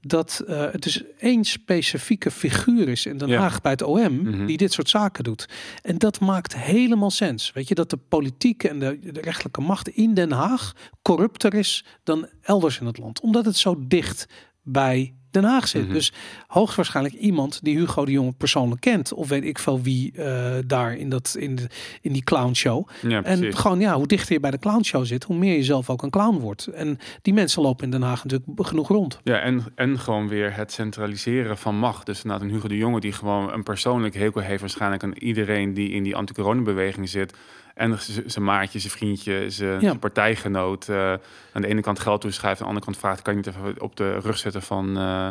[0.00, 3.40] Dat eh, het dus één specifieke figuur is in Den Ja.
[3.40, 4.46] Haag bij het OM Mhm.
[4.46, 5.48] die dit soort zaken doet.
[5.82, 7.52] En dat maakt helemaal sens.
[7.52, 10.72] Weet je, dat de politieke en de, de rechtelijke macht in Den Haag
[11.02, 13.20] corrupter is dan elders in het land.
[13.20, 14.26] Omdat het zo dicht
[14.62, 15.84] bij Den Haag zit.
[15.84, 15.92] Mhm.
[15.92, 16.12] Dus
[16.46, 19.12] hoogstwaarschijnlijk iemand die Hugo de Jonge persoonlijk kent.
[19.12, 21.66] Of weet ik veel wie eh, daar in, dat, in, de,
[22.00, 22.88] in die clownshow.
[23.00, 23.58] ja En precies.
[23.58, 26.10] gewoon, ja, hoe dichter je bij de clownshow zit, hoe meer je zelf ook een
[26.10, 26.66] clown wordt.
[26.66, 29.20] En die mensen lopen in Den Haag natuurlijk genoeg rond.
[29.24, 32.06] Ja, en, en gewoon weer het centraliseren van macht.
[32.06, 35.74] Dus inderdaad een Hugo de Jonge die gewoon een persoonlijk hekel heeft waarschijnlijk aan iedereen
[35.74, 37.34] die in die anti-corona-beweging zit.
[37.74, 39.94] En zijn maatje, zijn vriendje, zijn Ja.
[39.94, 41.12] partijgenoot eh,
[41.52, 43.80] aan de ene kant geld toeschrijft, aan de andere kant vraagt, kan je niet even
[43.80, 45.28] op de rug zetten van, eh,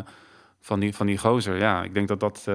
[0.60, 1.56] van, die, van die gozer?
[1.58, 2.54] Ja, ik denk dat dat, eh,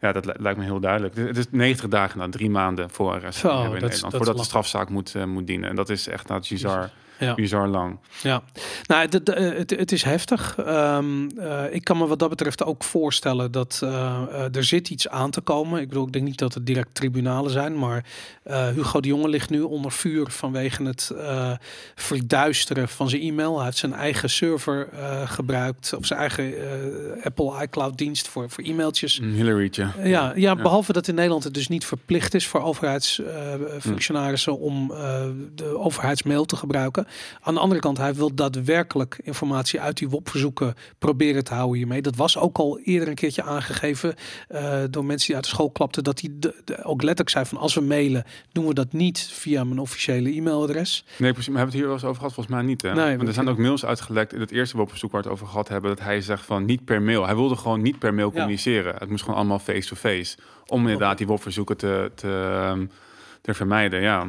[0.00, 1.16] ja, dat li- lijkt me heel duidelijk.
[1.16, 4.88] Het is 90 dagen, nou, drie maanden voor Zo, in Nederland, dat voordat de strafzaak
[4.88, 5.68] moet, moet dienen.
[5.70, 7.34] En dat is echt nou, bizar, Ja.
[7.34, 7.98] bizar lang.
[8.22, 8.42] Ja,
[8.86, 10.56] nou, de- het, het is heftig.
[10.58, 13.90] Ehm, eh, ik kan me wat dat betreft ook voorstellen dat eh,
[14.32, 15.80] eh, er zit iets aan te komen.
[15.80, 18.04] Ik bedoel, ik denk niet dat het direct tribunalen zijn, maar
[18.74, 21.10] Hugo de Jonge ligt nu onder vuur vanwege het
[21.94, 23.56] verduisteren van zijn e-mail.
[23.56, 24.88] Hij heeft zijn eigen server
[25.24, 26.54] gebruikt, of zijn eigen
[27.22, 29.18] Apple iCloud dienst voor, voor e-mailtjes.
[29.18, 29.82] Een Hillary'tje.
[29.96, 30.54] Ja, ja, Ja.
[30.56, 35.22] behalve dat in Nederland het dus niet verplicht is voor overheidsfunctionarissen om eh,
[35.54, 37.03] de overheidsmail te gebruiken.
[37.40, 42.02] Aan de andere kant, hij wil daadwerkelijk informatie uit die WOP-verzoeken proberen te houden hiermee.
[42.02, 44.14] Dat was ook al eerder een keertje aangegeven
[44.48, 47.44] eh, door mensen die uit de school klapten, dat hij de, de- ook letterlijk zei
[47.44, 51.04] van als we mailen, doen we dat niet via mijn officiële e-mailadres.
[51.16, 51.52] Nee, precies.
[51.52, 52.32] Maar hebben we het hier wel eens over gehad?
[52.34, 52.82] Volgens mij niet.
[52.82, 52.94] Hè?
[52.94, 55.48] Nee, Want er zijn ook mails uitgelekt in het eerste WOP-verzoek waar we het over
[55.50, 57.24] gehad hebben, dat hij zegt van niet per mail.
[57.26, 58.32] Hij wilde gewoon niet per mail Ja.
[58.34, 58.94] communiceren.
[58.98, 60.36] Het moest gewoon allemaal face-to-face.
[60.66, 62.86] Om inderdaad die WOP-verzoeken te, te, ehm,
[63.40, 64.00] te vermijden.
[64.00, 64.26] Ja.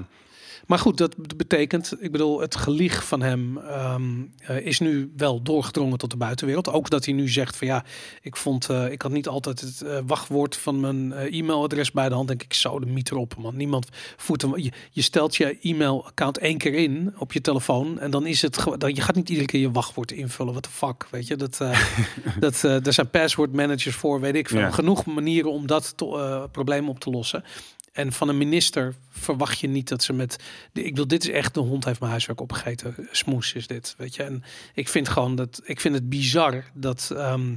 [0.68, 4.03] Maar goed, dat betekent, ik bedoel, het gelieg van hem ehm,
[4.39, 6.70] eh, is nu wel doorgedrongen tot de buitenwereld.
[6.70, 7.84] Ook dat hij nu zegt van ja,
[8.22, 12.16] ik vond, eh, ik had niet altijd het eh, wachtwoord van mijn e-mailadres bij de
[12.16, 12.28] hand.
[12.28, 13.55] Denk ik, zo de mieter op, man.
[13.55, 13.88] Niemand
[14.18, 14.57] voert hem.
[14.57, 18.63] Je, je stelt je e-mailaccount één keer in op je telefoon en dan is het
[18.78, 20.53] dan- Je gaat niet iedere keer je wachtwoord invullen.
[20.53, 21.36] Wat de fuck, weet je?
[21.36, 21.57] Dat,
[22.39, 24.59] dat, daar zijn password managers voor, weet ik veel.
[24.59, 24.72] Ja.
[24.72, 27.43] Genoeg manieren om dat to- probleem op te lossen.
[27.96, 30.43] En van een minister verwacht je niet dat ze met.
[30.72, 32.96] de- Ik wil, dit is echt de hond heeft mijn huiswerk opgegeten.
[33.12, 34.24] Smoes is dit, weet je.
[34.24, 34.43] En
[34.74, 35.62] ik vind gewoon dat.
[35.64, 37.12] Ik vind het bizar dat.
[37.16, 37.56] ehm,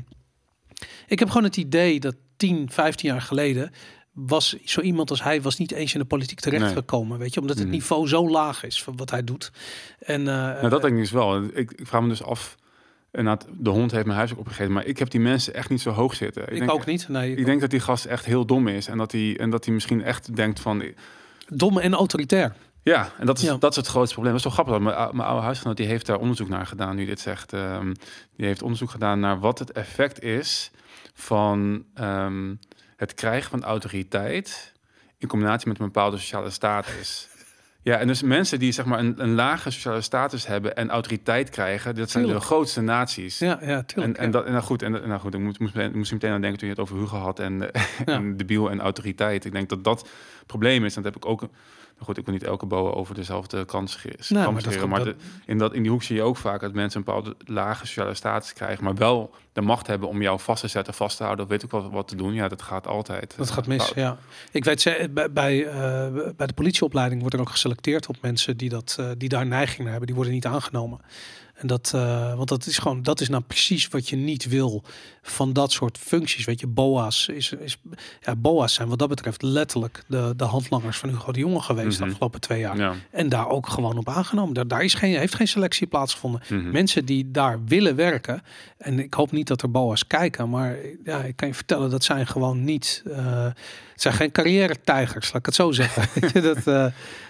[1.07, 3.71] ik heb gewoon het idee dat 10, 15 jaar geleden
[4.13, 7.57] was zo iemand als hij was niet eens in de politiek terechtgekomen, weet je, omdat
[7.57, 7.75] het Mhm.
[7.77, 9.51] niveau zo laag is van wat hij doet.
[9.99, 11.43] En uh, Nou, dat denk ik dus wel.
[11.43, 12.55] Ik, ik vraag me dus af.
[13.13, 14.73] Inderdaad, de hond heeft mijn huis ook opgegeven.
[14.73, 16.53] Maar ik heb die mensen echt niet zo hoog zitten.
[16.53, 17.09] ik, denk, ook niet.
[17.09, 18.89] Nee, ik Ik denk dat die gast echt heel dom is.
[18.89, 20.85] En dat hij, en dat hij misschien echt denkt van...
[21.49, 22.55] Dom en autoritair.
[22.83, 23.57] Ja, en dat is, Ja.
[23.57, 24.37] dat is het grootste probleem.
[24.37, 24.79] Dat is zo grappig.
[24.79, 27.53] Mijn, mijn oude huisgenoot die heeft daar onderzoek naar gedaan, nu dit zegt.
[27.53, 27.95] Ehm,
[28.37, 30.71] die heeft onderzoek gedaan naar wat het effect is
[31.15, 32.55] van ehm,
[32.97, 34.73] het krijgen van autoriteit
[35.19, 37.29] in combinatie met een bepaalde sociale status.
[37.83, 41.51] Ja, en dus mensen die zeg maar een, een lage sociale status hebben en autoriteit
[41.51, 42.45] krijgen, dat zijn Tuurlijk.
[42.45, 43.39] de grootste naties.
[43.39, 44.17] Ja, ja, tuurlijk.
[44.17, 44.31] En, en, ja.
[44.33, 46.59] dat, en nou goed, en, nou goed, ik moest, moest, meteen- moest meteen aan denken
[46.59, 48.13] toen je het over Hugo had en, eh, Ja.
[48.15, 49.45] en debiel en autoriteit.
[49.45, 50.97] Ik denk dat dat het probleem is.
[50.97, 51.49] En dat heb ik ook.
[51.99, 54.19] Nou goed, ik wil niet elke boa over dezelfde kant scheren.
[54.53, 56.99] Maar dat maar de- in, dat, in die hoek zie je ook vaak dat mensen
[56.99, 60.69] een bepaalde lage sociale status krijgen, maar wel de macht hebben om jou vast te
[60.69, 62.33] zetten, vast te houden, of weet ik wel wat te doen.
[62.35, 63.35] Ja, dat gaat altijd.
[63.37, 63.95] Dat gaat mis, fout.
[63.95, 64.19] ja.
[64.53, 65.75] Ik weet, ze- bij, bij, eh,
[66.37, 69.79] bij de politieopleiding wordt er ook geselecteerd op mensen die, dat, eh, die daar neiging
[69.79, 70.07] naar hebben.
[70.07, 71.01] Die worden niet aangenomen.
[71.59, 74.83] En dat, eh, want dat is gewoon, dat is nou precies wat je niet wil
[75.23, 76.45] van dat soort functies.
[76.45, 77.77] Weet je, BOA's is, is
[78.21, 81.99] ja, BOA's zijn wat dat betreft letterlijk de, de handlangers van Hugo de Jonge geweest
[81.99, 82.13] de Mhm.
[82.13, 82.77] afgelopen twee jaar.
[82.77, 82.95] Ja.
[83.11, 84.55] En daar ook gewoon op aangenomen.
[84.55, 86.41] Daar, daar is geen, heeft geen selectie plaatsgevonden.
[86.49, 86.71] Mhm.
[86.71, 88.43] Mensen die daar willen werken.
[88.79, 90.51] En ik hoop niet dat er BOA's kijken.
[90.51, 93.03] Maar ja, ik kan je vertellen, dat zijn gewoon niet.
[93.11, 93.45] eh,
[93.93, 96.03] het zijn geen carrière-tijgers, laat ik het zo zeggen.
[96.43, 96.87] Dat, eh,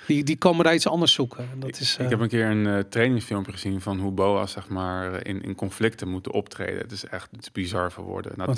[0.06, 1.48] die, die komen daar iets anders zoeken.
[1.52, 4.68] En dat is, Ik eh, heb een keer een trainingsfilmpje gezien van hoe boa's zeg
[4.68, 6.78] maar in, in conflicten moeten optreden.
[6.78, 8.32] Het is echt het is bizar voor woorden.
[8.36, 8.54] Nou,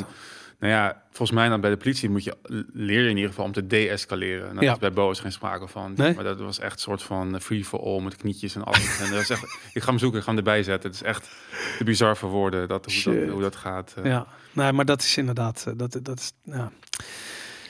[0.58, 2.36] nou ja, volgens mij dan bij de politie moet je
[2.72, 4.46] leer je in ieder geval om te de-escaleren.
[4.54, 4.66] Nou, Ja.
[4.66, 5.92] Dat is bij boa's geen sprake van.
[5.96, 6.14] Nee?
[6.14, 9.00] Maar dat was echt een soort van eh, free for all met knietjes en alles.
[9.00, 9.42] en dat is echt,
[9.72, 10.90] ik ga hem zoeken, ik ga hem erbij zetten.
[10.90, 11.30] Het is echt
[11.78, 13.94] te bizar voor woorden dat, hoe, dat, hoe dat gaat.
[13.96, 14.04] eh.
[14.04, 15.64] ja, nee, maar dat is inderdaad.
[15.68, 16.54] eh, Dat, dat is, ja.
[16.58, 16.70] Aan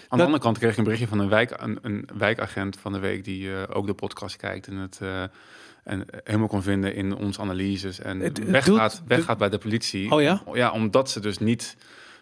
[0.08, 2.92] Dat- de andere kant kreeg ik een berichtje van een, wijk, een, een wijkagent van
[2.92, 5.00] de week die ook de podcast kijkt en het
[5.84, 9.58] en helemaal kon vinden in onze analyses en Het- het weggaat, doet- weggaat bij de
[9.58, 10.10] politie.
[10.10, 10.42] Oh ja?
[10.52, 11.76] Ja, omdat ze dus niet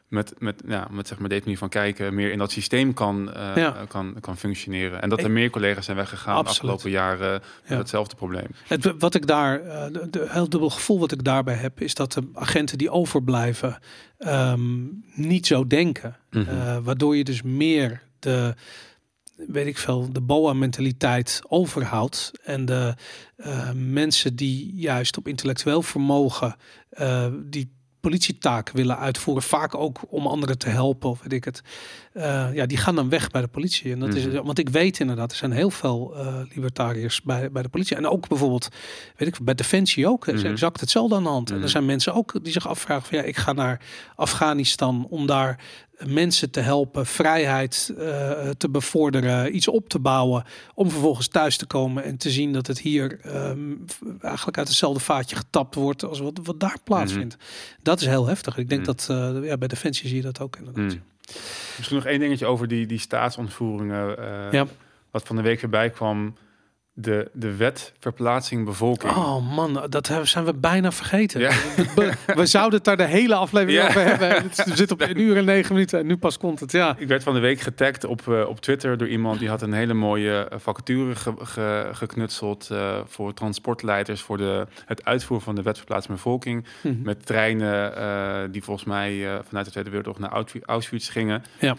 [0.09, 3.33] met, met, ja, met zeg maar deze manier van kijken meer in dat systeem kan,
[3.33, 3.85] eh, Ja.
[3.89, 5.03] kan, kan functioneren.
[5.03, 7.77] En dat er Ik- meer collega's zijn weggegaan de afgelopen jaren met Ja.
[7.77, 8.47] hetzelfde probleem.
[8.67, 11.95] Het, wat ik daar, eh, de, de- heel dubbel gevoel wat ik daarbij heb, is
[11.95, 13.79] dat de agenten die overblijven
[14.19, 14.77] ehm,
[15.15, 16.17] niet zo denken.
[16.31, 16.49] Mhm.
[16.49, 18.55] Eh, waardoor je dus meer de,
[19.47, 22.31] weet ik veel, de BOA-mentaliteit overhoudt.
[22.45, 22.95] En de
[23.37, 26.57] eh, mensen die juist op intellectueel vermogen,
[26.91, 31.63] eh, die politietaak willen uitvoeren, vaak ook om anderen te helpen of weet ik het.
[32.19, 33.93] Uh, ja, die gaan dan weg bij de politie.
[33.93, 34.43] En dat is, mhm.
[34.43, 37.97] want ik weet inderdaad, er zijn heel veel uh, libertariërs bij, bij de politie.
[37.97, 38.69] En ook bijvoorbeeld,
[39.17, 40.27] weet ik, bij Defensie ook.
[40.27, 40.51] is mhm.
[40.51, 41.49] exact hetzelfde aan de hand.
[41.49, 41.71] En er mhm.
[41.71, 43.81] zijn mensen ook die zich afvragen van ja, ik ga naar
[44.15, 45.61] Afghanistan om daar
[46.07, 47.99] mensen te helpen, vrijheid uh,
[48.51, 52.67] te bevorderen, iets op te bouwen, om vervolgens thuis te komen en te zien dat
[52.67, 53.85] het hier um,
[54.21, 57.37] eigenlijk uit hetzelfde vaatje getapt wordt als wat, wat daar plaatsvindt.
[57.83, 58.57] Dat is heel heftig.
[58.57, 59.05] Ik denk dat
[59.43, 60.99] ja, bij Defensie zie je dat ook inderdaad.
[61.77, 64.19] Misschien nog één dingetje over die, die staatsontvoeringen.
[64.19, 64.67] Uh, ja.
[65.11, 66.35] Wat van de week erbij kwam
[67.01, 69.13] de, de wet verplaatsing bevolking.
[69.13, 71.41] Oh man, dat zijn we bijna vergeten.
[71.41, 71.51] Ja.
[72.35, 74.29] We, zouden het daar de hele aflevering over hebben.
[74.43, 76.73] Het zit op een uur en negen minuten en nu pas komt het.
[76.73, 76.95] Ja.
[76.99, 79.73] Ik werd van de week getagd op, uh, op Twitter door iemand die had een
[79.73, 85.63] hele mooie eh, vacature ge, geknutseld uh, voor transportleiders voor de, het uitvoeren van de
[85.63, 86.67] wet verplaatsing bevolking.
[86.81, 87.03] Mhm.
[87.03, 91.45] Met treinen uh, die volgens mij vanuit de Tweede Wereldoorlog naar Auschwitz gingen.
[91.59, 91.77] Ja.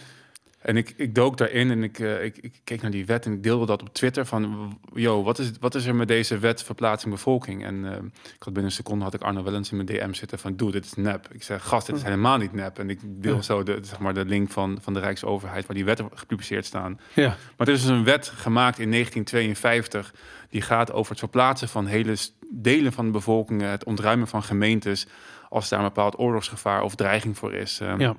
[0.69, 3.33] En ik, ik dook daarin en ik, uh, ik, ik, keek naar die wet en
[3.33, 6.63] ik deelde dat op Twitter van, yo, wat is, wat is er met deze wet
[6.63, 7.65] verplaatsing bevolking?
[7.65, 10.39] En uh, ik had binnen een seconde had ik Arno Wellens in mijn DM zitten
[10.39, 11.27] van, doe, dit is nep.
[11.31, 12.79] Ik zeg, gast, dit is helemaal niet nep.
[12.79, 15.85] En ik deel zo de, zeg maar, de link van, van de Rijksoverheid waar die
[15.85, 16.99] wetten gepubliceerd staan.
[17.13, 17.35] Ja.
[17.57, 20.13] Maar er is dus een wet gemaakt in 1952
[20.49, 22.15] die gaat over het verplaatsen van hele
[22.49, 25.07] delen van de bevolking, het ontruimen van gemeentes
[25.49, 27.79] als daar een bepaald oorlogsgevaar of dreiging voor is.
[27.81, 28.15] Uh, ja.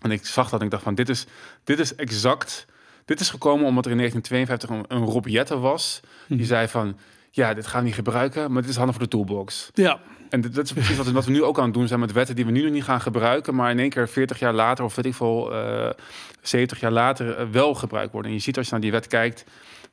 [0.00, 1.26] En ik zag dat en ik dacht van, dit is,
[1.64, 2.66] dit is exact...
[3.04, 6.00] Dit is gekomen omdat er in 1952 een, een Rob Jette was.
[6.28, 6.46] Die mhm.
[6.46, 6.96] zei van,
[7.30, 9.70] ja, dit gaan we niet gebruiken, maar dit is handig voor de toolbox.
[9.74, 10.00] Ja.
[10.28, 12.34] En dat is precies wat, wat, we nu ook aan het doen zijn met wetten
[12.34, 14.94] die we nu nog niet gaan gebruiken, maar in één keer 40 jaar later, of
[14.94, 15.94] weet ik veel, uh, eh,
[16.42, 18.30] 70 jaar later uh, wel gebruikt worden.
[18.30, 19.44] En je ziet als je naar die wet kijkt,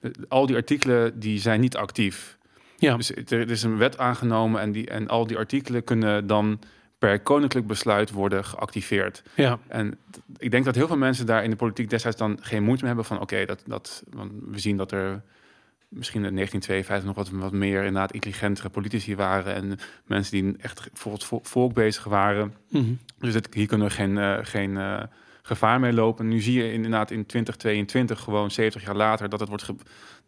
[0.02, 2.38] uh, al die artikelen die zijn niet actief.
[2.78, 2.98] Ja.
[2.98, 6.60] Dus er, er, is een wet aangenomen en, die, en al die artikelen kunnen dan
[6.98, 9.24] per koninklijk besluit worden geactiveerd.
[9.36, 9.60] Ja.
[9.68, 9.98] En
[10.38, 12.94] ik denk dat heel veel mensen daar in de politiek destijds dan geen moeite mee
[12.94, 15.22] hebben van oké, dat, dat, want we zien dat er
[15.90, 20.90] misschien in 1952 nog wat, wat meer inderdaad intelligentere politici waren en mensen die echt
[20.94, 22.54] voor het volk bezig waren.
[22.70, 22.94] Mhm.
[23.20, 25.04] Dus het, hier kunnen we geen, uh, geen uh,
[25.42, 26.28] gevaar mee lopen.
[26.28, 29.70] Nu zie je inderdaad in 2022, gewoon 70 jaar later, dat het wordt.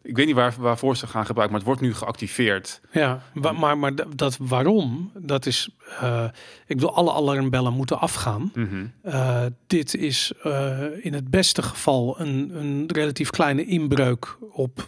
[0.02, 2.80] Ik weet niet waar, waarvoor ze gaan gebruiken, maar het wordt nu geactiveerd.
[2.92, 5.76] Ja, maar, maar dat waarom, dat is.
[6.02, 6.24] Uh,
[6.66, 8.52] ik wil alle alarmbellen moeten afgaan.
[8.54, 8.86] Mhm.
[9.04, 14.86] Uh, dit is uh, in het beste geval een, een relatief kleine inbreuk op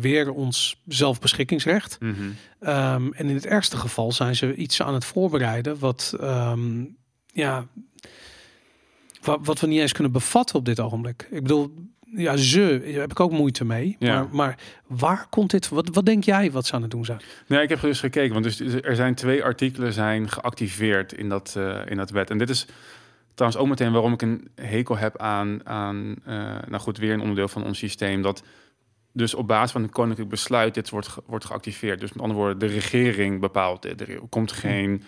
[0.00, 1.96] weer ons zelfbeschikkingsrecht.
[2.00, 2.34] Mm -hmm.
[2.68, 6.16] um, en in het ergste geval zijn ze iets aan het voorbereiden wat.
[6.20, 6.96] Um,
[7.26, 7.66] ja,
[9.24, 11.28] wat, we niet eens kunnen bevatten op dit ogenblik.
[11.30, 11.74] Ik bedoel,
[12.16, 13.96] ja, ze, daar heb ik ook moeite mee.
[13.98, 14.14] Ja.
[14.14, 15.68] Maar, maar, waar komt dit?
[15.68, 17.20] Wat, wat denk jij wat ze aan het doen zijn?
[17.46, 21.54] Nee, ik heb dus gekeken, want dus, er zijn twee artikelen zijn geactiveerd in dat,
[21.58, 22.30] uh, in dat wet.
[22.30, 22.66] En dit is
[23.34, 26.34] trouwens ook meteen waarom ik een hekel heb aan, aan uh,
[26.68, 28.22] nou goed, weer een onderdeel van ons systeem.
[28.22, 28.42] Dat
[29.12, 32.00] dus op basis van een koninklijk besluit dit wordt, wordt geactiveerd.
[32.00, 34.00] Dus met andere woorden, de regering bepaalt dit.
[34.00, 35.02] Er komt geen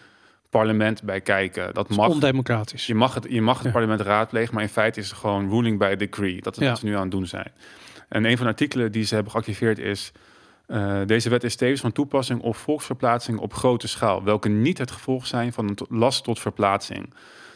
[0.51, 1.75] parlement bij kijken.
[1.75, 2.09] Dat mag.
[2.09, 2.87] Ondemocratisch.
[2.87, 5.79] Je mag het, je mag het parlement raadplegen, maar in feite is het gewoon ruling
[5.79, 6.43] by decree.
[6.43, 6.69] Dat is ja.
[6.69, 7.53] wat ze nu aan het doen zijn.
[8.09, 10.13] En een van de artikelen die ze hebben geactiveerd is.
[10.69, 14.91] Uh, deze wet is tevens van toepassing op volksverplaatsing op grote schaal, welke niet het
[14.91, 17.15] gevolg zijn van een last tot verplaatsing.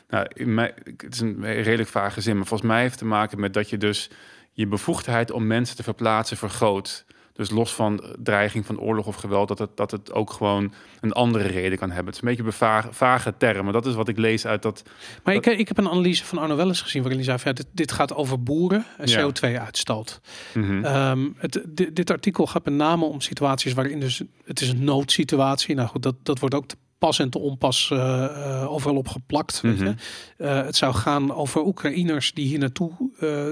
[0.08, 3.06] Nou, in mij, het is een redelijk vage zin, maar volgens mij heeft het te
[3.06, 4.10] maken met dat je dus
[4.52, 7.04] je bevoegdheid om mensen te verplaatsen vergroot.
[7.32, 11.12] Dus los van dreiging van oorlog of geweld, dat het, dat het ook gewoon een
[11.12, 12.06] andere reden kan hebben.
[12.06, 13.72] Het is een beetje bevage, vage termen.
[13.72, 14.82] Dat is wat ik lees uit dat.
[15.24, 17.66] Maar Ik, ik heb een analyse van Arno Welles gezien waarin hij zei: ja, dit,
[17.72, 20.20] dit gaat over boeren en CO2-uitstoot.
[20.54, 21.28] Mm ehm,
[21.68, 25.74] dit, dit, artikel gaat met name om situaties waarin dus het is een noodsituatie.
[25.74, 29.62] Nou goed, dat, dat wordt ook te pas en te onpas uh, overal op geplakt.
[29.62, 29.94] Mm -hmm.
[30.36, 32.90] het zou gaan over Oekraïners die hier naartoe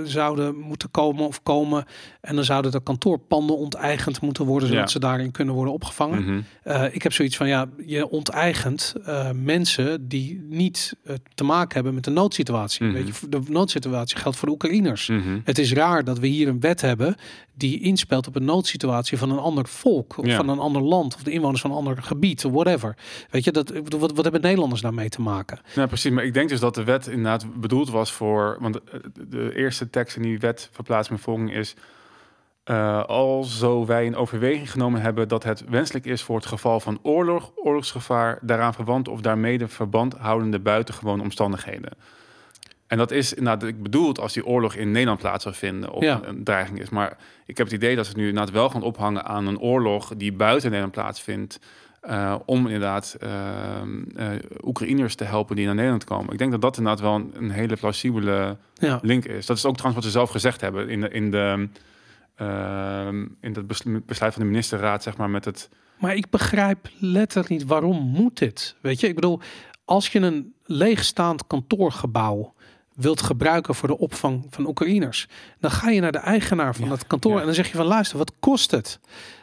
[0.05, 1.85] zouden moeten komen of komen.
[2.20, 6.23] En dan zouden de kantoorpanden onteigend moeten worden, zodat ze daarin kunnen worden opgevangen.
[6.23, 6.89] Mhm.
[6.93, 8.95] ik heb zoiets van, ja, je onteigent
[9.35, 10.97] mensen die niet
[11.35, 12.87] te maken hebben met de noodsituatie.
[12.87, 12.95] Mhm.
[12.95, 15.09] Weet je, de noodsituatie geldt voor de Oekraïners.
[15.09, 15.39] Mhm.
[15.45, 17.16] Het is raar dat we hier een wet hebben
[17.59, 21.23] die inspeelt op een noodsituatie van een ander volk of van een ander land of
[21.23, 22.97] de inwoners van een ander gebied of whatever.
[23.31, 25.59] Weet je, dat, wat, wat hebben Nederlanders daarmee te maken?
[25.74, 26.10] Ja, precies.
[26.12, 28.81] Maar ik denk dus dat de wet inderdaad bedoeld was voor, want
[29.28, 31.74] de eerste tekst in die wet verplaatsing volging is,
[32.70, 36.81] uh, al zo wij in overweging genomen hebben dat het wenselijk is voor het geval
[36.81, 41.93] van oorlog, oorlogsgevaar, daaraan verwant of daarmee verband houdende buitengewone omstandigheden.
[42.86, 45.90] En dat is inderdaad, ik bedoel het als die oorlog in Nederland plaats zou vinden
[45.93, 46.20] of Ja.
[46.24, 46.89] een dreiging is.
[46.89, 47.16] Maar
[47.47, 50.12] ik heb het idee dat ze het nu inderdaad wel gaan ophangen aan een oorlog
[50.16, 51.60] die buiten Nederland plaatsvindt.
[52.09, 54.28] Eh, om inderdaad ehm, eh,
[54.64, 56.32] Oekraïners te helpen die naar Nederland komen.
[56.32, 58.98] Ik denk dat dat inderdaad wel een, een hele plausibele Ja.
[59.02, 59.47] link is.
[59.47, 61.68] Dat is ook trouwens wat ze zelf gezegd hebben in de, in de
[62.35, 65.68] ehm, in het beslu- besluit van de ministerraad, zeg maar, met het
[65.98, 68.76] Maar ik begrijp letterlijk niet waarom moet dit.
[68.80, 69.40] Weet je, ik bedoel,
[69.85, 72.55] als je een leegstaand kantoorgebouw
[72.94, 75.28] wilt gebruiken voor de opvang van Oekraïners,
[75.60, 77.39] dan ga je naar de eigenaar van Ja, dat kantoor ja.
[77.40, 79.01] en dan zeg je van luister, wat kost het?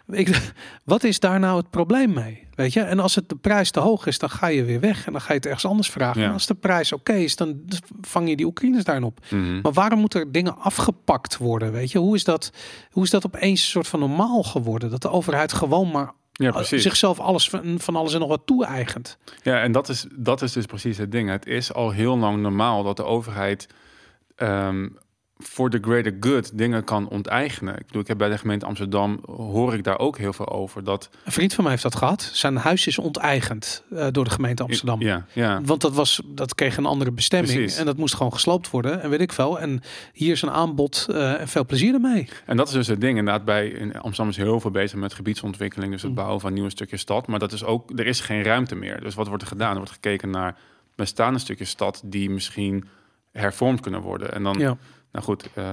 [0.07, 0.53] Ik,
[0.83, 2.47] wat is daar nou het probleem mee?
[2.55, 5.05] Weet je, en als het de prijs te hoog is, dan ga je weer weg
[5.05, 6.21] en dan ga je het ergens anders vragen.
[6.21, 6.27] Ja.
[6.27, 7.61] En als de prijs oké is, dan
[8.01, 9.19] vang je die Oekraïners daarin op.
[9.29, 9.61] Mhm.
[9.61, 11.71] Maar waarom moeten er dingen afgepakt worden?
[11.71, 12.51] Weet je, hoe is dat,
[12.91, 14.89] hoe is dat opeens een soort van normaal geworden?
[14.89, 19.17] Dat de overheid gewoon maar ja, zichzelf alles van, van alles en nog wat toe-eigent.
[19.43, 21.29] Ja, en dat is, dat is dus precies het ding.
[21.29, 23.67] Het is al heel lang normaal dat de overheid
[24.35, 24.87] ehm,
[25.37, 27.75] voor de greater good dingen kan onteigenen.
[27.77, 30.83] Ik bedoel, ik heb bij de gemeente Amsterdam hoor ik daar ook heel veel over.
[30.83, 32.29] Dat Een vriend van mij heeft dat gehad.
[32.33, 35.01] Zijn huis is onteigend eh, door de gemeente Amsterdam.
[35.01, 35.61] Ja, ja.
[35.63, 37.53] Want dat, was, dat kreeg een andere bestemming.
[37.53, 37.77] Precies.
[37.77, 39.01] En dat moest gewoon gesloopt worden.
[39.01, 39.59] En weet ik veel.
[39.59, 39.81] En
[40.13, 42.29] hier is een aanbod eh, en veel plezier ermee.
[42.45, 43.17] En dat is dus het ding.
[43.17, 46.17] Inderdaad, bij in Amsterdam is heel veel bezig met gebiedsontwikkeling, dus het Mm.
[46.17, 47.27] bouwen van nieuwe stukjes stad.
[47.27, 49.01] Maar dat is ook, er is geen ruimte meer.
[49.01, 49.69] Dus wat wordt er gedaan?
[49.71, 50.57] Er wordt gekeken naar
[50.95, 52.87] bestaande stukjes stad die misschien
[53.31, 54.33] hervormd kunnen worden.
[54.33, 54.77] En dan Ja.
[55.15, 55.63] Nou goed, eh,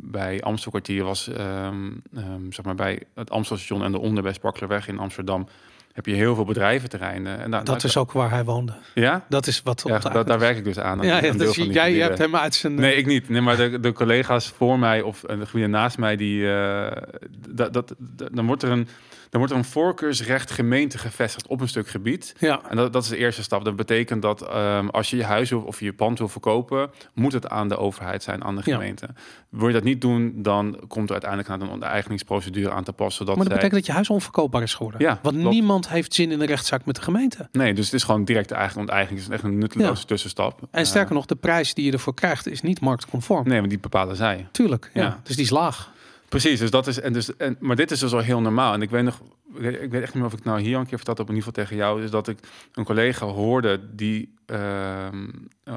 [0.00, 4.88] bij Amstelkwartier was, ehm, ehm, zeg maar bij het Amstelstation en de onder bij Sparklerweg
[4.88, 5.46] in Amsterdam,
[5.92, 7.38] heb je heel veel bedrijventerreinen.
[7.38, 8.72] En daar, Dat is ook waar hij woonde.
[8.94, 9.24] Ja?
[9.28, 11.00] Dat is wat Ja, daar, werk ik dus aan.
[11.02, 12.02] Ja, ja, dus jij gebieden.
[12.02, 12.74] hebt hem uit zijn...
[12.74, 13.28] Nee, ik niet.
[13.28, 17.02] Nee, maar de, de collega's voor mij of eh, de gebieden naast mij, die, eh,
[17.48, 18.88] dat, dat, dat- dan, wordt er een,
[19.32, 22.34] dan wordt er een voorkeursrecht gemeente gevestigd op een stuk gebied.
[22.38, 23.64] Ja, En dat, dat is de eerste stap.
[23.64, 27.32] Dat betekent dat ehm, als je je huis wil, of je pand wil verkopen, moet
[27.32, 28.72] het aan de overheid zijn, aan de Ja.
[28.72, 29.08] gemeente.
[29.48, 33.16] Wil je dat niet doen, dan komt er uiteindelijk naar een onteigeningsprocedure aan te passen.
[33.26, 35.00] Zodat maar dat zij- betekent dat je huis onverkoopbaar is geworden.
[35.00, 35.50] Ja, Want klopt.
[35.54, 37.48] niemand heeft zin in een rechtszaak met de gemeente.
[37.52, 39.20] Nee, dus het is gewoon direct de eigen onteigening.
[39.22, 40.60] Het is echt een nutteloze tussenstap.
[40.70, 43.42] En sterker nog, de prijs die je ervoor krijgt is niet marktconform.
[43.42, 44.46] Eh, nee, want die bepalen zij.
[44.52, 45.02] Tuurlijk, ja.
[45.02, 45.20] Ja.
[45.22, 45.90] Dus die is laag.
[46.32, 48.72] Precies, dus dat is en dus en maar dit is dus al heel normaal.
[48.72, 49.20] En ik weet nog,
[49.54, 51.48] ik weet echt niet meer of ik nou hier een keer verteld heb, in ieder
[51.48, 52.38] geval tegen jou, is dat ik
[52.72, 55.28] een collega hoorde die ehm,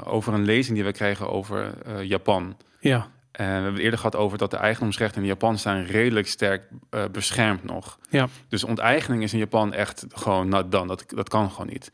[0.04, 2.56] over een lezing die we kregen over eh, Japan.
[2.80, 6.26] Ja, En we hebben het eerder gehad over dat de eigendomsrechten in Japan zijn redelijk
[6.26, 7.98] sterk eh, beschermd nog.
[8.10, 8.28] ja.
[8.48, 10.86] Dus onteigening is in Japan echt gewoon not done.
[10.86, 11.90] Dat, dat kan gewoon niet.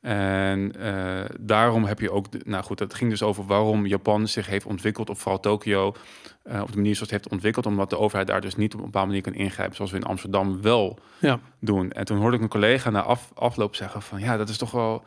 [0.00, 4.46] En eh, daarom heb je ook, nou goed, het ging dus over waarom Japan zich
[4.46, 5.94] heeft ontwikkeld, of vooral Tokio,
[6.42, 8.78] eh, op de manier zoals het heeft ontwikkeld, omdat de overheid daar dus niet op
[8.78, 11.40] een bepaalde manier kan ingrijpen, zoals we in Amsterdam wel Ja.
[11.58, 11.90] doen.
[11.92, 14.70] En toen hoorde ik een collega na af, afloop zeggen van, ja, dat is toch
[14.70, 15.04] wel,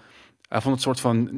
[0.49, 1.29] hij vond het soort van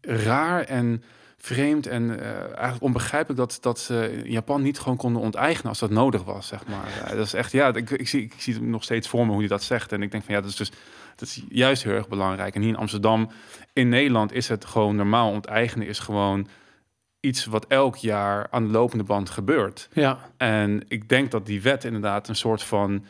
[0.00, 1.02] raar en
[1.40, 5.90] vreemd en eh, eigenlijk onbegrijpelijk dat, dat ze Japan niet gewoon konden onteigenen als dat
[5.90, 7.16] nodig was, zeg maar.
[7.16, 9.40] Dat is echt, ja, ik, ik, zie, ik zie het nog steeds voor me hoe
[9.40, 9.92] hij dat zegt.
[9.92, 10.72] En ik denk van, ja, dat is dus
[11.16, 12.54] dat is juist heel erg belangrijk.
[12.54, 13.30] En hier in Amsterdam,
[13.72, 15.30] in Nederland is het gewoon normaal.
[15.30, 16.46] Onteigenen is gewoon
[17.20, 19.88] iets wat elk jaar aan de lopende band gebeurt.
[19.92, 23.04] Ja, En ik denk dat die wet inderdaad een soort van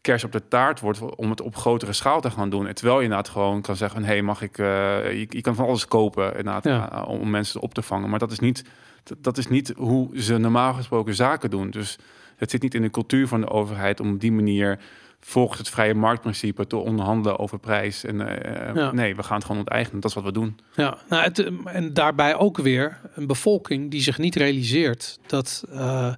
[0.00, 2.66] kers op de taart wordt om het op grotere schaal te gaan doen.
[2.66, 4.58] En terwijl je inderdaad gewoon kan zeggen: hé, hey, mag ik?
[4.58, 4.66] eh,
[5.12, 6.92] je, je kan van alles kopen inderdaad, Ja.
[6.92, 8.10] eh, om mensen op te vangen.
[8.10, 8.64] Maar dat is niet,
[9.02, 11.70] dat, dat is niet hoe ze normaal gesproken zaken doen.
[11.70, 11.98] Dus
[12.36, 14.78] het zit niet in de cultuur van de overheid om op die manier
[15.26, 18.04] volgens het vrije marktprincipe te onderhandelen over prijs.
[18.04, 18.92] En eh, Ja.
[18.92, 20.00] nee, we gaan het gewoon onteigenen.
[20.00, 20.58] Dat is wat we doen.
[20.76, 20.98] ja.
[21.08, 26.12] Nou, het, eh, en daarbij ook weer een bevolking die zich niet realiseert dat eh,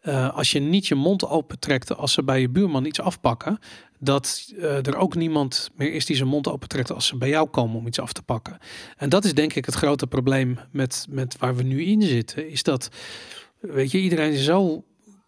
[0.00, 3.58] eh, als je niet je mond opentrekt als ze bij je buurman iets afpakken,
[3.98, 7.48] dat eh, er ook niemand meer is die zijn mond opentrekt als ze bij jou
[7.48, 8.58] komen om iets af te pakken.
[8.96, 12.50] En dat is denk ik het grote probleem met, met waar we nu in zitten,
[12.50, 12.88] is dat,
[13.60, 14.84] weet je, iedereen is zo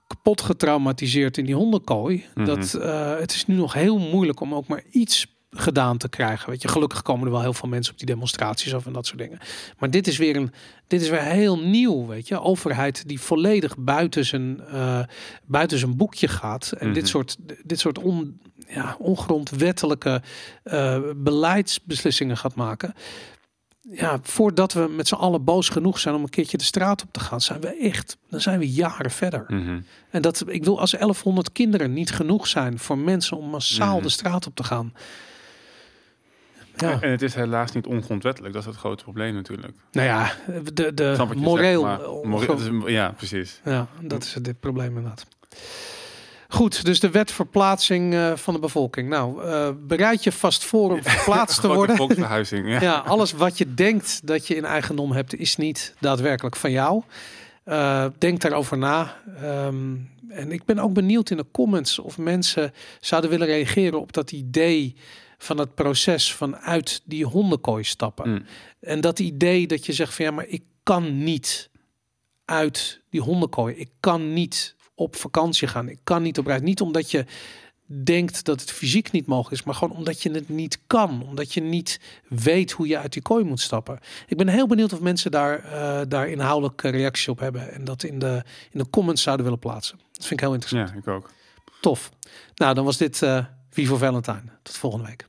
[0.09, 2.47] kapot getraumatiseerd in die hondenkooi, Mhm.
[2.47, 6.51] dat eh, het is nu nog heel moeilijk om ook maar iets gedaan te krijgen.
[6.51, 9.07] Weet je, gelukkig komen er wel heel veel mensen op die demonstraties of en dat
[9.07, 9.39] soort dingen.
[9.79, 10.51] Maar dit is weer een,
[10.87, 12.41] dit is weer heel nieuw, weet je.
[12.41, 15.01] Overheid die volledig buiten zijn, eh,
[15.47, 17.11] buiten zijn boekje gaat en dit Mhm.
[17.13, 20.23] soort, dit soort on, ja, ongrondwettelijke
[20.63, 22.95] eh, beleidsbeslissingen gaat maken.
[23.91, 27.13] Ja, voordat we met z'n allen boos genoeg zijn om een keertje de straat op
[27.13, 29.45] te gaan, zijn we echt, dan zijn we jaren verder.
[29.49, 29.81] Mhm.
[30.11, 34.03] En dat, ik wil als 1100 kinderen niet genoeg zijn voor mensen om massaal Mhm.
[34.03, 34.93] de straat op te gaan.
[36.77, 38.53] Ja, En het is helaas niet ongrondwettelijk.
[38.55, 39.73] Dat is het grote probleem natuurlijk.
[39.93, 40.33] nou ja,
[40.75, 41.81] de, de moreel.
[41.83, 43.61] zegt, maar more- onge- het is- ja, precies.
[43.65, 45.27] ja, dat is het probleem inderdaad.
[46.51, 49.09] Goed, dus de wet verplaatsing uh, van de bevolking.
[49.09, 51.97] Nou, uh, bereid je vast voor om verplaatst te worden.
[51.97, 52.81] Volksverhuizing, ja.
[52.81, 57.03] ja, alles wat je denkt dat je in eigendom hebt, is niet daadwerkelijk van jou.
[57.65, 59.17] Uh, denk daarover na.
[59.43, 64.13] Um, en ik ben ook benieuwd in de comments of mensen zouden willen reageren op
[64.13, 64.97] dat idee
[65.39, 68.31] van het proces vanuit die hondenkooi stappen.
[68.31, 68.45] Mm.
[68.81, 71.71] En dat idee dat je zegt van ja, maar ik kan niet
[72.45, 73.75] uit die hondenkooi.
[73.75, 75.89] Ik kan niet op vakantie gaan.
[75.89, 76.61] Ik kan niet op reis.
[76.61, 77.25] Niet omdat je
[77.87, 81.55] denkt dat het fysiek niet mogelijk is, maar gewoon omdat je het niet kan, omdat
[81.55, 83.99] je niet weet hoe je uit die kooi moet stappen.
[84.27, 88.03] Ik ben heel benieuwd of mensen daar, uh, daar inhoudelijke reacties op hebben en dat
[88.03, 89.99] in de, in de comments zouden willen plaatsen.
[90.13, 90.91] Dat vind ik heel interessant.
[90.91, 91.31] Ja, ik ook.
[91.81, 92.11] Tof.
[92.55, 94.43] Nou, dan was dit uh, Vivo Valentine.
[94.63, 95.27] Tot volgende week.